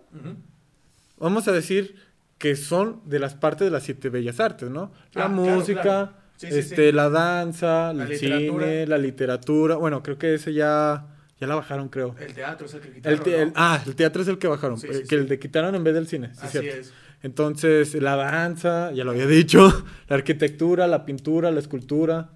vamos 1.18 1.46
a 1.48 1.52
decir 1.52 1.94
que 2.38 2.56
son 2.56 3.02
de 3.04 3.18
las 3.18 3.34
partes 3.34 3.66
de 3.66 3.70
las 3.70 3.82
siete 3.84 4.08
bellas 4.08 4.40
artes, 4.40 4.70
¿no? 4.70 4.92
La 5.12 5.26
Ah, 5.26 5.28
claro, 5.28 5.30
música, 5.30 5.82
claro. 5.82 6.12
Sí, 6.36 6.46
este, 6.50 6.86
sí. 6.88 6.92
la 6.92 7.08
danza, 7.08 7.92
La 7.92 8.04
el 8.04 8.08
literatura. 8.10 8.64
cine, 8.66 8.86
la 8.86 8.98
literatura. 8.98 9.76
Bueno, 9.76 10.02
creo 10.02 10.18
que 10.18 10.34
ese 10.34 10.52
ya, 10.52 11.11
ya 11.42 11.48
la 11.48 11.56
bajaron, 11.56 11.88
creo. 11.88 12.14
El 12.20 12.32
teatro 12.34 12.66
es 12.66 12.74
el 12.74 12.80
que 12.80 12.92
quitaron, 12.92 13.18
El 13.18 13.24
te- 13.24 13.42
el- 13.42 13.48
¿no? 13.48 13.52
ah, 13.56 13.82
el 13.84 13.96
teatro 13.96 14.22
es 14.22 14.28
el 14.28 14.38
que 14.38 14.46
bajaron, 14.46 14.78
Sí, 14.78 14.86
eh, 14.88 14.94
sí, 14.94 15.02
que 15.08 15.16
el 15.16 15.26
de 15.28 15.38
quitaron 15.40 15.74
en 15.74 15.82
vez 15.82 15.92
del 15.94 16.06
cine, 16.06 16.32
sí, 16.34 16.40
Así 16.42 16.58
cierto. 16.60 16.80
es. 16.80 16.92
Entonces, 17.22 17.94
la 17.94 18.14
danza, 18.16 18.92
ya 18.92 19.02
lo 19.04 19.10
había 19.10 19.26
dicho, 19.26 19.58
la 20.08 20.16
arquitectura, 20.16 20.86
la 20.86 21.04
pintura, 21.04 21.50
la 21.50 21.58
escultura, 21.60 22.30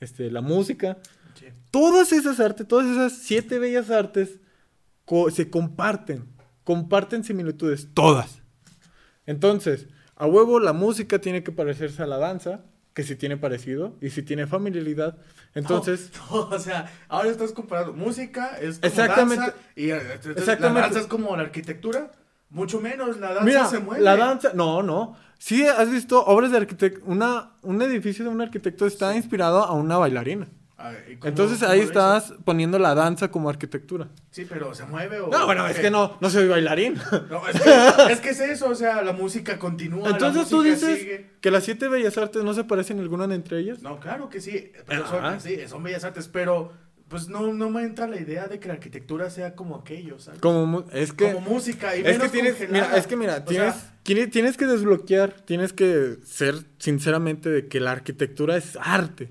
este, 0.00 0.30
la 0.30 0.40
música. 0.42 0.98
Sí. 1.34 1.46
Todas 1.72 2.12
esas 2.12 2.38
artes, 2.38 2.68
todas 2.68 2.86
esas 2.88 3.12
siete 3.18 3.58
bellas 3.58 3.90
artes 3.90 4.38
co- 5.04 5.30
se 5.30 5.50
comparten, 5.50 6.24
comparten 6.62 7.24
similitudes, 7.24 7.88
todas. 7.94 8.42
Entonces, 9.26 9.88
a 10.16 10.26
huevo 10.26 10.60
la 10.60 10.72
música 10.72 11.18
tiene 11.20 11.42
que 11.42 11.52
parecerse 11.52 12.02
a 12.02 12.06
la 12.06 12.18
danza, 12.18 12.64
que 12.94 13.02
si 13.02 13.16
tiene 13.16 13.36
parecido 13.36 13.96
y 14.00 14.10
si 14.10 14.22
tiene 14.22 14.46
familiaridad. 14.46 15.16
Entonces, 15.54 16.10
No, 16.30 16.36
no, 16.50 16.56
o 16.56 16.58
sea, 16.58 16.90
ahora 17.08 17.30
estás 17.30 17.52
comparando 17.52 17.92
música, 17.92 18.56
es 18.60 18.78
como 18.78 18.86
Exactamente. 18.88 19.42
danza, 19.42 19.56
y 19.76 19.90
eh, 19.90 19.96
entonces 20.14 20.36
Exactamente. 20.38 20.80
la 20.80 20.86
danza 20.86 21.00
es 21.00 21.06
como 21.06 21.36
la 21.36 21.42
arquitectura, 21.42 22.12
mucho 22.50 22.80
menos, 22.80 23.18
la 23.18 23.28
danza 23.28 23.44
mira, 23.44 23.66
se 23.66 23.78
mueve. 23.78 24.02
la 24.02 24.16
danza, 24.16 24.52
no, 24.54 24.82
no. 24.82 25.16
Sí, 25.38 25.66
has 25.66 25.90
visto 25.90 26.24
obras 26.24 26.52
de 26.52 26.58
arquitecto, 26.58 27.00
una, 27.06 27.52
un 27.62 27.80
edificio 27.82 28.24
de 28.24 28.30
un 28.30 28.40
arquitecto 28.40 28.86
está 28.86 29.16
inspirado 29.16 29.64
a 29.64 29.72
una 29.72 29.96
bailarina. 29.98 30.48
A 30.78 30.90
ver, 30.90 31.06
¿y 31.12 31.16
cómo- 31.16 31.28
Entonces 31.28 31.62
ahí 31.62 31.80
estás 31.80 32.34
poniendo 32.44 32.78
la 32.78 32.94
danza 32.94 33.30
como 33.30 33.48
arquitectura. 33.48 34.08
Sí, 34.32 34.46
pero 34.48 34.74
se 34.74 34.84
mueve 34.84 35.20
o... 35.20 35.28
No, 35.28 35.46
bueno, 35.46 35.66
es 35.68 35.78
que 35.78 35.90
no, 35.90 36.16
no 36.20 36.28
soy 36.30 36.48
bailarín. 36.48 36.94
No, 37.30 37.46
es, 37.48 37.60
que, 37.60 38.12
es 38.12 38.20
que 38.20 38.30
es 38.30 38.40
eso, 38.40 38.68
o 38.68 38.74
sea, 38.74 39.00
la 39.02 39.12
música 39.12 39.58
continúa, 39.58 40.08
Entonces 40.10 40.48
tú 40.48 40.62
dices 40.62 40.98
sigue. 40.98 41.30
que 41.40 41.50
las 41.52 41.62
siete 41.64 41.86
bellas 41.88 42.18
artes 42.18 42.42
no 42.42 42.52
se 42.54 42.64
parecen 42.64 42.98
alguna 42.98 43.32
entre 43.32 43.58
ellas. 43.60 43.80
No, 43.82 44.00
claro 44.00 44.28
que 44.28 44.40
sí, 44.40 44.72
pero 44.86 45.06
son, 45.06 45.24
Ah. 45.24 45.38
sí, 45.38 45.58
son 45.68 45.82
bellas 45.84 46.02
artes, 46.04 46.26
pero 46.28 46.72
pues 47.08 47.28
no, 47.28 47.52
no 47.52 47.68
me 47.68 47.82
entra 47.82 48.08
la 48.08 48.16
idea 48.18 48.48
de 48.48 48.58
que 48.58 48.68
la 48.68 48.74
arquitectura 48.74 49.28
sea 49.28 49.54
como 49.54 49.76
aquello, 49.76 50.18
¿sabes? 50.18 50.40
Como 50.40 50.86
es 50.92 51.12
que 51.12 51.32
como 51.34 51.40
música 51.48 51.94
y 51.94 52.00
es 52.00 52.06
que 52.06 52.12
menos 52.14 52.32
tienes, 52.32 52.52
congelada. 52.56 52.86
mira, 52.88 52.98
es 52.98 53.06
que 53.06 53.16
mira, 53.16 53.44
tienes, 53.44 53.74
sea, 53.74 53.94
tiene- 54.02 54.26
tienes 54.28 54.56
que 54.56 54.64
desbloquear, 54.66 55.32
tienes 55.42 55.74
que 55.74 56.16
ser 56.24 56.56
sinceramente 56.78 57.50
de 57.50 57.68
que 57.68 57.80
la 57.80 57.92
arquitectura 57.92 58.56
es 58.56 58.78
arte. 58.80 59.30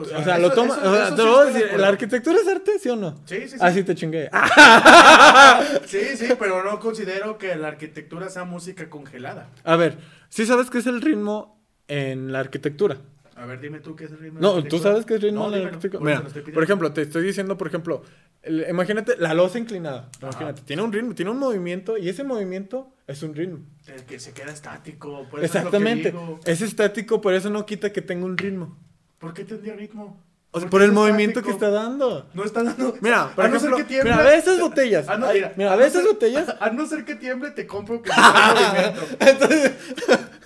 o 0.00 0.04
sea, 0.04 0.18
O 0.18 0.24
sea, 0.24 0.38
lo 0.38 0.52
toma, 0.52 0.74
eso- 0.76 0.90
o 0.90 0.94
sea, 0.94 1.14
te 1.14 1.22
voy 1.22 1.40
a 1.40 1.44
de 1.52 1.52
decir. 1.64 1.80
¿la 1.80 1.88
arquitectura 1.88 2.38
es 2.40 2.48
arte, 2.48 2.78
sí 2.78 2.88
o 2.88 2.96
no? 2.96 3.20
Sí, 3.26 3.36
sí, 3.42 3.48
sí. 3.50 3.56
Así 3.60 3.82
te 3.84 3.94
chingué. 3.94 4.28
Ah, 4.32 5.62
Sí, 5.86 6.00
sí, 6.16 6.26
pero 6.38 6.62
no 6.64 6.78
considero 6.80 7.38
que 7.38 7.54
la 7.56 7.68
arquitectura 7.68 8.28
sea 8.28 8.44
música 8.44 8.88
congelada. 8.90 9.48
A 9.64 9.76
ver, 9.76 9.98
¿sí 10.28 10.46
sabes 10.46 10.70
qué 10.70 10.78
es 10.78 10.86
el 10.86 11.00
ritmo 11.00 11.60
en 11.88 12.32
la 12.32 12.40
arquitectura? 12.40 12.98
A 13.36 13.46
ver, 13.46 13.60
dime 13.60 13.80
tú 13.80 13.96
qué 13.96 14.04
es 14.04 14.12
el 14.12 14.18
ritmo. 14.20 14.38
de 14.38 14.42
No, 14.46 14.60
la 14.60 14.68
¿tú 14.68 14.78
sabes 14.78 15.04
qué 15.04 15.14
es 15.16 15.20
ritmo 15.20 15.48
No, 15.48 15.56
en 15.56 15.62
la 15.62 15.68
arquitectura? 15.68 15.98
por 16.22 16.32
Mira, 16.34 16.54
por 16.54 16.62
ejemplo, 16.62 16.92
te 16.92 17.02
estoy 17.02 17.24
diciendo, 17.24 17.58
por 17.58 17.66
ejemplo, 17.66 18.02
el- 18.42 18.64
imagínate 18.68 19.16
la 19.18 19.34
losa 19.34 19.58
inclinada. 19.58 20.08
Ajá. 20.18 20.28
Imagínate, 20.28 20.62
tiene 20.62 20.82
un 20.82 20.92
ritmo, 20.92 21.14
tiene 21.16 21.32
un 21.32 21.38
movimiento 21.38 21.98
y 21.98 22.08
ese 22.08 22.22
movimiento 22.22 22.94
es 23.08 23.22
un 23.24 23.34
ritmo. 23.34 23.58
El 23.88 24.04
que 24.04 24.20
se 24.20 24.32
queda 24.32 24.52
estático. 24.52 25.22
Eso 25.22 25.24
es 25.26 25.32
lo 25.32 25.38
que 25.40 25.44
Exactamente. 25.46 26.10
digo. 26.12 26.38
Es 26.44 26.60
estático, 26.62 27.20
pero 27.20 27.36
eso 27.36 27.50
no 27.50 27.66
quita 27.66 27.92
que 27.92 28.02
tenga 28.02 28.24
un 28.24 28.38
ritmo. 28.38 28.78
¿Por 29.24 29.34
qué 29.34 29.44
tendría 29.44 29.74
ritmo? 29.74 30.22
O 30.50 30.60
sea, 30.60 30.70
¿Por 30.70 30.82
el 30.82 30.92
movimiento 30.92 31.42
que 31.42 31.50
está 31.50 31.68
dando. 31.70 32.28
No 32.32 32.44
está 32.44 32.62
dando. 32.62 32.94
Mira, 33.00 33.34
por 33.34 33.44
a 33.44 33.48
no 33.48 33.58
ser 33.58 33.70
ejemplo, 33.70 33.76
que 33.78 33.84
tiemble. 33.84 34.12
mira, 34.12 34.22
ve 34.24 34.36
esas 34.36 34.60
botellas. 34.60 35.08
A 35.08 35.16
no, 35.18 35.32
mira, 35.32 35.52
mira, 35.56 35.72
a 35.72 35.76
ve 35.76 35.86
esas 35.86 36.02
ser- 36.02 36.12
botellas. 36.12 36.54
A 36.60 36.70
no 36.70 36.86
ser 36.86 37.04
que 37.04 37.16
tiemble, 37.16 37.50
te 37.50 37.66
compro 37.66 38.00
que 38.02 38.10
movimiento. 38.16 39.46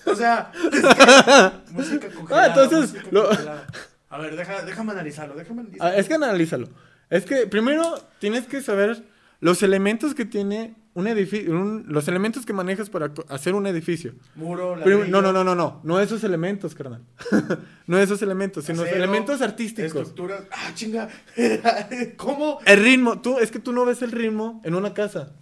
O 0.05 0.15
sea, 0.15 0.51
es 0.71 0.71
que 0.71 1.71
música 1.73 2.07
congelada. 2.09 2.43
Ah, 2.43 2.47
entonces, 2.47 2.93
música 2.93 3.09
lo- 3.11 3.27
congelada. 3.27 3.67
A 4.09 4.17
ver, 4.17 4.35
deja, 4.35 4.61
déjame 4.63 4.91
analizarlo, 4.93 5.35
déjame 5.35 5.61
analizarlo. 5.61 5.93
Ah, 5.93 5.99
es 5.99 6.07
que 6.07 6.13
analízalo. 6.15 6.69
Es 7.11 7.25
que 7.25 7.45
primero 7.45 7.99
tienes 8.19 8.47
que 8.47 8.61
saber 8.61 9.03
los 9.39 9.61
elementos 9.61 10.15
que 10.15 10.25
tiene 10.25 10.75
un 10.95 11.07
edificio, 11.07 11.53
los 11.85 12.07
elementos 12.07 12.45
que 12.45 12.51
manejas 12.53 12.89
para 12.89 13.11
hacer 13.29 13.53
un 13.53 13.67
edificio. 13.67 14.13
Muro, 14.35 14.75
ladrillo, 14.75 15.05
no, 15.05 15.21
no, 15.21 15.31
no, 15.31 15.43
no, 15.43 15.55
no, 15.55 15.79
no 15.83 15.99
esos 15.99 16.23
elementos, 16.23 16.75
carnal. 16.75 17.03
no 17.87 17.97
esos 17.99 18.21
elementos, 18.21 18.65
sino 18.65 18.81
acero, 18.81 18.97
elementos 18.97 19.41
artísticos. 19.41 19.87
Estructuras. 19.95 20.43
Ah, 20.51 20.71
chinga. 20.73 21.07
¿Cómo? 22.17 22.59
El 22.65 22.79
ritmo, 22.83 23.21
tú, 23.21 23.37
es 23.39 23.51
que 23.51 23.59
tú 23.59 23.71
no 23.71 23.85
ves 23.85 24.01
el 24.01 24.11
ritmo 24.11 24.61
en 24.65 24.75
una 24.75 24.93
casa. 24.93 25.33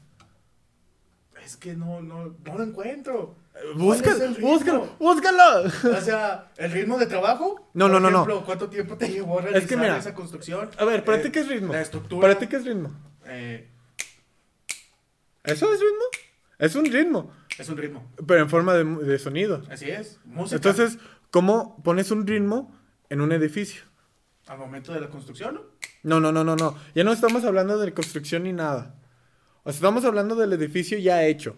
Es 1.43 1.55
que 1.55 1.75
no, 1.75 2.01
no, 2.01 2.36
no 2.45 2.57
lo 2.57 2.63
encuentro. 2.63 3.36
Busca, 3.75 4.03
¿Cuál 4.03 4.15
es 4.17 4.21
el 4.21 4.36
ritmo? 4.36 4.49
búscalo, 4.51 4.88
búscalo. 4.99 5.63
O 5.97 6.01
sea, 6.01 6.51
¿el 6.57 6.71
ritmo 6.71 6.97
de 6.99 7.05
trabajo? 7.07 7.69
No, 7.73 7.88
no, 7.88 7.99
no, 7.99 8.12
no. 8.12 8.23
ejemplo, 8.23 8.43
¿Cuánto 8.45 8.69
tiempo 8.69 8.97
te 8.97 9.07
llevó 9.10 9.39
a 9.39 9.43
realizar 9.43 9.67
que 9.67 9.77
mira, 9.77 9.97
esa 9.97 10.13
construcción? 10.13 10.69
A 10.77 10.86
ver, 10.86 11.03
¿para 11.05 11.19
Eh, 11.19 11.21
ti 11.23 11.31
qué 11.31 11.39
es 11.39 11.47
ritmo? 11.47 11.73
La 11.73 11.81
estructura. 11.81 12.21
¿Para 12.21 12.38
ti 12.38 12.47
qué 12.47 12.57
es 12.57 12.65
ritmo? 12.65 12.91
eh, 13.25 13.67
¿Eso 15.47 15.73
es 15.73 15.79
ritmo? 15.79 16.03
Es 16.60 16.75
un 16.75 16.86
ritmo, 16.86 17.31
es 17.57 17.69
un 17.69 17.77
ritmo. 17.77 18.12
pero 18.27 18.41
en 18.41 18.49
forma 18.49 18.73
de, 18.73 18.83
de 18.83 19.19
sonido. 19.19 19.62
Así 19.69 19.89
es. 19.89 20.19
Música. 20.25 20.55
Entonces, 20.55 20.97
¿cómo 21.31 21.81
pones 21.83 22.10
un 22.12 22.25
ritmo 22.25 22.75
en 23.10 23.21
un 23.21 23.31
edificio? 23.31 23.83
Al 24.47 24.57
momento 24.57 24.93
de 24.93 25.01
la 25.01 25.10
construcción, 25.10 25.55
¿no? 25.55 25.62
No, 26.03 26.19
no, 26.19 26.31
no, 26.31 26.43
no, 26.43 26.55
no. 26.55 26.75
Ya 26.95 27.03
no 27.03 27.12
estamos 27.12 27.43
hablando 27.43 27.77
de 27.77 27.93
construcción 27.93 28.43
ni 28.43 28.53
nada. 28.53 28.95
O 29.63 29.69
sea, 29.71 29.77
estamos 29.77 30.05
hablando 30.05 30.36
del 30.36 30.53
edificio 30.53 30.97
ya 30.97 31.23
hecho. 31.25 31.57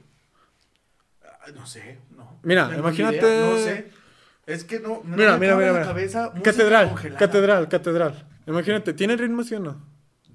Ah, 1.23 1.51
No 1.55 1.65
sé, 1.65 1.99
no. 2.15 2.39
Mira, 2.43 2.67
tengo 2.67 2.81
imagínate- 2.81 3.17
idea, 3.17 3.49
No 3.49 3.57
sé. 3.57 3.91
Es 4.47 4.63
que 4.63 4.79
no. 4.79 5.01
no 5.05 5.15
Mira, 5.15 5.33
me 5.33 5.39
mira, 5.39 5.55
mira, 5.55 5.71
mira. 5.73 5.83
cabeza 5.85 6.33
Catedral, 6.43 6.89
congelada. 6.89 7.19
catedral, 7.19 7.69
catedral. 7.69 8.27
Imagínate, 8.47 8.93
¿tiene 8.93 9.15
ritmo 9.15 9.43
sí 9.43 9.53
o 9.55 9.59
no? 9.59 9.85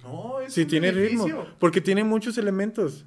No, 0.02 0.40
es 0.40 0.52
Sí, 0.54 0.62
un 0.62 0.68
tiene 0.68 0.92
ritmo. 0.92 1.26
Porque 1.58 1.80
tiene 1.80 2.04
muchos 2.04 2.38
elementos. 2.38 3.04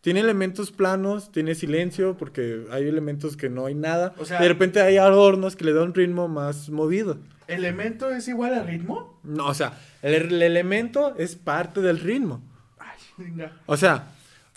Tiene 0.00 0.20
elementos 0.20 0.70
planos, 0.70 1.30
tiene 1.30 1.54
silencio, 1.54 2.16
porque 2.16 2.64
hay 2.70 2.88
elementos 2.88 3.36
que 3.36 3.50
no 3.50 3.66
hay 3.66 3.74
nada. 3.74 4.14
O 4.18 4.24
sea- 4.24 4.40
de 4.40 4.48
repente 4.48 4.80
hay 4.80 4.96
adornos 4.96 5.56
que 5.56 5.64
le 5.64 5.72
dan 5.74 5.88
un 5.88 5.94
ritmo 5.94 6.26
más 6.28 6.70
movido. 6.70 7.18
¿Elemento 7.48 8.10
es 8.10 8.26
igual 8.28 8.54
a 8.54 8.62
ritmo? 8.62 9.20
No, 9.24 9.46
o 9.48 9.54
sea, 9.54 9.78
el, 10.02 10.14
el 10.14 10.42
elemento 10.42 11.14
es 11.18 11.36
parte 11.36 11.80
del 11.82 11.98
ritmo. 12.00 12.40
Ay, 12.78 12.96
venga. 13.18 13.52
O 13.66 13.76
sea, 13.76 14.08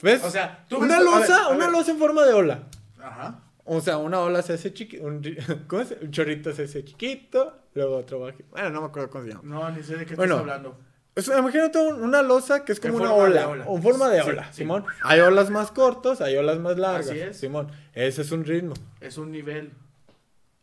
¿ves? 0.02 0.24
O 0.24 0.30
sea, 0.30 0.64
tú 0.70 0.78
una 0.78 1.00
ves- 1.00 1.08
a 1.08 1.12
ver, 1.12 1.20
losa, 1.22 1.44
a 1.46 1.50
una 1.50 1.66
ver. 1.66 1.72
losa 1.74 1.92
en 1.92 1.98
forma 1.98 2.24
de 2.26 2.34
ola. 2.34 2.64
Ajá. 3.02 3.40
O 3.66 3.82
sea, 3.82 3.98
una 3.98 4.20
ola 4.20 4.42
se 4.44 4.54
hace 4.54 4.74
chiquito, 4.74 5.04
un, 5.06 5.22
¿cómo 5.68 5.82
es? 5.82 5.96
un 6.02 6.12
chorrito 6.12 6.54
se 6.54 6.64
hace 6.64 6.86
chiquito, 6.86 7.54
luego 7.74 7.98
otro 7.98 8.20
bajito. 8.20 8.46
Bueno, 8.52 8.70
no 8.70 8.82
me 8.82 8.88
acuerdo 8.88 9.10
cómo 9.10 9.24
se 9.26 9.32
llama. 9.32 9.42
No, 9.44 9.70
ni 9.72 9.82
sé 9.84 9.96
de 9.98 10.06
qué 10.06 10.16
Bueno, 10.16 10.36
estás 10.36 10.50
hablando. 10.52 10.78
Es- 11.16 11.28
imagínate 11.28 11.78
un- 11.80 12.02
una 12.04 12.22
losa 12.24 12.66
que 12.66 12.72
es 12.72 12.80
como 12.80 12.96
En 12.98 13.02
una 13.02 13.14
ola, 13.14 13.48
ola. 13.50 13.66
en 13.68 13.84
forma 13.84 14.10
de 14.10 14.22
ola, 14.22 14.48
sí. 14.52 14.60
Simón. 14.64 14.86
Hay 15.04 15.20
olas 15.20 15.50
más 15.52 15.72
cortas, 15.72 16.22
hay 16.22 16.36
olas 16.38 16.60
más 16.60 16.78
largas, 16.78 17.10
Así 17.10 17.20
es. 17.20 17.38
Simón. 17.38 17.68
Ese 17.94 18.24
es 18.24 18.32
un 18.32 18.44
ritmo. 18.46 18.74
Es 19.00 19.18
un 19.18 19.32
nivel. 19.32 19.72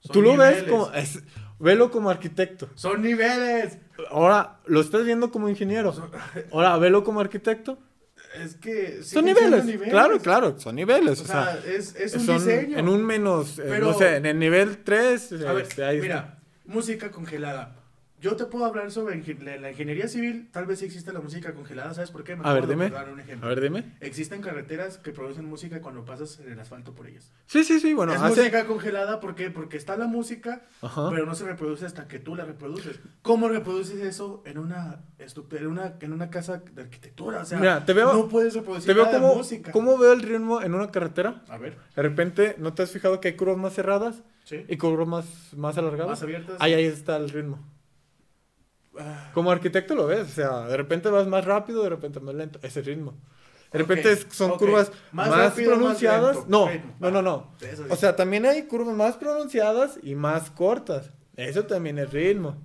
Son 0.00 0.12
Tú 0.12 0.22
lo 0.22 0.36
ves 0.36 0.62
como, 0.64 0.90
es- 0.92 1.22
velo 1.58 1.90
como 1.90 2.10
arquitecto. 2.10 2.68
Son 2.74 3.00
niveles. 3.02 3.78
Ahora, 4.10 4.58
lo 4.66 4.80
estás 4.80 5.04
viendo 5.04 5.30
como 5.30 5.48
ingeniero. 5.48 5.92
Ahora, 6.52 6.76
velo 6.78 7.04
como 7.04 7.20
arquitecto. 7.20 7.78
Es 8.42 8.54
que. 8.56 9.02
Son 9.02 9.24
niveles. 9.24 9.64
Claro, 9.88 10.18
claro, 10.20 10.58
son 10.58 10.74
niveles. 10.76 11.20
O 11.20 11.24
O, 11.24 11.26
sea, 11.26 11.60
sea, 11.60 11.72
es, 11.72 11.94
es 11.96 12.14
un 12.14 12.20
son 12.26 12.38
diseño. 12.38 12.78
en 12.78 12.88
un 12.88 13.04
menos, 13.04 13.58
eh, 13.58 13.64
Pero- 13.68 13.86
no 13.88 13.94
sé, 13.98 14.16
en 14.16 14.26
el 14.26 14.38
nivel 14.38 14.78
3. 14.84 15.32
A 15.46 15.52
ver, 15.52 15.62
este, 15.64 15.84
ahí 15.84 16.00
mira, 16.00 16.16
está. 16.16 16.38
música 16.72 17.10
congelada. 17.10 17.76
Yo 18.20 18.36
te 18.36 18.44
puedo 18.44 18.66
hablar 18.66 18.90
sobre 18.90 19.16
la, 19.58 19.70
ingeniería 19.70 20.06
civil, 20.06 20.50
tal 20.52 20.66
vez 20.66 20.80
sí 20.80 20.84
existe 20.84 21.10
la 21.10 21.20
música 21.20 21.54
congelada, 21.54 21.94
¿sabes 21.94 22.10
por 22.10 22.22
qué? 22.22 22.36
Me 22.36 22.46
A 22.46 22.52
ver, 22.52 22.66
de 22.66 22.74
dime. 22.74 22.92
un 23.10 23.18
ejemplo. 23.18 23.46
A 23.46 23.48
ver, 23.48 23.62
dime. 23.62 23.96
Existen 24.00 24.42
carreteras 24.42 24.98
que 24.98 25.10
producen 25.12 25.46
música 25.46 25.80
cuando 25.80 26.04
pasas 26.04 26.38
en 26.40 26.52
el 26.52 26.60
asfalto 26.60 26.94
por 26.94 27.06
ellas. 27.06 27.32
Sí, 27.46 27.64
sí, 27.64 27.80
sí, 27.80 27.94
bueno, 27.94 28.12
es 28.12 28.20
hace... 28.20 28.40
música 28.42 28.66
congelada 28.66 29.20
¿por 29.20 29.34
qué? 29.34 29.48
porque 29.50 29.78
está 29.78 29.96
la 29.96 30.06
música, 30.06 30.66
Ajá. 30.82 31.08
pero 31.08 31.24
no 31.24 31.34
se 31.34 31.46
reproduce 31.46 31.86
hasta 31.86 32.08
que 32.08 32.18
tú 32.18 32.36
la 32.36 32.44
reproduces. 32.44 33.00
¿Cómo 33.22 33.48
reproduces 33.48 33.98
eso 34.02 34.42
en 34.44 34.58
una, 34.58 35.00
en 35.18 35.66
una, 35.66 35.94
en 35.98 36.12
una 36.12 36.28
casa 36.28 36.58
de 36.74 36.82
arquitectura? 36.82 37.40
O 37.40 37.44
sea, 37.46 37.58
Mira, 37.58 37.86
te 37.86 37.94
veo- 37.94 38.12
no 38.12 38.28
puedes 38.28 38.52
reproducir 38.52 38.86
Te 38.86 38.92
veo 38.92 39.04
nada 39.06 39.16
de 39.16 39.22
cómo, 39.22 39.34
música. 39.34 39.72
cómo 39.72 39.96
veo 39.96 40.12
el 40.12 40.20
ritmo 40.20 40.60
en 40.60 40.74
una 40.74 40.90
carretera. 40.90 41.42
A 41.48 41.56
ver, 41.56 41.78
De 41.96 42.02
repente, 42.02 42.54
¿no 42.58 42.74
te 42.74 42.82
has 42.82 42.90
fijado 42.90 43.18
que 43.18 43.28
hay 43.28 43.34
curvas 43.36 43.56
más 43.56 43.72
cerradas 43.72 44.22
sí. 44.44 44.66
y 44.68 44.76
curvas 44.76 45.08
más, 45.08 45.24
más 45.56 45.78
alargadas? 45.78 46.10
Más 46.10 46.22
abiertas. 46.22 46.56
Ahí, 46.58 46.74
ahí 46.74 46.84
está 46.84 47.16
el 47.16 47.30
ritmo. 47.30 47.58
Como 49.34 49.50
arquitecto 49.50 49.94
lo 49.94 50.06
ves, 50.06 50.20
o 50.28 50.32
sea, 50.32 50.60
de 50.66 50.76
repente 50.76 51.08
vas 51.08 51.26
más 51.26 51.44
rápido, 51.44 51.82
de 51.82 51.90
repente 51.90 52.20
más 52.20 52.34
lento, 52.34 52.58
ese 52.62 52.82
ritmo. 52.82 53.14
De 53.72 53.78
repente 53.78 54.16
son 54.30 54.58
curvas 54.58 54.90
Más 55.12 55.28
más, 55.28 55.38
rápido, 55.38 55.70
más 55.70 55.78
pronunciadas. 55.78 56.48
no, 56.48 56.68
no, 56.98 57.10
no, 57.10 57.22
no. 57.22 57.52
Eso 57.60 57.84
O 57.88 57.96
sea, 57.96 58.16
también 58.16 58.44
hay 58.44 58.64
curvas 58.64 58.96
más 58.96 59.16
pronunciadas 59.16 59.98
y 60.02 60.16
más 60.16 60.50
cortas. 60.50 61.10
Eso 61.36 61.64
también 61.66 61.98
es 61.98 62.10
ritmo. 62.10 62.56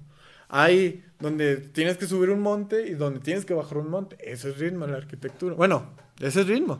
Hay 0.49 1.03
donde 1.19 1.57
tienes 1.57 1.97
que 1.97 2.07
subir 2.07 2.29
un 2.31 2.41
monte 2.41 2.87
y 2.87 2.95
donde 2.95 3.19
tienes 3.19 3.45
que 3.45 3.53
bajar 3.53 3.77
un 3.77 3.89
monte. 3.89 4.17
Eso 4.19 4.49
es 4.49 4.57
ritmo 4.57 4.85
en 4.85 4.91
la 4.91 4.97
arquitectura. 4.97 5.55
Bueno, 5.55 5.91
ese 6.19 6.41
es 6.41 6.47
ritmo. 6.47 6.79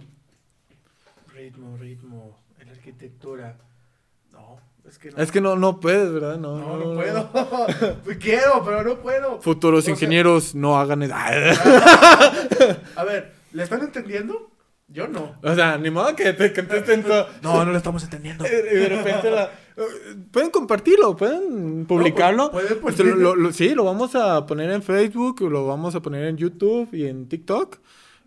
Ritmo, 1.34 1.78
ritmo, 1.78 2.38
en 2.60 2.68
la 2.68 2.74
arquitectura. 2.74 3.58
Es 4.95 4.99
que 4.99 5.11
no. 5.11 5.17
Es 5.23 5.31
que 5.31 5.41
no, 5.41 5.55
no 5.57 5.79
puedes, 5.81 6.11
¿verdad? 6.13 6.37
No, 6.37 6.57
no, 6.57 6.77
no, 6.77 6.93
puedo. 6.95 7.29
Quiero, 8.19 8.63
pero 8.63 8.81
no 8.83 8.95
puedo. 8.99 9.41
Futuros 9.41 9.79
O 9.79 9.81
sea- 9.81 9.91
ingenieros 9.93 10.55
no 10.55 10.79
hagan 10.79 11.03
eso. 11.03 11.13
A 12.95 13.03
ver, 13.03 13.33
¿le 13.51 13.63
están 13.63 13.81
entendiendo? 13.81 14.51
Yo 14.87 15.07
no. 15.07 15.35
o 15.43 15.55
sea, 15.55 15.77
ni 15.79 15.89
modo 15.89 16.15
que 16.15 16.31
te 16.33 16.53
contesten 16.53 17.03
todo. 17.03 17.27
No, 17.41 17.65
no 17.65 17.71
lo 17.71 17.77
estamos 17.77 18.03
entendiendo. 18.03 18.45
Y 18.45 18.49
de 18.49 18.87
repente 18.89 19.31
la- 19.31 19.49
pueden 20.31 20.49
compartirlo, 20.51 21.15
pueden 21.17 21.85
publicarlo. 21.85 22.51
pues, 22.51 22.67
pueden 22.75 22.89
Este, 22.89 23.03
lo- 23.03 23.35
lo- 23.35 23.51
sí, 23.51 23.75
lo 23.75 23.83
vamos 23.83 24.15
a 24.15 24.45
poner 24.45 24.69
en 24.71 24.81
Facebook, 24.83 25.41
lo 25.41 25.65
vamos 25.67 25.95
a 25.95 26.01
poner 26.01 26.25
en 26.25 26.37
YouTube 26.37 26.87
y 26.93 27.07
en 27.07 27.27
TikTok. 27.27 27.77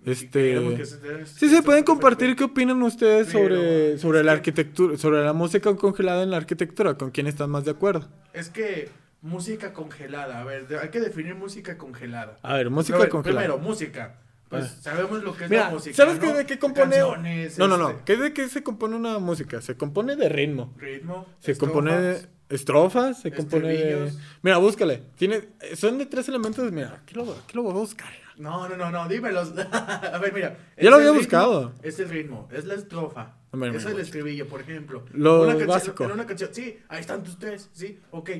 Este, 0.04 0.84
se- 0.86 1.26
sí, 1.26 1.48
sí, 1.48 1.60
pueden 1.62 1.84
compartir 1.84 2.34
qué 2.36 2.44
opinan 2.44 2.82
ustedes 2.82 3.28
sobre, 3.28 3.98
sobre 3.98 4.22
la 4.24 4.32
que- 4.32 4.36
arquitectura, 4.38 4.96
sobre 4.96 5.22
la 5.24 5.32
música 5.32 5.74
congelada 5.76 6.22
en 6.22 6.30
la 6.30 6.36
arquitectura, 6.38 6.96
con 6.96 7.10
quién 7.10 7.26
están 7.26 7.50
más 7.50 7.64
de 7.64 7.72
acuerdo. 7.72 8.08
Es 8.32 8.48
que 8.48 8.88
música 9.20 9.72
congelada, 9.72 10.40
a 10.40 10.44
ver, 10.44 10.66
hay 10.80 10.88
que 10.90 11.00
definir 11.00 11.34
música 11.34 11.76
congelada. 11.76 12.36
A 12.42 12.54
ver, 12.54 12.70
música 12.70 12.96
A 12.96 13.00
ver, 13.00 13.08
congelada. 13.10 13.46
Primero, 13.46 13.62
música. 13.62 14.20
Pues 14.48 14.64
Ah. 14.64 14.76
sabemos 14.80 15.22
lo 15.22 15.36
que 15.36 15.44
es 15.44 15.50
Mira, 15.50 15.64
la 15.66 15.70
música. 15.72 15.94
¿sabes 15.94 16.14
¿no? 16.14 16.20
qué, 16.22 16.32
de 16.38 16.46
qué 16.46 16.58
compone? 16.58 16.96
Canciones, 16.96 17.58
no, 17.58 17.68
no, 17.68 17.76
no. 17.76 17.90
este, 17.90 18.02
¿Qué 18.04 18.16
de 18.16 18.32
qué 18.32 18.48
se 18.48 18.62
compone 18.62 18.96
una 18.96 19.18
música? 19.18 19.60
Se 19.60 19.76
compone 19.76 20.16
de 20.16 20.28
ritmo. 20.30 20.72
Ritmo. 20.78 21.26
Se 21.40 21.54
compone 21.58 22.00
de 22.00 22.26
estrofas, 22.48 23.20
se 23.20 23.30
compone 23.30 23.68
de... 23.68 24.12
Mira, 24.40 24.56
búscale. 24.56 25.02
Tiene... 25.16 25.42
Son 25.74 25.98
de 25.98 26.06
tres 26.06 26.28
elementos. 26.28 26.72
Mira, 26.72 26.98
aquí 27.02 27.14
lo, 27.14 27.24
aquí 27.30 27.54
lo 27.56 27.62
voy 27.64 27.72
a 27.72 27.74
buscar. 27.74 28.08
No, 28.38 28.68
no, 28.68 28.76
no, 28.76 28.90
no, 28.90 29.08
dímelos. 29.08 29.52
a 29.72 30.18
ver, 30.18 30.32
mira. 30.32 30.58
Ya 30.76 30.90
lo 30.90 30.96
había 30.96 31.08
ritmo, 31.08 31.20
buscado. 31.20 31.72
Es 31.82 31.98
el 31.98 32.08
ritmo, 32.08 32.48
es 32.52 32.64
la 32.64 32.74
estrofa. 32.74 33.36
Hombre, 33.50 33.76
es 33.76 33.84
el 33.84 33.92
mira. 33.92 34.02
estribillo, 34.02 34.46
por 34.46 34.60
ejemplo. 34.60 35.04
Lo 35.12 35.42
Una 35.42 35.66
básico. 35.66 36.04
En 36.04 36.12
una 36.12 36.26
canción, 36.26 36.50
sí, 36.52 36.78
ahí 36.88 37.00
están 37.00 37.22
tus 37.22 37.38
tres, 37.38 37.70
sí, 37.72 37.98
ok. 38.10 38.30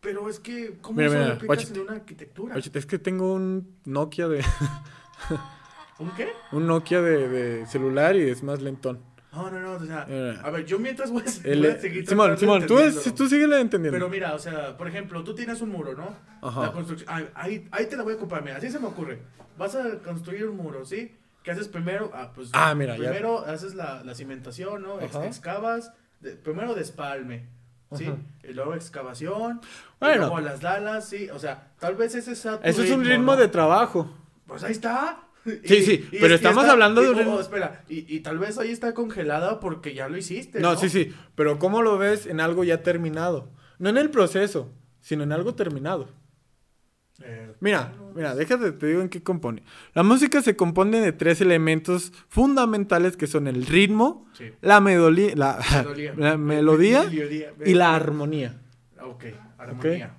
Pero 0.00 0.28
es 0.28 0.38
que, 0.38 0.78
¿cómo 0.80 0.98
Mira, 0.98 1.10
mira, 1.10 1.38
en 1.60 1.80
una 1.80 1.92
arquitectura? 1.94 2.56
Es 2.56 2.86
que 2.86 2.98
tengo 2.98 3.32
un 3.32 3.78
Nokia 3.84 4.28
de... 4.28 4.44
¿Un 5.98 6.10
qué? 6.12 6.28
un 6.52 6.66
Nokia 6.66 7.02
de, 7.02 7.28
de 7.28 7.66
celular 7.66 8.14
y 8.14 8.28
es 8.28 8.42
más 8.42 8.62
lentón. 8.62 9.07
No, 9.32 9.50
no, 9.50 9.60
no, 9.60 9.72
o 9.72 9.84
sea, 9.84 10.06
Mira. 10.08 10.40
a 10.40 10.50
ver, 10.50 10.64
yo 10.64 10.78
mientras 10.78 11.10
voy 11.10 11.22
a, 11.22 11.48
El- 11.48 11.60
voy 11.60 11.68
a 11.70 11.78
seguir 11.78 12.08
Simón, 12.08 12.38
Simón, 12.38 12.66
tú, 12.66 12.78
es, 12.78 13.14
tú 13.14 13.28
síguele 13.28 13.60
entendiendo. 13.60 13.96
Pero 13.96 14.08
mira, 14.08 14.34
o 14.34 14.38
sea, 14.38 14.76
por 14.76 14.88
ejemplo, 14.88 15.22
tú 15.22 15.34
tienes 15.34 15.60
un 15.60 15.68
muro, 15.70 15.94
¿no? 15.94 16.16
Ajá. 16.40 16.62
La 16.62 16.72
construcción. 16.72 17.08
Ahí, 17.12 17.28
ahí, 17.34 17.68
ahí 17.70 17.86
te 17.86 17.96
la 17.96 18.02
voy 18.04 18.14
a 18.14 18.16
ocupar, 18.16 18.42
mira, 18.42 18.56
así 18.56 18.70
se 18.70 18.78
me 18.78 18.86
ocurre. 18.86 19.20
Vas 19.58 19.74
a 19.74 19.98
construir 19.98 20.46
un 20.48 20.56
muro, 20.56 20.84
¿sí? 20.86 21.14
¿Qué 21.42 21.50
haces 21.50 21.68
primero? 21.68 22.10
Ah, 22.14 22.32
pues. 22.34 22.50
Ah, 22.52 22.74
mira, 22.74 22.96
ya. 22.96 23.04
Primero 23.10 23.44
haces 23.44 23.74
la, 23.74 24.02
la 24.02 24.14
cimentación, 24.14 24.82
¿no? 24.82 25.00
Ex- 25.00 25.14
excavas. 25.16 25.92
de- 26.20 26.32
primero 26.32 26.74
despalme, 26.74 27.48
¿sí? 27.94 28.06
Ajá. 28.06 28.16
Y 28.48 28.52
luego 28.54 28.74
excavación. 28.74 29.60
Bueno. 30.00 30.14
Y 30.14 30.18
luego 30.20 30.40
las 30.40 30.60
dalas, 30.60 31.08
¿sí? 31.08 31.28
O 31.30 31.38
sea, 31.38 31.72
tal 31.78 31.94
vez 31.96 32.14
ese 32.14 32.32
tu 32.34 32.58
Eso 32.62 32.82
es 32.82 32.90
un 32.90 33.04
ritmo 33.04 33.32
¿no? 33.32 33.36
de 33.36 33.48
trabajo. 33.48 34.10
Pues 34.46 34.64
ahí 34.64 34.72
está. 34.72 35.20
Sí, 35.64 35.82
sí, 35.82 36.08
pero 36.20 36.34
estamos 36.34 36.64
hablando 36.66 37.00
de 37.00 37.10
un 37.10 37.28
oh, 37.28 37.40
espera, 37.40 37.82
y, 37.88 38.14
y 38.14 38.20
tal 38.20 38.38
vez 38.38 38.58
ahí 38.58 38.70
está 38.70 38.92
congelada 38.92 39.60
porque 39.60 39.94
ya 39.94 40.08
lo 40.08 40.16
hiciste. 40.18 40.60
No, 40.60 40.74
No, 40.74 40.78
sí, 40.78 40.88
sí. 40.88 41.12
Pero 41.34 41.58
¿cómo 41.58 41.82
lo 41.82 41.96
ves 41.96 42.26
en 42.26 42.40
algo 42.40 42.64
ya 42.64 42.82
terminado? 42.82 43.50
No 43.78 43.88
en 43.88 43.96
el 43.96 44.10
proceso, 44.10 44.70
sino 45.00 45.22
en 45.22 45.32
algo 45.32 45.54
terminado. 45.54 46.08
Eh, 47.22 47.52
Mira, 47.60 47.92
mira, 48.14 48.34
déjate, 48.34 48.70
te 48.72 48.86
digo 48.86 49.00
en 49.00 49.08
qué 49.08 49.22
compone. 49.22 49.62
La 49.94 50.02
música 50.04 50.40
se 50.42 50.54
compone 50.54 51.00
de 51.00 51.12
tres 51.12 51.40
elementos 51.40 52.12
fundamentales 52.28 53.16
que 53.16 53.26
son 53.26 53.48
el 53.48 53.66
ritmo, 53.66 54.26
sí. 54.34 54.52
la, 54.60 54.80
Melodía. 54.80 56.14
la 56.16 56.36
melodía 56.36 57.04
y 57.64 57.74
la 57.74 57.94
armonía. 57.94 58.60
Ok, 59.02 59.24
armonía. 59.58 60.06
Ajá. 60.06 60.17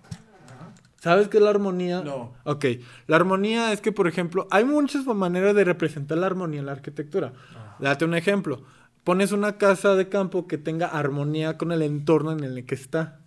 ¿Sabes 1.00 1.28
qué 1.30 1.38
es 1.38 1.44
la 1.44 1.50
armonía? 1.50 2.02
No. 2.02 2.34
Ok, 2.44 2.66
la 3.08 3.16
armonía 3.16 3.72
es 3.72 3.80
que, 3.82 3.92
por 3.92 4.08
ejemplo, 4.08 4.48
hay 4.52 4.66
muchas 4.66 5.06
maneras 5.06 5.56
de 5.56 5.64
representar 5.64 6.18
la 6.18 6.28
armonía 6.28 6.60
en 6.60 6.66
la 6.66 6.74
arquitectura. 6.74 7.34
Ah. 7.56 7.78
Date 7.80 8.06
un 8.06 8.16
ejemplo. 8.16 8.64
Pones 9.06 9.32
una 9.32 9.58
casa 9.58 9.96
de 9.96 10.10
campo 10.10 10.46
que 10.48 10.58
tenga 10.58 10.88
armonía 10.88 11.58
con 11.58 11.72
el 11.72 11.82
entorno 11.84 12.32
en 12.34 12.44
el 12.44 12.66
que 12.66 12.76
está. 12.76 13.20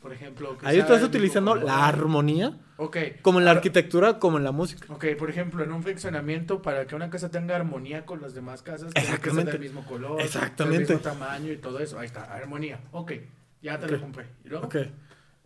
Por 0.00 0.14
ejemplo. 0.14 0.56
que 0.56 0.66
Ahí 0.66 0.78
estás 0.78 1.02
utilizando 1.02 1.50
color. 1.50 1.66
la 1.66 1.86
armonía, 1.86 2.58
Ok. 2.78 2.96
como 3.20 3.38
en 3.38 3.44
la 3.44 3.50
Ahora- 3.50 3.58
arquitectura, 3.58 4.18
como 4.18 4.38
en 4.38 4.44
la 4.44 4.50
música. 4.52 4.86
Ok, 4.88 5.04
por 5.18 5.28
ejemplo, 5.28 5.62
en 5.62 5.72
un 5.72 5.82
fraccionamiento, 5.82 6.62
para 6.62 6.86
que 6.86 6.94
una 6.96 7.10
casa 7.10 7.30
tenga 7.30 7.54
armonía 7.54 8.06
con 8.06 8.22
las 8.22 8.32
demás 8.32 8.62
casas, 8.62 8.94
tiene 8.94 8.94
que 8.94 9.00
ser 9.00 9.14
Exactamente. 9.18 9.52
del 9.52 9.60
mismo 9.60 9.84
color, 9.84 10.18
Exactamente. 10.22 10.86
del 10.86 10.96
mismo 10.96 11.02
tamaño 11.12 11.52
y 11.52 11.58
todo 11.58 11.80
eso. 11.80 11.98
Ahí 11.98 12.06
está, 12.06 12.22
armonía. 12.34 12.80
Ok, 12.92 13.12
ya 13.60 13.78
te 13.78 13.84
Ok. 13.84 13.92
lo 13.92 14.00
compré. 14.00 14.24
¿Y 14.42 14.48
luego? 14.48 14.64
Ok. 14.64 14.76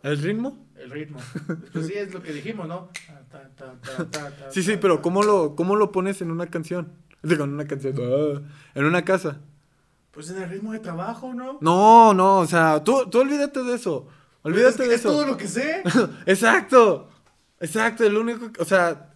¿El 0.05 0.18
ritmo? 0.22 0.64
El 0.85 0.91
ritmo. 0.91 1.18
Pues 1.72 1.87
sí, 1.87 1.95
es 1.95 2.12
lo 2.12 2.22
que 2.22 2.32
dijimos, 2.32 2.68
¿no? 2.68 2.91
Ta, 3.30 3.49
ta, 3.57 3.74
ta, 3.80 4.05
ta, 4.11 4.30
ta, 4.30 4.51
Sí, 4.51 4.62
sí, 4.62 4.76
pero. 4.80 5.01
¿cómo 5.01 5.22
lo, 5.22 5.57
cómo 5.57 5.76
lo 5.76 5.91
pones 5.93 6.20
en 6.20 6.30
una 6.30 6.47
canción? 6.47 6.93
Digo, 7.22 7.45
en 7.45 7.55
una 7.55 7.66
canción. 7.66 7.95
ah, 7.99 8.41
en 8.74 8.85
una 8.85 9.03
casa. 9.05 9.39
Pues 10.11 10.30
en 10.30 10.43
el 10.43 10.49
ritmo 10.51 10.72
de 10.72 10.78
trabajo, 10.80 11.32
¿no? 11.35 11.59
No, 11.61 12.12
no, 12.14 12.39
o 12.41 12.47
sea, 12.47 12.85
tú, 12.85 13.09
tú 13.11 13.20
olvídate 13.20 13.62
de 13.62 13.74
eso. 13.74 14.05
Pues 14.43 14.55
Olvídate 14.55 14.68
es 14.70 14.76
que 14.82 14.89
de 14.89 14.95
es 14.95 15.01
eso. 15.01 15.09
todo 15.11 15.26
lo 15.26 15.37
que 15.39 15.49
sé. 15.49 15.82
Exacto. 16.26 17.09
Exacto, 17.61 18.05
el 18.05 18.16
único, 18.18 18.51
o 18.61 18.64
sea, 18.66 19.14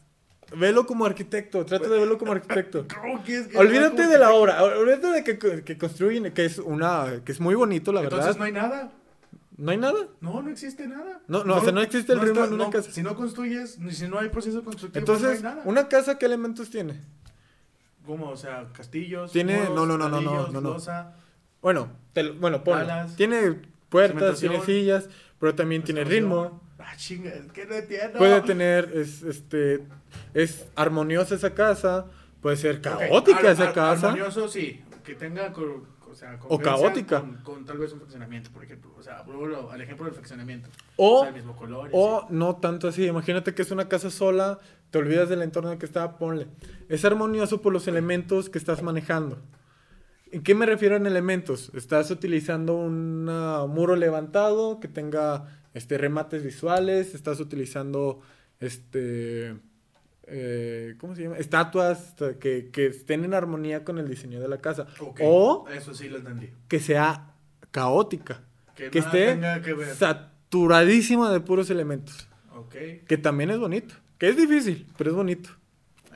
velo 0.56 0.86
como 0.86 1.04
arquitecto, 1.04 1.66
trata 1.66 1.86
de 1.88 1.98
verlo 1.98 2.16
como 2.16 2.32
arquitecto. 2.32 2.86
¿Cómo 3.00 3.22
quieres 3.22 3.48
que 3.48 3.58
Olvídate 3.58 4.06
de 4.06 4.18
la 4.18 4.32
obra, 4.32 4.62
olvídate 4.62 5.08
de 5.08 5.22
que, 5.24 5.64
que 5.64 5.76
construyen, 5.76 6.32
que 6.32 6.46
es 6.46 6.58
una, 6.58 7.20
que 7.24 7.32
es 7.32 7.40
muy 7.40 7.54
bonito, 7.54 7.92
la 7.92 8.00
Entonces 8.04 8.26
verdad. 8.28 8.38
no 8.38 8.44
hay 8.46 8.52
nada. 8.52 8.90
No 9.58 9.72
hay 9.72 9.76
nada. 9.76 9.98
No, 10.20 10.40
no 10.40 10.50
existe 10.50 10.86
nada. 10.86 11.20
No, 11.28 11.42
no, 11.44 11.56
o 11.56 11.60
sea, 11.62 11.72
no 11.72 11.80
existe 11.82 12.12
el 12.12 12.20
ritmo 12.20 12.44
en 12.44 12.54
una 12.54 12.64
no, 12.66 12.70
casa. 12.70 12.90
Si 12.92 13.02
no 13.02 13.14
construyes, 13.16 13.78
ni 13.80 13.92
si 13.92 14.06
no 14.08 14.18
hay 14.18 14.28
proceso 14.28 14.62
constructivo, 14.64 15.00
Entonces, 15.00 15.42
no 15.42 15.48
hay 15.48 15.54
nada. 15.56 15.62
una 15.66 15.88
casa, 15.88 16.16
¿qué 16.16 16.26
elementos 16.26 16.70
tiene? 16.70 17.00
¿Cómo? 18.06 18.30
O 18.30 18.36
sea, 18.36 18.68
castillos, 18.72 19.32
Tiene- 19.32 19.58
muros, 19.58 19.74
no, 19.74 19.86
no, 19.86 19.98
no, 19.98 20.08
no, 20.08 20.20
no, 20.20 20.46
no, 20.48 20.60
no. 20.60 20.70
losa. 20.74 21.14
Bueno, 21.60 21.90
te 22.12 22.30
bueno, 22.30 22.62
ponlo. 22.64 22.82
Alas, 22.84 23.16
Tiene 23.16 23.60
puertas, 23.88 24.38
tiene 24.40 24.60
sillas, 24.64 25.08
pero 25.40 25.54
también 25.54 25.82
tiene 25.82 26.04
ritmo. 26.04 26.62
Ah, 26.78 26.94
chinga, 26.96 27.32
que 27.52 27.66
no 27.66 27.74
entiendo. 27.74 28.18
Puede 28.18 28.40
tener, 28.42 28.92
es, 28.94 29.22
este, 29.22 29.84
es 30.32 30.66
armoniosa 30.76 31.34
esa 31.34 31.52
casa, 31.52 32.06
puede 32.40 32.56
ser 32.56 32.80
caótica 32.80 33.40
ar- 33.40 33.46
esa 33.46 33.64
ar- 33.68 33.74
casa. 33.74 34.06
Armonioso, 34.10 34.48
sí. 34.48 34.82
Que 35.04 35.14
tenga, 35.14 35.52
o 36.48 36.58
caótica. 36.58 37.20
Con, 37.20 37.36
con 37.38 37.64
tal 37.64 37.78
vez 37.78 37.92
un 37.92 37.98
fraccionamiento, 38.00 38.50
por 38.50 38.64
ejemplo. 38.64 38.90
O 38.98 39.02
sea, 39.02 39.22
vuelvo 39.22 39.70
al 39.70 39.80
ejemplo 39.80 40.04
del 40.06 40.14
fraccionamiento. 40.14 40.68
O- 40.96 41.20
sea, 41.20 41.28
el 41.28 41.34
mismo 41.34 41.54
color. 41.56 41.88
y 41.88 41.92
O 41.94 42.26
no 42.30 42.56
tanto 42.56 42.88
así, 42.88 43.06
imagínate 43.06 43.54
que 43.54 43.62
es 43.62 43.70
una 43.70 43.88
casa 43.88 44.10
sola, 44.10 44.58
te 44.90 44.98
olvidas 44.98 45.28
del 45.28 45.42
entorno 45.42 45.68
en 45.70 45.74
el 45.74 45.78
que 45.78 45.86
está, 45.86 46.16
ponle. 46.18 46.46
Es 46.88 47.04
armonioso 47.04 47.60
por 47.62 47.72
los 47.72 47.86
elementos 47.88 48.48
que 48.50 48.58
estás 48.58 48.82
manejando. 48.82 49.38
¿En 50.30 50.42
qué 50.42 50.54
me 50.54 50.66
refiero 50.66 50.96
en 50.96 51.06
elementos? 51.06 51.70
Estás 51.74 52.10
utilizando 52.10 52.74
un 52.74 53.24
muro 53.24 53.96
levantado 53.96 54.78
que 54.80 54.88
tenga 54.88 55.46
este, 55.74 55.96
remates 55.96 56.42
visuales, 56.42 57.14
estás 57.14 57.40
utilizando 57.40 58.20
este 58.60 59.56
eh, 60.30 60.94
¿cómo 60.98 61.14
se 61.16 61.22
llama? 61.22 61.36
estatuas 61.38 62.14
que, 62.40 62.70
que 62.72 62.86
estén 62.86 63.24
en 63.24 63.34
armonía 63.34 63.84
con 63.84 63.98
el 63.98 64.08
diseño 64.08 64.40
de 64.40 64.48
la 64.48 64.58
casa. 64.58 64.86
O 65.20 65.64
Eso 65.74 65.94
sí 65.94 66.08
lo 66.08 66.18
entendí. 66.18 66.50
que 66.68 66.80
sea 66.80 67.32
caótica, 67.70 68.42
Que, 68.74 68.86
esté 68.98 69.38
que 69.64 69.74
saturadísima 69.94 71.30
de 71.32 71.40
puros 71.40 71.70
elementos. 71.70 72.28
Que 73.06 73.16
también 73.18 73.50
es 73.50 73.58
bonito. 73.58 73.94
Que 74.18 74.28
es 74.28 74.36
difícil, 74.36 74.86
pero 74.96 75.10
es 75.10 75.16
bonito. 75.16 75.50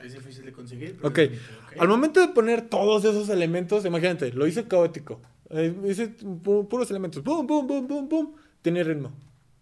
Es 0.03 0.13
difícil 0.13 0.43
de 0.45 0.51
conseguir. 0.51 0.95
pero 0.97 1.07
Ok. 1.09 1.17
es 1.19 1.29
bonito, 1.29 1.43
ok. 1.75 1.81
Al 1.81 1.87
momento 1.87 2.19
de 2.19 2.27
poner 2.27 2.61
todos 2.69 3.05
esos 3.05 3.29
elementos, 3.29 3.85
imagínate, 3.85 4.31
lo 4.33 4.45
hice 4.45 4.67
caótico. 4.67 5.21
Eh, 5.49 5.73
hice 5.87 6.15
pu- 6.17 6.67
puros 6.67 6.89
elementos. 6.91 7.23
Pum, 7.23 7.47
pum, 7.47 7.65
pum, 7.67 7.87
pum, 7.87 8.09
pum. 8.09 8.33
Tiene 8.61 8.83
ritmo. 8.83 9.11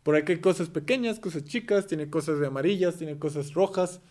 Por 0.03 0.15
aquí 0.15 0.31
hay 0.33 0.39
cosas 0.39 0.69
pequeñas, 0.69 1.19
cosas 1.19 1.43
chicas, 1.43 1.85
tiene 1.85 2.09
cosas 2.09 2.39
de 2.39 2.47
amarillas, 2.47 2.95
tiene 2.97 3.19
cosas 3.19 3.53
rojas. 3.53 4.01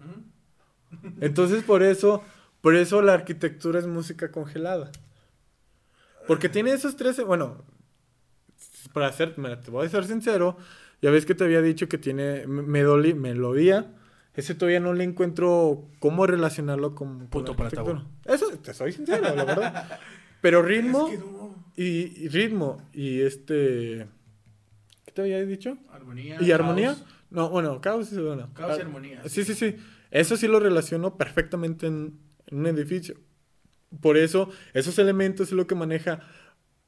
Mm, 0.00 1.20
Entonces, 1.20 1.62
por 1.64 1.82
eso, 1.82 2.22
por 2.60 2.74
eso 2.74 3.02
la 3.02 3.14
arquitectura 3.14 3.78
es 3.78 3.86
música 3.86 4.30
congelada. 4.30 4.90
Porque 6.26 6.48
tiene 6.48 6.72
esos 6.72 6.96
tres, 6.96 7.22
bueno, 7.24 7.62
para 8.92 9.12
ser, 9.12 9.34
te 9.62 9.70
voy 9.70 9.86
a 9.86 9.88
ser 9.90 10.04
sincero, 10.06 10.56
ya 11.00 11.10
ves 11.10 11.24
que 11.26 11.34
te 11.34 11.44
había 11.44 11.62
dicho 11.62 11.88
que 11.88 11.98
tiene 11.98 12.46
medoli- 12.46 13.14
melodía. 13.14 13.92
Ese 14.34 14.54
todavía 14.54 14.80
no 14.80 14.92
le 14.92 15.04
encuentro 15.04 15.88
cómo 15.98 16.26
relacionarlo 16.26 16.94
con, 16.94 17.20
con 17.20 17.28
Punto 17.28 17.52
la 17.52 17.56
para. 17.56 18.04
Eso, 18.26 18.48
te 18.58 18.74
soy 18.74 18.92
sincero, 18.92 19.34
la 19.34 19.44
verdad. 19.44 19.98
Pero 20.42 20.60
ritmo 20.62 21.08
Es 21.08 21.14
que 21.14 21.24
no. 21.24 21.64
y, 21.76 22.24
y 22.24 22.28
ritmo 22.28 22.82
y 22.92 23.20
este... 23.22 24.06
¿Qué 25.06 25.12
te 25.12 25.22
había 25.22 25.40
dicho? 25.46 25.78
Armonía. 25.90 26.36
¿Y 26.42 26.50
armonía? 26.52 26.88
caos. 26.94 27.04
No, 27.30 27.48
bueno, 27.50 27.80
caos 27.80 28.12
y 28.12 28.20
bueno. 28.20 28.52
Caos 28.54 28.78
y 28.78 28.82
armonía. 28.82 29.22
Sí, 29.28 29.44
sí, 29.44 29.54
sí. 29.54 29.76
Eso 30.10 30.36
sí 30.36 30.46
lo 30.46 30.60
relaciono 30.60 31.16
perfectamente 31.16 31.86
en, 31.86 32.18
en 32.46 32.58
un 32.58 32.66
edificio. 32.66 33.16
Por 34.00 34.16
eso, 34.16 34.50
esos 34.74 34.98
elementos 34.98 35.48
es 35.48 35.52
lo 35.52 35.66
que 35.66 35.74
maneja 35.74 36.20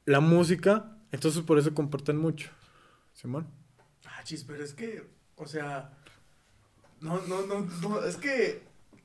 la 0.05 0.21
música. 0.21 0.97
Entonces, 1.11 1.43
por 1.43 1.59
eso 1.59 1.75
comportan 1.75 2.17
mucho. 2.17 2.51
Simón. 3.13 3.49
Ah, 4.07 4.23
chis, 4.25 4.45
pero 4.45 4.63
es 4.63 4.75
que, 4.75 5.05
o 5.37 5.47
sea, 5.47 5.91
no, 7.01 7.21
no, 7.27 7.47
no, 7.47 7.61
no, 7.83 8.05
es 8.05 8.17
que, 8.17 8.63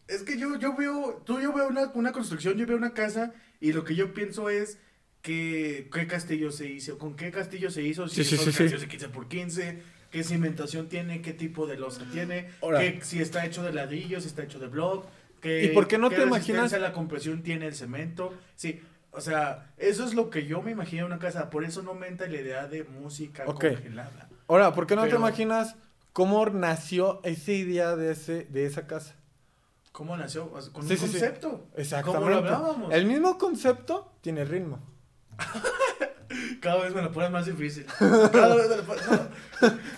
es 0.07 0.23
que 0.23 0.37
yo, 0.37 0.57
yo 0.59 0.75
veo, 0.75 1.21
tú, 1.25 1.39
yo 1.39 1.53
veo 1.53 1.67
una, 1.67 1.91
una 1.93 2.11
construcción, 2.11 2.57
yo 2.57 2.65
veo 2.65 2.77
una 2.77 2.93
casa 2.93 3.33
y 3.59 3.73
lo 3.73 3.83
que 3.83 3.95
yo 3.95 4.13
pienso 4.13 4.49
es 4.49 4.79
que, 5.21 5.89
qué 5.93 6.07
castillo 6.07 6.51
se 6.51 6.67
hizo, 6.69 6.97
con 6.97 7.15
qué 7.15 7.31
castillo 7.31 7.71
se 7.71 7.83
hizo, 7.83 8.07
si 8.07 8.23
Sí, 8.23 8.35
son 8.35 8.45
sí, 8.45 8.51
sí. 8.51 8.57
castillos 8.57 8.81
de 8.81 8.87
15 8.87 9.09
por 9.09 9.27
15, 9.27 9.81
qué 10.13 10.23
cimentación 10.23 10.87
tiene, 10.87 11.21
qué 11.21 11.33
tipo 11.33 11.67
de 11.67 11.75
losa 11.75 12.05
tiene, 12.13 12.49
qué- 12.61 12.99
si 13.01 13.19
está 13.21 13.45
hecho 13.45 13.63
de 13.63 13.73
ladrillo, 13.73 14.21
si 14.21 14.27
está 14.27 14.43
hecho 14.43 14.59
de 14.59 14.67
block, 14.67 15.05
qué, 15.41 15.63
¿Y 15.65 15.67
por 15.69 15.87
qué 15.87 15.97
no 15.97 16.09
te 16.09 16.17
resistencia 16.17 16.53
imaginas- 16.55 16.81
la 16.81 16.93
compresión 16.93 17.43
tiene 17.43 17.65
el 17.67 17.73
cemento, 17.75 18.31
sí. 18.55 18.79
O 19.11 19.21
sea, 19.21 19.73
eso 19.77 20.05
es 20.05 20.13
lo 20.13 20.29
que 20.29 20.45
yo 20.45 20.61
me 20.61 20.71
imagino 20.71 21.01
en 21.01 21.07
una 21.07 21.19
casa. 21.19 21.49
Por 21.51 21.63
eso 21.65 21.83
no 21.83 21.93
me 21.93 22.07
entra 22.07 22.27
la 22.27 22.37
idea 22.37 22.67
de 22.67 22.83
música 22.83 23.43
congelada. 23.45 24.29
Ahora, 24.47 24.73
¿por 24.73 24.87
qué 24.87 24.95
no 24.95 25.07
te 25.07 25.15
imaginas 25.15 25.75
cómo 26.13 26.43
nació 26.47 27.19
esa 27.23 27.51
idea 27.51 27.95
de, 27.95 28.11
ese, 28.11 28.45
de 28.45 28.65
esa 28.65 28.87
casa? 28.87 29.15
¿Cómo 29.91 30.17
nació? 30.17 30.49
Con 30.49 30.61
Sí, 30.63 30.69
un 30.79 30.87
sí, 30.87 30.95
sí. 30.95 31.01
concepto. 31.11 31.67
Exactamente. 31.75 32.19
Como 32.19 32.29
lo 32.31 32.37
hablábamos. 32.37 32.91
El 32.93 33.05
mismo 33.05 33.37
concepto 33.37 34.13
tiene 34.21 34.45
ritmo. 34.45 34.79
Cada 36.61 36.83
vez 36.83 36.93
me 36.95 37.01
lo 37.01 37.11
pones 37.11 37.31
más 37.31 37.45
difícil. 37.45 37.85
Cada 37.99 38.55
vez 38.55 38.69
me 38.69 38.77
lo 38.77 38.83
pones... 38.83 39.03
No, 39.09 39.23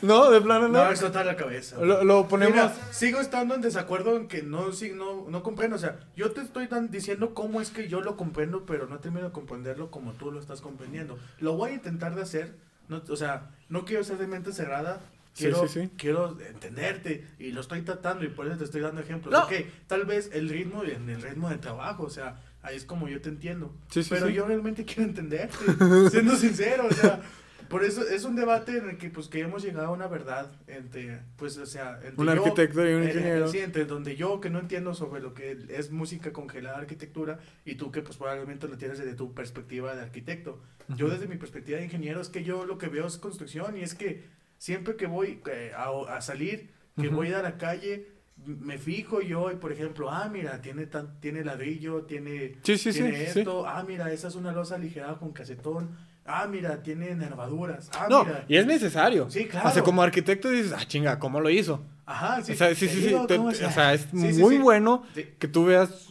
No, 0.02 0.32
de 0.32 0.42
plano 0.42 0.68
no. 0.68 0.84
no, 0.86 0.92
es 0.92 1.00
total 1.00 1.26
la 1.26 1.36
cabeza. 1.36 1.78
Lo, 1.82 2.04
lo 2.04 2.28
ponemos. 2.28 2.54
Mira, 2.56 2.74
sigo 2.92 3.20
estando 3.20 3.56
en 3.56 3.62
desacuerdo 3.62 4.16
en 4.18 4.28
que 4.28 4.44
no, 4.44 4.72
sí, 4.72 4.92
no, 4.94 5.26
no 5.30 5.44
comprendo. 5.44 5.76
O 5.76 5.80
sea, 5.80 6.00
yo 6.16 6.32
te 6.32 6.42
estoy 6.42 6.68
dan- 6.68 6.92
diciendo 6.92 7.34
cómo 7.34 7.62
es 7.62 7.70
que 7.72 7.88
yo 7.88 8.02
lo 8.02 8.16
comprendo, 8.18 8.66
pero 8.66 8.88
no 8.88 9.00
termino 9.00 9.26
de 9.28 9.32
comprenderlo 9.32 9.92
como 9.92 10.14
tú 10.14 10.32
lo 10.32 10.40
estás 10.40 10.62
comprendiendo. 10.62 11.18
Lo 11.40 11.54
voy 11.54 11.72
a 11.72 11.74
intentar 11.76 12.16
de 12.16 12.22
hacer. 12.22 12.56
No, 12.88 13.02
o 13.10 13.16
sea, 13.16 13.50
no 13.70 13.86
quiero 13.86 14.04
ser 14.04 14.18
de 14.18 14.28
mente 14.28 14.52
cerrada. 14.54 15.00
Sí, 15.34 15.46
Quiero, 15.46 15.68
sí, 15.68 15.82
sí. 15.82 15.90
quiero 15.98 16.40
entenderte 16.40 17.28
y 17.40 17.52
lo 17.52 17.60
estoy 17.60 17.82
tratando 17.82 18.24
y 18.24 18.30
por 18.30 18.48
eso 18.48 18.58
te 18.58 18.64
estoy 18.64 18.80
dando 18.80 19.02
ejemplos. 19.02 19.34
No. 19.34 19.44
Ok, 19.44 19.52
tal 19.86 20.06
vez 20.06 20.30
el 20.32 20.48
ritmo, 20.48 20.82
en 20.86 21.10
el 21.10 21.22
ritmo 21.22 21.50
de 21.50 21.58
trabajo, 21.58 22.04
o 22.04 22.10
sea, 22.10 22.40
ahí 22.66 22.76
es 22.76 22.86
como 22.86 23.08
yo 23.08 23.22
te 23.22 23.30
entiendo. 23.30 23.74
Sí, 23.90 24.04
sí, 24.04 24.10
pero 24.10 24.28
sí. 24.28 24.34
yo 24.34 24.46
realmente 24.46 24.84
quiero 24.86 25.04
entenderte, 25.04 25.58
siendo 26.12 26.36
sincero, 26.36 26.88
o 26.90 26.94
sea, 26.94 27.22
por 27.70 27.84
eso 27.84 28.08
es 28.08 28.26
un 28.26 28.36
debate 28.36 28.78
en 28.78 28.90
el 28.92 28.98
que 28.98 29.10
pues 29.10 29.28
que 29.28 29.40
hemos 29.40 29.64
llegado 29.64 29.88
a 29.88 29.92
una 29.92 30.08
verdad 30.08 30.52
entre, 30.68 31.22
pues, 31.36 31.58
o 31.58 31.66
sea, 31.66 32.00
entre 32.04 32.14
Un 32.22 32.26
yo- 32.28 32.32
arquitecto 32.44 32.88
y 32.88 32.94
un 32.94 33.04
eh, 33.04 33.06
ingeniero. 33.08 33.48
sí, 33.48 33.58
entre 33.60 33.86
donde 33.86 34.16
yo 34.16 34.40
que 34.40 34.50
no 34.52 34.60
entiendo 34.60 34.94
sobre 34.94 35.20
lo 35.22 35.34
que 35.34 35.58
es 35.70 35.92
música 35.92 36.32
congelada, 36.32 36.78
arquitectura, 36.78 37.40
y 37.66 37.76
tú 37.76 37.92
que 37.92 38.02
pues 38.04 38.18
probablemente 38.18 38.68
lo 38.68 38.78
tienes 38.78 39.00
desde 39.00 39.16
tu 39.16 39.34
perspectiva 39.34 39.96
de 39.96 40.02
arquitecto. 40.04 40.62
Yo 40.96 41.10
desde 41.10 41.28
mi 41.28 41.38
perspectiva 41.38 41.80
de 41.80 41.86
ingeniero 41.86 42.22
es 42.22 42.30
que 42.30 42.44
yo 42.44 42.66
lo 42.66 42.78
que 42.78 42.88
veo 42.88 43.08
es 43.08 43.18
construcción 43.18 43.76
y 43.78 43.82
es 43.82 43.96
que 43.96 44.24
siempre 44.60 44.96
que 44.96 45.08
voy 45.08 45.42
eh, 45.52 45.72
a, 45.76 45.90
a 46.16 46.22
salir, 46.22 46.70
que 47.02 47.10
voy 47.10 47.34
a 47.34 47.42
la 47.42 47.58
calle, 47.58 48.08
me 48.46 48.78
fijo 48.78 49.22
yo 49.22 49.52
y 49.52 49.56
por 49.56 49.72
ejemplo, 49.72 50.10
ah, 50.12 50.30
mira, 50.32 50.62
tiene, 50.62 50.86
tan, 50.88 51.20
tiene 51.20 51.44
ladrillo, 51.44 52.04
tiene, 52.04 52.58
Sí, 52.64 52.78
sí, 52.78 52.92
sí, 52.92 53.00
tiene 53.02 53.26
sí. 53.32 53.40
esto, 53.40 53.66
ah, 53.68 53.84
mira, 53.88 54.12
esa 54.12 54.28
es 54.28 54.36
una 54.36 54.52
losa 54.52 54.76
aligerada 54.76 55.18
con 55.18 55.32
casetón, 55.32 55.96
ah, 56.26 56.46
mira, 56.48 56.84
tiene 56.84 57.16
nervaduras, 57.16 57.90
ah, 57.98 58.08
No, 58.10 58.26
mira. 58.26 58.46
y 58.48 58.58
es 58.58 58.66
necesario. 58.66 59.30
Sí, 59.30 59.46
claro. 59.46 59.70
O 59.70 59.72
sea, 59.72 59.84
como 59.84 60.02
arquitecto 60.04 60.50
dices, 60.50 60.74
ah, 60.74 60.86
chinga, 60.86 61.18
¿cómo 61.18 61.40
lo 61.40 61.50
hizo? 61.50 61.84
Ajá, 62.06 62.42
sí. 62.44 62.52
o 62.52 62.56
sea, 62.56 62.76
sí, 62.76 62.88
sí, 62.88 63.02
sí. 63.10 63.16
te- 63.28 63.38
o 63.40 63.52
sea, 63.54 63.94
es 63.94 64.14
muy 64.14 64.58
bueno 64.58 65.04
que 65.40 65.48
tú 65.48 65.66
veas 65.66 66.10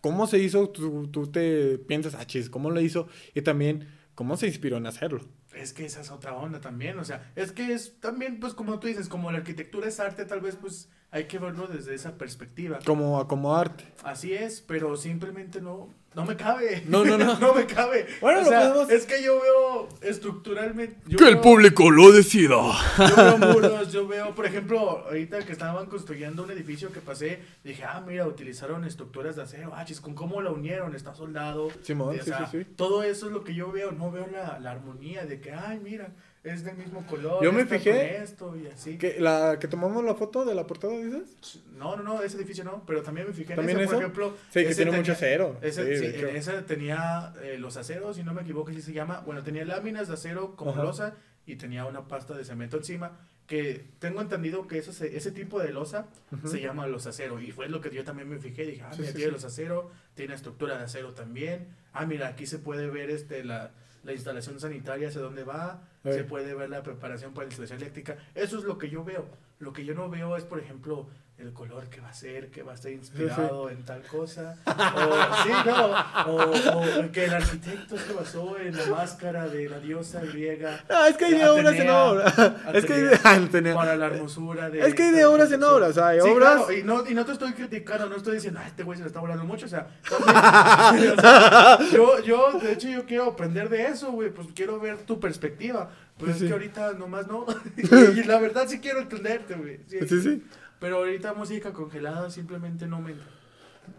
cómo 0.00 0.26
se 0.26 0.38
hizo, 0.38 0.68
tú, 0.70 1.08
tú 1.08 1.26
te 1.26 1.76
piensas, 1.78 2.14
ah, 2.14 2.24
chis, 2.26 2.48
¿cómo 2.48 2.70
lo 2.70 2.80
hizo? 2.80 3.08
Y 3.34 3.42
también, 3.42 3.88
¿cómo 4.14 4.36
se 4.36 4.46
inspiró 4.46 4.76
en 4.76 4.86
hacerlo? 4.86 5.26
Es 5.54 5.72
que 5.72 5.84
esa 5.86 6.02
es 6.02 6.10
otra 6.12 6.34
onda 6.34 6.60
también, 6.60 6.98
o 7.00 7.04
sea, 7.04 7.32
es 7.34 7.50
que 7.52 7.74
es 7.74 7.98
también, 8.00 8.38
pues 8.38 8.54
como 8.54 8.78
tú 8.78 8.86
dices, 8.86 9.08
como 9.08 9.32
la 9.32 9.38
arquitectura 9.38 9.88
es 9.88 9.98
arte, 9.98 10.24
tal 10.24 10.40
vez 10.40 10.54
pues 10.56 10.88
hay 11.10 11.24
que 11.24 11.38
verlo 11.38 11.66
desde 11.66 11.94
esa 11.94 12.16
perspectiva. 12.18 12.78
Como 12.84 13.18
acomodarte. 13.18 13.84
Así 14.04 14.34
es, 14.34 14.60
pero 14.60 14.96
simplemente 14.96 15.60
no, 15.60 15.88
no 16.14 16.24
me 16.26 16.36
cabe. 16.36 16.82
No, 16.86 17.04
no, 17.04 17.16
no. 17.16 17.38
no 17.40 17.54
me 17.54 17.64
cabe. 17.66 18.06
Bueno, 18.20 18.40
o 18.40 18.42
lo 18.42 18.48
sea, 18.48 18.60
podemos- 18.72 18.90
es 18.90 19.06
que 19.06 19.22
yo 19.22 19.40
veo 19.40 19.88
estructuralmente. 20.02 20.96
yo 21.06 21.18
veo- 21.18 21.40
público 21.40 21.90
lo 21.90 22.12
decida. 22.12 22.56
Yo 22.98 23.16
veo 23.16 23.38
muros, 23.38 23.92
yo 23.92 24.06
veo, 24.06 24.34
por 24.34 24.44
ejemplo, 24.46 24.78
ahorita 25.06 25.44
que 25.44 25.52
estaban 25.52 25.86
construyendo 25.86 26.42
un 26.44 26.50
edificio 26.50 26.92
que 26.92 27.00
pasé, 27.00 27.40
dije, 27.64 27.84
ah, 27.84 28.02
mira, 28.06 28.26
utilizaron 28.26 28.84
estructuras 28.84 29.36
de 29.36 29.42
acero, 29.42 29.72
ah, 29.74 29.84
chis, 29.84 30.00
con 30.00 30.14
cómo 30.14 30.42
la 30.42 30.50
unieron, 30.50 30.94
está 30.94 31.14
soldado. 31.14 31.66
O 31.66 31.70
sí, 31.82 31.94
sea, 32.24 32.46
sí, 32.50 32.58
sí. 32.64 32.64
Todo 32.76 33.02
eso 33.02 33.26
es 33.26 33.32
lo 33.32 33.44
que 33.44 33.54
yo 33.54 33.70
veo, 33.72 33.92
no 33.92 34.10
veo 34.10 34.26
la, 34.26 34.58
la 34.58 34.70
armonía 34.72 35.24
de 35.24 35.40
que, 35.40 35.52
ay, 35.52 35.80
mira, 35.82 36.12
es 36.48 36.64
del 36.64 36.76
mismo 36.76 37.06
color. 37.06 37.42
Yo 37.42 37.52
me 37.52 37.64
fijé 37.66 38.22
esto 38.22 38.56
y 38.56 38.66
así. 38.66 38.98
¿Que, 38.98 39.20
la, 39.20 39.58
¿Que 39.60 39.68
tomamos 39.68 40.04
la 40.04 40.14
foto 40.14 40.44
de 40.44 40.54
la 40.54 40.66
portada, 40.66 40.96
dices? 40.98 41.60
No, 41.76 41.96
no, 41.96 42.02
no, 42.02 42.22
ese 42.22 42.36
edificio 42.36 42.64
no, 42.64 42.82
pero 42.86 43.02
también 43.02 43.26
me 43.26 43.32
fijé 43.32 43.52
en 43.52 43.56
¿También 43.56 43.78
ese, 43.80 43.86
por 43.88 43.96
ejemplo. 44.02 44.36
Sí, 44.50 44.60
que 44.60 44.74
tiene 44.74 44.74
tenía- 44.90 44.98
mucho 44.98 45.12
acero. 45.12 45.56
Ese, 45.62 45.98
Sí, 45.98 46.06
sí, 46.18 46.24
ese 46.34 46.62
tenía 46.62 47.34
eh, 47.42 47.56
los 47.58 47.76
aceros, 47.76 48.16
si 48.16 48.22
no 48.22 48.34
me 48.34 48.42
equivoco, 48.42 48.70
así 48.70 48.82
se 48.82 48.92
llama. 48.92 49.20
Bueno, 49.24 49.42
tenía 49.42 49.64
láminas 49.64 50.08
de 50.08 50.14
acero 50.14 50.56
como 50.56 50.72
Ajá. 50.72 50.82
losa 50.82 51.14
y 51.46 51.56
tenía 51.56 51.84
una 51.86 52.08
pasta 52.08 52.34
de 52.34 52.44
cemento 52.44 52.76
encima. 52.76 53.18
Que 53.46 53.82
tengo 53.98 54.20
entendido 54.20 54.66
que 54.68 54.76
eso 54.76 54.92
se- 54.92 55.16
ese 55.16 55.30
tipo 55.32 55.58
de 55.58 55.72
losa 55.72 56.06
se 56.44 56.60
llama 56.60 56.86
los 56.86 57.06
acero. 57.06 57.40
Y 57.40 57.50
fue 57.50 57.66
lo 57.70 57.80
que 57.80 57.90
yo 57.90 58.04
también 58.04 58.28
me 58.28 58.38
fijé. 58.38 58.66
Dije, 58.66 58.82
ah, 58.84 58.92
Sí, 58.92 59.00
mira, 59.00 59.12
sí, 59.12 59.16
tiene 59.16 59.30
sí. 59.30 59.32
los 59.34 59.44
acero, 59.44 59.90
tiene 60.14 60.34
estructura 60.34 60.76
de 60.76 60.84
acero 60.84 61.14
también. 61.14 61.68
Ah, 61.94 62.04
mira, 62.04 62.28
aquí 62.28 62.44
se 62.44 62.58
puede 62.58 62.88
ver 62.90 63.08
este 63.08 63.42
la, 63.44 63.70
la 64.04 64.12
instalación 64.12 64.60
sanitaria, 64.60 65.08
hacia 65.08 65.20
dónde 65.20 65.44
va. 65.44 65.82
Eh. 66.04 66.12
Se 66.12 66.24
puede 66.24 66.54
ver 66.54 66.70
la 66.70 66.82
preparación 66.82 67.32
para 67.32 67.46
la 67.46 67.48
instalación 67.48 67.80
eléctrica. 67.80 68.16
Eso 68.34 68.58
es 68.58 68.64
lo 68.64 68.78
que 68.78 68.88
yo 68.90 69.04
veo. 69.04 69.26
Lo 69.58 69.72
que 69.72 69.84
yo 69.84 69.94
no 69.94 70.08
veo 70.08 70.36
es, 70.36 70.44
por 70.44 70.60
ejemplo, 70.60 71.08
el 71.38 71.52
color 71.52 71.88
que 71.88 72.00
va 72.00 72.08
a 72.08 72.12
ser, 72.14 72.50
que 72.50 72.62
va 72.64 72.72
a 72.72 72.74
estar 72.74 72.90
inspirado 72.90 73.70
en 73.70 73.84
tal 73.84 74.02
cosa. 74.02 74.56
O, 74.66 75.42
sí, 75.44 75.50
no. 75.66 75.86
O, 76.26 77.04
o 77.04 77.12
que 77.12 77.24
el 77.26 77.34
arquitecto 77.34 77.96
se 77.96 78.12
basó 78.12 78.58
en 78.58 78.76
la 78.76 78.86
máscara 78.86 79.46
de 79.48 79.68
la 79.68 79.78
diosa 79.78 80.20
griega. 80.20 80.84
Es 81.08 81.16
que 81.16 81.26
hay 81.26 81.34
de 81.34 81.48
obras 81.48 81.74
en 81.74 81.90
obras. 81.90 82.34
Es 82.74 82.84
que 82.84 82.92
hay 82.94 83.02
de, 83.02 83.18
Atenea. 83.22 83.74
Para 83.74 83.96
la 83.96 84.06
hermosura 84.06 84.68
de. 84.70 84.80
Es 84.80 84.94
que 84.94 85.04
hay 85.04 85.12
de 85.12 85.24
obras 85.26 85.52
en 85.52 85.62
obras, 85.62 85.90
o 85.90 85.92
sea, 85.92 86.08
hay 86.08 86.20
Sí, 86.20 86.28
obras- 86.28 86.56
claro, 86.64 86.72
y, 86.72 86.82
no, 86.82 87.06
y 87.08 87.14
no 87.14 87.24
te 87.24 87.32
estoy 87.32 87.52
criticando, 87.52 88.08
no 88.08 88.16
estoy 88.16 88.34
diciendo, 88.36 88.60
ah, 88.62 88.66
este 88.66 88.82
güey 88.82 88.96
se 88.96 89.04
le 89.04 89.08
está 89.08 89.20
volando 89.20 89.44
mucho, 89.44 89.66
o 89.66 89.68
sea, 89.68 89.86
también- 90.08 91.12
o 91.16 91.20
sea, 91.20 91.78
yo, 91.92 92.20
yo, 92.22 92.58
de 92.60 92.72
hecho, 92.72 92.88
yo 92.88 93.04
quiero 93.04 93.24
aprender 93.26 93.68
de 93.68 93.86
eso, 93.86 94.10
güey, 94.12 94.30
pues 94.30 94.48
quiero 94.54 94.80
ver 94.80 94.98
tu 94.98 95.20
perspectiva, 95.20 95.90
pero 96.18 96.32
Sí, 96.32 96.44
es 96.44 96.48
que 96.48 96.52
ahorita 96.52 96.92
nomás 96.94 97.26
no, 97.28 97.46
y, 97.76 98.22
la 98.24 98.38
verdad 98.38 98.66
sí 98.66 98.80
quiero 98.80 99.00
entenderte, 99.00 99.54
güey. 99.54 99.80
Sí, 99.88 100.20
sí. 100.20 100.42
Pero 100.80 100.96
ahorita 100.98 101.32
música 101.34 101.72
congelada 101.72 102.30
simplemente 102.30 102.86
no 102.86 103.00
me, 103.00 103.14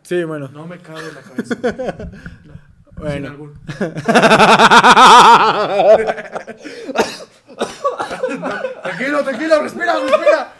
Sí, 0.04 0.24
bueno. 0.24 0.48
no 0.50 0.66
me 0.68 0.78
cabe 0.80 1.08
en 1.10 1.16
la 1.16 1.22
cabeza. 1.22 1.56
No, 3.00 3.10
sin 3.12 3.22
Bueno. 3.22 3.30
No, 3.30 3.38
tranquilo, 8.84 9.24
tranquilo, 9.24 9.62
respira, 9.62 10.00
respira, 10.00 10.54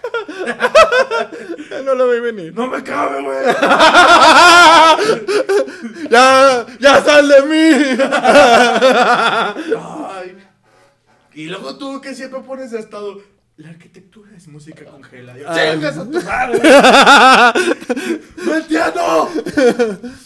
no 1.86 1.96
lo 1.96 2.10
vi 2.10 2.20
venir. 2.20 2.54
no 2.56 2.68
me 2.68 2.84
cabe, 2.84 3.22
güey. 3.22 3.38
¡Ya! 6.10 6.66
¡Ya 6.80 7.02
sal 7.04 7.28
de 7.28 7.42
mí! 7.44 7.98
Ay. 10.12 10.38
Y 11.34 11.46
luego 11.48 11.78
tú 11.78 12.02
que 12.02 12.14
siempre 12.16 12.40
pones 12.42 12.74
estado. 12.74 13.18
La 13.60 13.70
arquitectura 13.72 14.32
es 14.38 14.48
música 14.48 14.86
congelada. 14.86 15.38
Yo. 15.38 15.48
¡Chingas 15.74 15.98
a 15.98 16.06
tu 16.10 16.22
madre! 16.22 16.60
¡No 18.46 18.56
entiendo! 18.56 19.30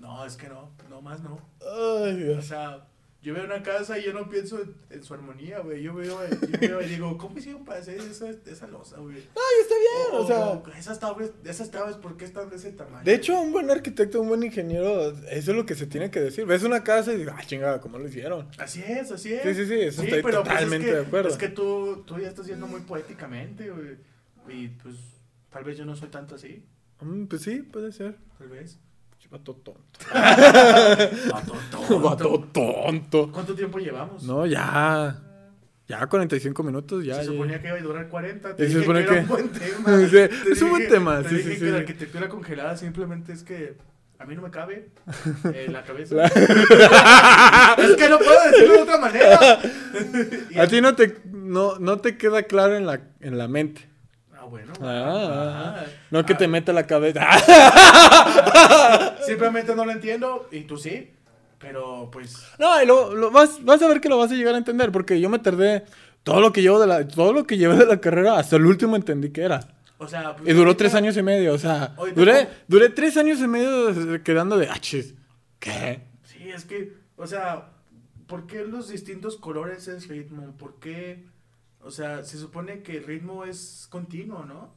No, 0.00 0.24
es 0.24 0.36
que 0.36 0.48
no, 0.48 0.70
no 0.88 1.02
más 1.02 1.20
no. 1.20 1.40
Ay, 1.60 2.12
O 2.12 2.16
Dios. 2.16 2.44
sea, 2.46 2.85
Yo 3.26 3.34
veo 3.34 3.44
una 3.44 3.60
casa 3.60 3.98
y 3.98 4.04
yo 4.04 4.12
no 4.12 4.28
pienso 4.28 4.56
en, 4.88 5.02
su 5.02 5.12
armonía, 5.12 5.58
güey. 5.58 5.82
Yo 5.82 5.92
veo, 5.96 6.16
yo 6.30 6.60
veo 6.60 6.80
y 6.80 6.86
digo, 6.86 7.18
¿cómo 7.18 7.36
hicieron 7.36 7.64
para 7.64 7.80
hacer 7.80 7.98
esa, 7.98 8.30
esa 8.30 8.68
losa, 8.68 8.98
güey? 8.98 9.16
Ay, 9.16 9.62
está 9.62 9.74
bien, 9.74 10.22
o, 10.22 10.26
sea. 10.28 10.46
o 10.50 10.62
esas 10.78 11.00
tablas, 11.00 11.32
esas 11.44 11.72
tablas, 11.72 11.96
¿por 11.96 12.16
qué 12.16 12.24
están 12.24 12.48
de 12.48 12.54
ese 12.54 12.70
tamaño? 12.70 13.02
De 13.04 13.14
hecho, 13.14 13.40
un 13.40 13.50
buen 13.50 13.68
arquitecto, 13.68 14.20
un 14.20 14.28
buen 14.28 14.44
ingeniero, 14.44 15.10
eso 15.28 15.50
es 15.50 15.56
lo 15.56 15.66
que 15.66 15.74
se 15.74 15.88
tiene 15.88 16.08
que 16.08 16.20
decir. 16.20 16.46
Ves 16.46 16.62
una 16.62 16.84
casa 16.84 17.12
y 17.12 17.16
dices, 17.16 17.32
ah, 17.36 17.42
chingada, 17.44 17.80
¿cómo 17.80 17.98
lo 17.98 18.06
hicieron? 18.06 18.46
Así 18.58 18.80
es, 18.86 19.10
así 19.10 19.32
es. 19.32 19.42
Sí, 19.42 19.54
sí, 19.54 19.66
sí, 19.66 19.74
eso 19.74 20.04
estoy 20.04 20.22
pero 20.22 20.44
pues, 20.44 20.54
totalmente 20.54 20.86
es 20.86 20.92
que, 20.92 21.00
de 21.00 21.06
acuerdo. 21.06 21.28
Es 21.28 21.36
que 21.36 21.48
tú, 21.48 22.04
tú 22.06 22.20
ya 22.20 22.28
estás 22.28 22.46
yendo 22.46 22.68
muy 22.68 22.82
poéticamente, 22.82 23.68
güey. 23.72 23.96
Y 24.56 24.68
pues, 24.68 24.94
tal 25.50 25.64
vez 25.64 25.76
yo 25.76 25.84
no 25.84 25.96
soy 25.96 26.10
tanto 26.10 26.36
así, 26.36 26.64
Mm, 27.00 27.26
pues 27.26 27.42
sí, 27.42 27.58
puede 27.60 27.90
ser. 27.90 28.16
tal 28.38 28.48
vez. 28.48 28.78
Vato 29.30 29.54
tonto. 29.54 29.80
Vato 31.32 31.52
tonto. 31.70 32.00
Vato 32.00 32.48
tonto. 32.52 33.32
¿Cuánto 33.32 33.54
tiempo 33.54 33.78
llevamos? 33.78 34.22
No, 34.22 34.46
ya. 34.46 35.20
Ya 35.88 36.06
45 36.06 36.62
minutos, 36.62 37.04
ya. 37.04 37.14
se 37.16 37.20
ya. 37.20 37.26
suponía 37.26 37.60
que 37.60 37.68
iba 37.68 37.76
a 37.76 37.80
durar 37.80 38.08
40. 38.08 38.50
Y 38.50 38.54
Te 38.54 38.62
se 38.62 38.68
dije 38.68 38.80
supone 38.80 39.04
que 39.04 39.12
era 39.12 39.20
un 39.22 39.28
buen 39.28 39.48
tema. 39.52 39.98
Sí, 40.00 40.10
Te 40.10 40.24
es 40.52 40.62
un 40.62 40.70
buen 40.70 40.88
tema, 40.88 41.22
Te 41.22 41.28
sí, 41.28 41.34
dije 41.36 41.48
sí, 41.54 41.58
que 41.60 41.64
sí. 41.66 41.70
la 41.70 41.76
arquitectura 41.78 42.28
congelada 42.28 42.76
simplemente 42.76 43.32
es 43.32 43.42
que 43.42 43.76
a 44.18 44.24
mí 44.24 44.34
no 44.34 44.42
me 44.42 44.50
cabe 44.50 44.88
en 45.52 45.72
la 45.72 45.82
cabeza. 45.82 46.14
La- 46.14 46.26
es 47.78 47.96
que 47.96 48.08
no 48.08 48.18
puedo 48.18 48.50
decirlo 48.50 48.74
de 48.74 48.82
otra 48.82 48.98
manera. 48.98 49.38
A 50.58 50.66
ti 50.66 50.80
no 50.80 50.94
te, 50.96 51.18
no, 51.26 51.78
no 51.78 51.98
te 51.98 52.16
queda 52.16 52.44
claro 52.44 52.76
en 52.76 52.86
la, 52.86 53.00
en 53.20 53.36
la 53.38 53.46
mente. 53.48 53.88
Ah, 54.46 54.48
bueno. 54.48 54.72
Ah, 54.80 55.74
Ah. 55.78 55.84
no 56.10 56.24
que 56.24 56.34
Ah, 56.34 56.38
te 56.38 56.46
meta 56.48 56.72
la 56.72 56.86
cabeza. 56.86 57.26
Simplemente 59.26 59.74
no 59.74 59.84
lo 59.84 59.90
entiendo 59.92 60.48
y 60.52 60.60
tú 60.62 60.76
sí. 60.76 61.10
Pero 61.58 62.08
pues. 62.12 62.36
No, 62.58 62.82
y 62.82 62.86
lo, 62.86 63.14
lo- 63.14 63.30
vas, 63.30 63.64
vas 63.64 63.80
a 63.82 63.88
ver 63.88 64.00
que 64.00 64.08
lo 64.08 64.18
vas 64.18 64.30
a 64.30 64.34
llegar 64.34 64.54
a 64.54 64.58
entender, 64.58 64.92
porque 64.92 65.20
yo 65.20 65.28
me 65.30 65.38
tardé 65.38 65.84
todo 66.22 66.40
lo 66.40 66.52
que 66.52 66.60
llevo 66.62 66.78
de 66.78 66.86
la, 66.86 67.06
todo 67.08 67.32
lo 67.32 67.44
que 67.46 67.56
llevé 67.56 67.76
de 67.76 67.86
la 67.86 68.00
carrera, 68.00 68.38
hasta 68.38 68.56
el 68.56 68.66
último 68.66 68.94
entendí 68.94 69.30
que 69.30 69.42
era. 69.42 69.66
O 69.98 70.06
sea. 70.06 70.36
pues, 70.36 70.48
Y 70.48 70.52
duró 70.52 70.66
ahorita- 70.66 70.78
tres 70.78 70.94
años 70.94 71.16
y 71.16 71.22
medio, 71.22 71.54
o 71.54 71.58
sea, 71.58 71.96
duré, 72.14 72.48
duré 72.68 72.90
tres 72.90 73.16
años 73.16 73.40
y 73.40 73.48
medio 73.48 74.22
quedando 74.22 74.58
de, 74.58 74.68
ah, 74.68 74.78
chis, 74.78 75.14
¿qué? 75.58 76.02
Sí, 76.24 76.50
es 76.50 76.64
que. 76.66 76.92
O 77.16 77.26
sea, 77.26 77.70
¿por 78.26 78.46
qué 78.46 78.62
los 78.64 78.88
distintos 78.90 79.36
colores 79.38 79.88
es 79.88 80.06
ritmo? 80.08 80.54
¿Por 80.58 80.78
qué? 80.78 81.24
O 81.86 81.90
sea, 81.90 82.24
se 82.24 82.36
supone 82.38 82.82
que 82.82 82.96
el 82.98 83.04
ritmo 83.04 83.44
es 83.44 83.86
continuo, 83.90 84.44
¿no? 84.44 84.74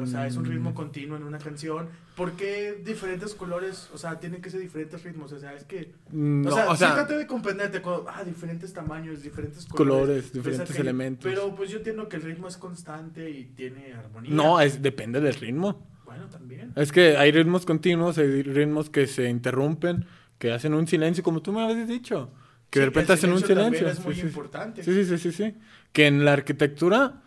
O 0.00 0.06
sea, 0.06 0.28
es 0.28 0.36
un 0.36 0.44
ritmo 0.44 0.74
continuo 0.74 1.16
en 1.16 1.24
una 1.24 1.38
canción. 1.38 1.88
¿Por 2.14 2.32
qué 2.32 2.80
diferentes 2.84 3.34
colores? 3.34 3.90
O 3.92 3.98
sea, 3.98 4.20
tienen 4.20 4.40
que 4.40 4.48
ser 4.48 4.60
diferentes 4.60 5.02
ritmos. 5.02 5.32
O 5.32 5.40
sea, 5.40 5.54
es 5.54 5.64
que. 5.64 5.92
Mm, 6.12 6.46
o 6.46 6.50
no, 6.50 6.54
sea, 6.54 6.68
o 6.70 6.72
sí 6.74 6.78
sea, 6.78 6.94
traté 6.94 7.16
de 7.16 7.26
comprenderte. 7.26 7.82
con, 7.82 8.04
Ah, 8.06 8.22
diferentes 8.22 8.72
tamaños, 8.72 9.22
diferentes 9.22 9.66
colores. 9.66 10.30
Colores, 10.30 10.32
diferentes 10.32 10.78
elementos. 10.78 11.24
Pero 11.24 11.52
pues 11.56 11.68
yo 11.70 11.78
entiendo 11.78 12.08
que 12.08 12.16
el 12.16 12.22
ritmo 12.22 12.46
es 12.46 12.58
constante 12.58 13.28
y 13.28 13.46
tiene 13.46 13.92
armonía. 13.94 14.30
no, 14.32 14.60
es, 14.60 14.82
depende 14.82 15.20
del 15.20 15.34
ritmo. 15.34 15.84
Bueno, 16.04 16.28
también. 16.28 16.72
Es 16.76 16.92
que 16.92 17.16
hay 17.16 17.32
ritmos 17.32 17.66
continuos, 17.66 18.18
hay 18.18 18.42
ritmos 18.42 18.88
que 18.88 19.08
se 19.08 19.28
interrumpen, 19.28 20.04
que 20.38 20.52
hacen 20.52 20.74
un 20.74 20.86
silencio, 20.86 21.24
como 21.24 21.42
tú 21.42 21.52
me 21.52 21.62
habías 21.64 21.88
dicho. 21.88 22.30
Que 22.70 22.78
de 22.80 22.84
Sí, 22.86 22.88
repente 22.88 23.12
el 23.12 23.18
hacen 23.18 23.32
un 23.32 23.40
silencio. 23.40 23.88
Es 23.88 24.04
muy 24.04 24.14
sí, 24.14 24.20
sí. 24.22 24.26
importante. 24.26 24.82
Sí, 24.82 25.18
sí, 25.18 25.32
sí. 25.32 25.54
Que 25.92 26.06
en 26.06 26.24
la 26.24 26.32
arquitectura. 26.32 27.22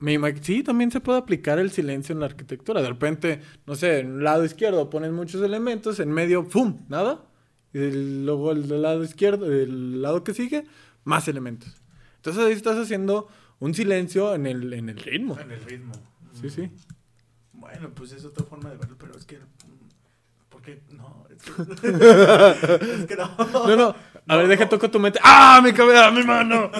Me 0.00 0.16
sí, 0.42 0.62
también 0.62 0.92
se 0.92 1.00
puede 1.00 1.18
aplicar 1.18 1.58
el 1.58 1.72
silencio 1.72 2.12
en 2.12 2.20
la 2.20 2.26
arquitectura. 2.26 2.80
De 2.80 2.88
repente, 2.88 3.40
no 3.66 3.74
sé, 3.74 3.98
en 3.98 4.18
el 4.18 4.24
lado 4.24 4.44
izquierdo 4.44 4.88
pones 4.88 5.10
muchos 5.10 5.42
elementos, 5.42 5.98
en 5.98 6.12
medio, 6.12 6.46
¡pum! 6.48 6.84
Nada. 6.88 7.24
Y 7.74 7.90
luego 8.24 8.52
el 8.52 8.80
lado 8.80 9.02
izquierdo, 9.02 9.50
el 9.52 10.00
lado 10.00 10.22
que 10.22 10.34
sigue, 10.34 10.64
más 11.02 11.26
elementos. 11.26 11.74
Entonces 12.16 12.44
ahí 12.44 12.52
estás 12.52 12.78
haciendo 12.78 13.28
un 13.58 13.74
silencio 13.74 14.34
en 14.34 14.46
el, 14.46 14.72
en 14.72 14.88
el 14.88 14.98
ritmo. 14.98 15.36
En 15.40 15.50
el 15.50 15.60
ritmo. 15.64 15.92
Sí, 16.40 16.48
sí. 16.48 16.70
Bueno, 17.52 17.90
pues 17.92 18.12
es 18.12 18.24
otra 18.24 18.44
forma 18.44 18.70
de 18.70 18.76
verlo, 18.76 18.96
pero 18.98 19.16
es 19.16 19.24
que. 19.24 19.38
Mm, 20.68 20.96
¿Por 20.96 20.96
qué? 20.96 20.96
No, 20.96 21.26
es 21.30 21.42
que. 21.42 21.50
es 23.00 23.06
que 23.06 23.16
no. 23.16 23.30
No, 23.66 23.76
no. 23.76 23.94
A 24.30 24.36
ver, 24.36 24.44
No, 24.44 24.48
deja 24.50 24.64
no. 24.64 24.68
toco 24.70 24.90
tu 24.90 24.98
mente. 25.00 25.18
¡Ah, 25.22 25.60
mi 25.64 25.72
cabeza, 25.72 26.10
mi 26.10 26.22
mano! 26.22 26.70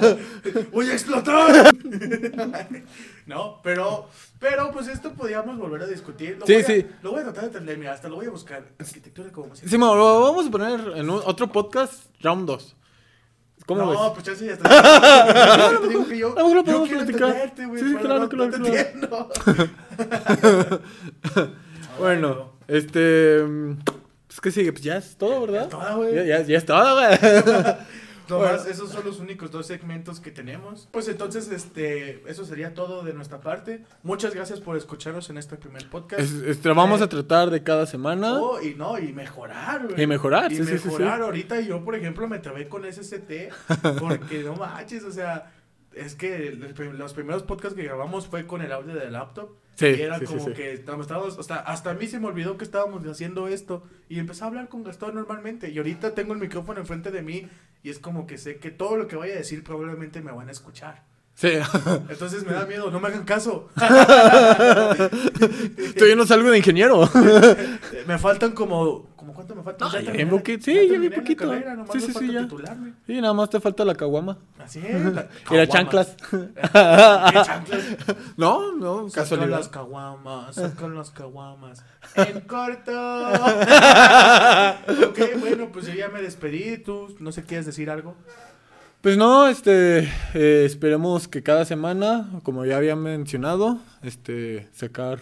¡Voy 0.72 0.88
a 0.90 0.92
explotar! 0.92 1.72
no, 3.26 3.60
pero. 3.62 4.08
Pero 4.40 4.70
pues 4.70 4.86
esto 4.88 5.12
podíamos 5.14 5.58
volver 5.58 5.82
a 5.82 5.86
discutir. 5.86 6.36
Lo 6.38 6.46
Sí, 6.46 6.52
voy 6.54 6.62
a- 6.62 6.66
sí. 6.66 6.86
Lo 7.02 7.10
voy 7.10 7.20
a 7.20 7.24
tratar 7.24 7.42
de 7.42 7.46
entender, 7.48 7.76
mira, 7.78 7.92
hasta 7.92 8.08
lo 8.08 8.16
voy 8.16 8.26
a 8.26 8.30
buscar. 8.30 8.64
Arquitectura 8.78 9.30
como. 9.32 9.54
Sí, 9.56 9.76
mo, 9.78 9.94
lo 9.96 10.20
vamos 10.22 10.46
a 10.46 10.50
poner 10.50 10.80
en 10.96 11.10
un- 11.10 11.22
otro 11.24 11.48
podcast, 11.50 12.04
round 12.20 12.46
2. 12.46 12.76
¿Cómo 13.66 13.82
no, 13.82 13.90
ves? 13.90 13.98
pues 14.24 14.38
ya 14.40 14.52
está. 14.52 15.70
Yo 15.72 15.80
te 15.80 15.88
digo 15.88 16.06
que 16.08 16.16
yo, 16.18 16.38
A 16.38 16.40
lo 16.42 16.54
yo 16.54 16.64
podemos 16.64 16.88
platicar. 16.88 17.52
Sí, 17.54 17.62
sí, 17.78 17.94
claro, 17.96 18.20
no, 18.20 18.28
claro, 18.28 18.58
no 18.58 18.64
claro. 18.64 19.28
Bueno, 21.98 22.52
este. 22.68 23.42
Pues, 24.28 24.40
¿qué 24.40 24.50
sigue? 24.50 24.72
Pues 24.72 24.84
ya 24.84 24.96
es 24.98 25.16
todo, 25.16 25.40
¿verdad? 25.40 25.64
Es 25.64 25.68
todo, 25.70 25.96
güey. 25.96 26.14
Ya, 26.14 26.22
ya, 26.24 26.42
ya 26.42 26.58
es 26.58 26.64
todo, 26.66 26.94
güey. 26.94 27.18
Bueno. 28.30 28.56
esos 28.68 28.90
son 28.90 29.06
los 29.06 29.20
únicos 29.20 29.50
dos 29.50 29.66
segmentos 29.66 30.20
que 30.20 30.30
tenemos. 30.30 30.86
Pues 30.92 31.08
entonces, 31.08 31.50
este, 31.50 32.22
eso 32.30 32.44
sería 32.44 32.74
todo 32.74 33.02
de 33.02 33.14
nuestra 33.14 33.40
parte. 33.40 33.84
Muchas 34.02 34.34
gracias 34.34 34.60
por 34.60 34.76
escucharnos 34.76 35.30
en 35.30 35.38
este 35.38 35.56
primer 35.56 35.88
podcast. 35.88 36.20
Es- 36.20 36.32
este, 36.42 36.68
vamos 36.68 37.00
a 37.00 37.08
tratar 37.08 37.48
de 37.48 37.62
cada 37.62 37.86
semana. 37.86 38.34
Oh, 38.38 38.60
y 38.60 38.74
no, 38.74 38.98
y 38.98 39.14
mejorar, 39.14 39.86
güey. 39.86 40.02
Y 40.02 40.06
mejorar, 40.06 40.52
Y 40.52 40.56
sí, 40.56 40.64
sí, 40.64 40.72
sí, 40.72 40.78
sí. 40.78 40.84
mejorar. 40.88 41.22
Ahorita 41.22 41.58
yo, 41.62 41.82
por 41.82 41.94
ejemplo, 41.94 42.28
me 42.28 42.38
trabé 42.38 42.68
con 42.68 42.84
SST 42.84 43.48
porque 43.98 44.42
no 44.42 44.56
manches, 44.56 45.04
o 45.04 45.10
sea, 45.10 45.50
es 45.94 46.14
que 46.14 46.52
los 46.52 46.72
prim- 46.74 46.98
los 46.98 47.14
primeros 47.14 47.44
podcasts 47.44 47.74
que 47.74 47.84
grabamos 47.84 48.26
fue 48.26 48.46
con 48.46 48.60
el 48.60 48.72
audio 48.72 48.94
del 48.94 49.12
laptop. 49.14 49.52
Sí, 49.78 49.86
y 49.86 50.02
era 50.02 50.18
sí, 50.18 50.24
como 50.24 50.40
sí. 50.44 50.52
que 50.54 50.72
estábamos, 50.72 51.06
estábamos- 51.06 51.38
hasta, 51.38 51.60
hasta 51.60 51.90
a 51.90 51.94
mí 51.94 52.08
se 52.08 52.18
me 52.18 52.26
olvidó 52.26 52.58
que 52.58 52.64
estábamos 52.64 53.06
haciendo 53.06 53.46
esto. 53.46 53.84
Y 54.08 54.18
empecé 54.18 54.42
a 54.42 54.48
hablar 54.48 54.68
con 54.68 54.82
Gastón 54.82 55.14
normalmente. 55.14 55.70
Y 55.70 55.78
ahorita 55.78 56.14
tengo 56.14 56.32
el 56.32 56.40
micrófono 56.40 56.80
enfrente 56.80 57.12
de 57.12 57.22
mí 57.22 57.48
y 57.84 57.90
es 57.90 58.00
como 58.00 58.26
que 58.26 58.38
sé 58.38 58.56
que 58.56 58.72
todo 58.72 58.96
lo 58.96 59.06
que 59.06 59.14
vaya 59.14 59.34
a 59.34 59.38
decir 59.38 59.62
probablemente 59.62 60.20
me 60.20 60.32
van 60.32 60.48
a 60.48 60.52
escuchar. 60.52 61.04
Sí. 61.40 61.50
Entonces 62.08 62.44
me 62.44 62.52
da 62.52 62.66
miedo, 62.66 62.90
no 62.90 62.98
me 62.98 63.06
hagan 63.06 63.22
caso. 63.24 63.68
Yo 65.96 66.16
no 66.16 66.26
salgo 66.26 66.50
de 66.50 66.58
ingeniero. 66.58 67.08
me 68.08 68.18
faltan 68.18 68.50
como, 68.52 69.06
como 69.14 69.32
¿cuánto 69.34 69.54
me 69.54 69.62
falta? 69.62 69.84
No, 69.84 69.92
ya 69.92 69.98
terminé 69.98 70.16
bien 70.16 70.26
la- 70.26 70.32
poquito, 70.36 70.58
ya 70.72 70.80
sí, 70.80 70.88
ya 70.90 70.98
la 70.98 71.14
poquito. 71.16 71.48
carrera, 71.48 71.74
nomás 71.76 71.92
Sí, 71.92 72.00
sí, 72.00 72.12
sí, 72.18 72.32
ya. 72.32 72.40
titularme. 72.42 72.94
Y 73.06 73.20
nada 73.20 73.34
más 73.34 73.50
te 73.50 73.60
falta 73.60 73.84
la 73.84 73.94
caguama. 73.94 74.38
Así 74.58 74.80
es. 74.84 75.00
la- 75.14 75.28
Y 75.50 75.54
las 75.56 75.68
chanclas. 75.68 76.16
¿Qué 76.30 77.40
chanclas? 77.44 77.82
No, 78.36 78.74
no, 78.74 79.08
Sacan 79.08 79.22
casualidad. 79.24 79.58
las 79.58 79.68
caguamas, 79.68 80.56
sacan 80.56 80.96
las 80.96 81.10
caguamas. 81.10 81.84
En 82.16 82.40
corto. 82.40 82.90
ok, 85.08 85.18
bueno, 85.38 85.68
pues 85.72 85.86
yo 85.86 85.94
ya 85.94 86.08
me 86.08 86.20
despedí. 86.20 86.78
¿Tú 86.78 87.14
no 87.20 87.30
sé, 87.30 87.44
quieres 87.44 87.66
decir 87.66 87.90
algo? 87.90 88.16
Pues 89.00 89.16
no, 89.16 89.46
este, 89.46 90.00
eh, 90.34 90.64
esperemos 90.64 91.28
que 91.28 91.42
cada 91.42 91.64
semana, 91.64 92.28
como 92.42 92.64
ya 92.64 92.76
había 92.76 92.96
mencionado, 92.96 93.78
este, 94.02 94.68
sacar 94.72 95.20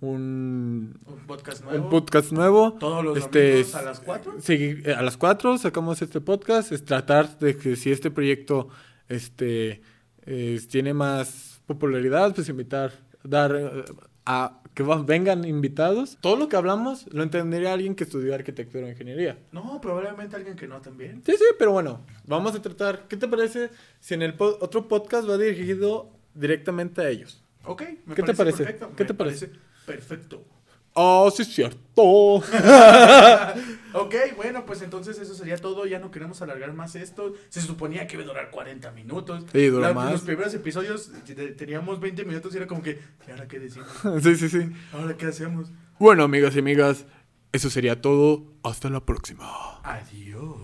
un, 0.00 0.98
Un 1.06 1.26
podcast 1.26 1.62
nuevo. 1.62 1.84
un 1.84 1.90
podcast 1.90 2.32
nuevo. 2.32 2.72
Todos 2.72 3.04
los 3.04 3.18
Este, 3.18 3.50
domingos 3.50 3.74
a 3.74 3.82
las 3.82 4.00
4. 4.00 4.34
Sí, 4.40 4.76
eh, 4.84 4.94
a 4.96 5.02
las 5.02 5.16
4 5.18 5.58
sacamos 5.58 6.00
este 6.00 6.20
podcast, 6.22 6.72
es 6.72 6.84
tratar 6.84 7.38
de 7.38 7.56
que 7.56 7.76
si 7.76 7.92
este 7.92 8.10
proyecto 8.10 8.68
este, 9.08 9.82
eh, 10.24 10.60
tiene 10.70 10.94
más 10.94 11.60
popularidad, 11.66 12.34
pues 12.34 12.48
invitar, 12.48 12.92
dar 13.22 13.54
eh, 13.54 13.84
a 14.24 14.61
que 14.74 14.82
va- 14.82 15.02
vengan 15.02 15.44
invitados. 15.44 16.16
Todo 16.20 16.36
lo 16.36 16.48
que 16.48 16.56
hablamos 16.56 17.06
lo 17.12 17.22
entendería 17.22 17.72
alguien 17.72 17.94
que 17.94 18.04
estudió 18.04 18.34
arquitectura 18.34 18.86
o 18.86 18.88
ingeniería. 18.88 19.38
No, 19.52 19.80
probablemente 19.80 20.36
alguien 20.36 20.56
que 20.56 20.66
no 20.66 20.80
también. 20.80 21.22
Sí, 21.26 21.32
sí, 21.32 21.44
pero 21.58 21.72
bueno, 21.72 22.00
vamos 22.26 22.54
a 22.54 22.62
tratar. 22.62 23.06
¿Qué 23.08 23.16
te 23.16 23.28
parece 23.28 23.70
si 24.00 24.14
en 24.14 24.22
el 24.22 24.34
po- 24.34 24.56
otro 24.60 24.88
podcast 24.88 25.28
va 25.28 25.36
dirigido 25.38 26.10
directamente 26.34 27.00
a 27.02 27.08
ellos? 27.08 27.42
Ok, 27.64 27.82
me 28.06 28.14
¿Qué 28.14 28.22
te 28.22 28.34
parece? 28.34 28.64
perfecto, 28.64 28.92
¿Qué 28.96 29.04
me 29.04 29.08
te 29.08 29.14
parece? 29.14 29.50
Perfecto. 29.86 30.44
Oh, 30.94 31.30
sí, 31.30 31.42
es 31.42 31.48
cierto. 31.54 32.42
Ok, 33.94 34.14
bueno, 34.36 34.64
pues 34.64 34.80
entonces 34.80 35.18
eso 35.18 35.34
sería 35.34 35.58
todo. 35.58 35.84
Ya 35.84 35.98
no 35.98 36.10
queremos 36.10 36.40
alargar 36.40 36.72
más 36.72 36.94
esto. 36.96 37.34
Se 37.50 37.60
suponía 37.60 38.06
que 38.06 38.14
iba 38.16 38.24
a 38.24 38.26
durar 38.26 38.50
40 38.50 38.90
minutos. 38.92 39.44
Sí, 39.52 39.66
duró 39.66 39.82
La- 39.82 39.92
más. 39.92 40.12
Los 40.12 40.22
primeros 40.22 40.54
episodios 40.54 41.10
te- 41.26 41.34
teníamos 41.52 42.00
20 42.00 42.24
minutos 42.24 42.54
y 42.54 42.56
era 42.56 42.66
como 42.66 42.82
que, 42.82 42.98
¿y 43.28 43.30
ahora 43.30 43.46
qué 43.46 43.58
decimos? 43.58 43.88
sí, 44.22 44.34
sí, 44.36 44.48
sí. 44.48 44.70
¿Ahora 44.94 45.14
qué 45.18 45.26
hacemos? 45.26 45.70
Bueno, 45.98 46.24
amigas 46.24 46.56
y 46.56 46.60
amigas, 46.60 47.04
eso 47.52 47.68
sería 47.68 48.00
todo. 48.00 48.44
Hasta 48.62 48.88
la 48.88 49.00
próxima. 49.04 49.80
Adiós. 49.82 50.56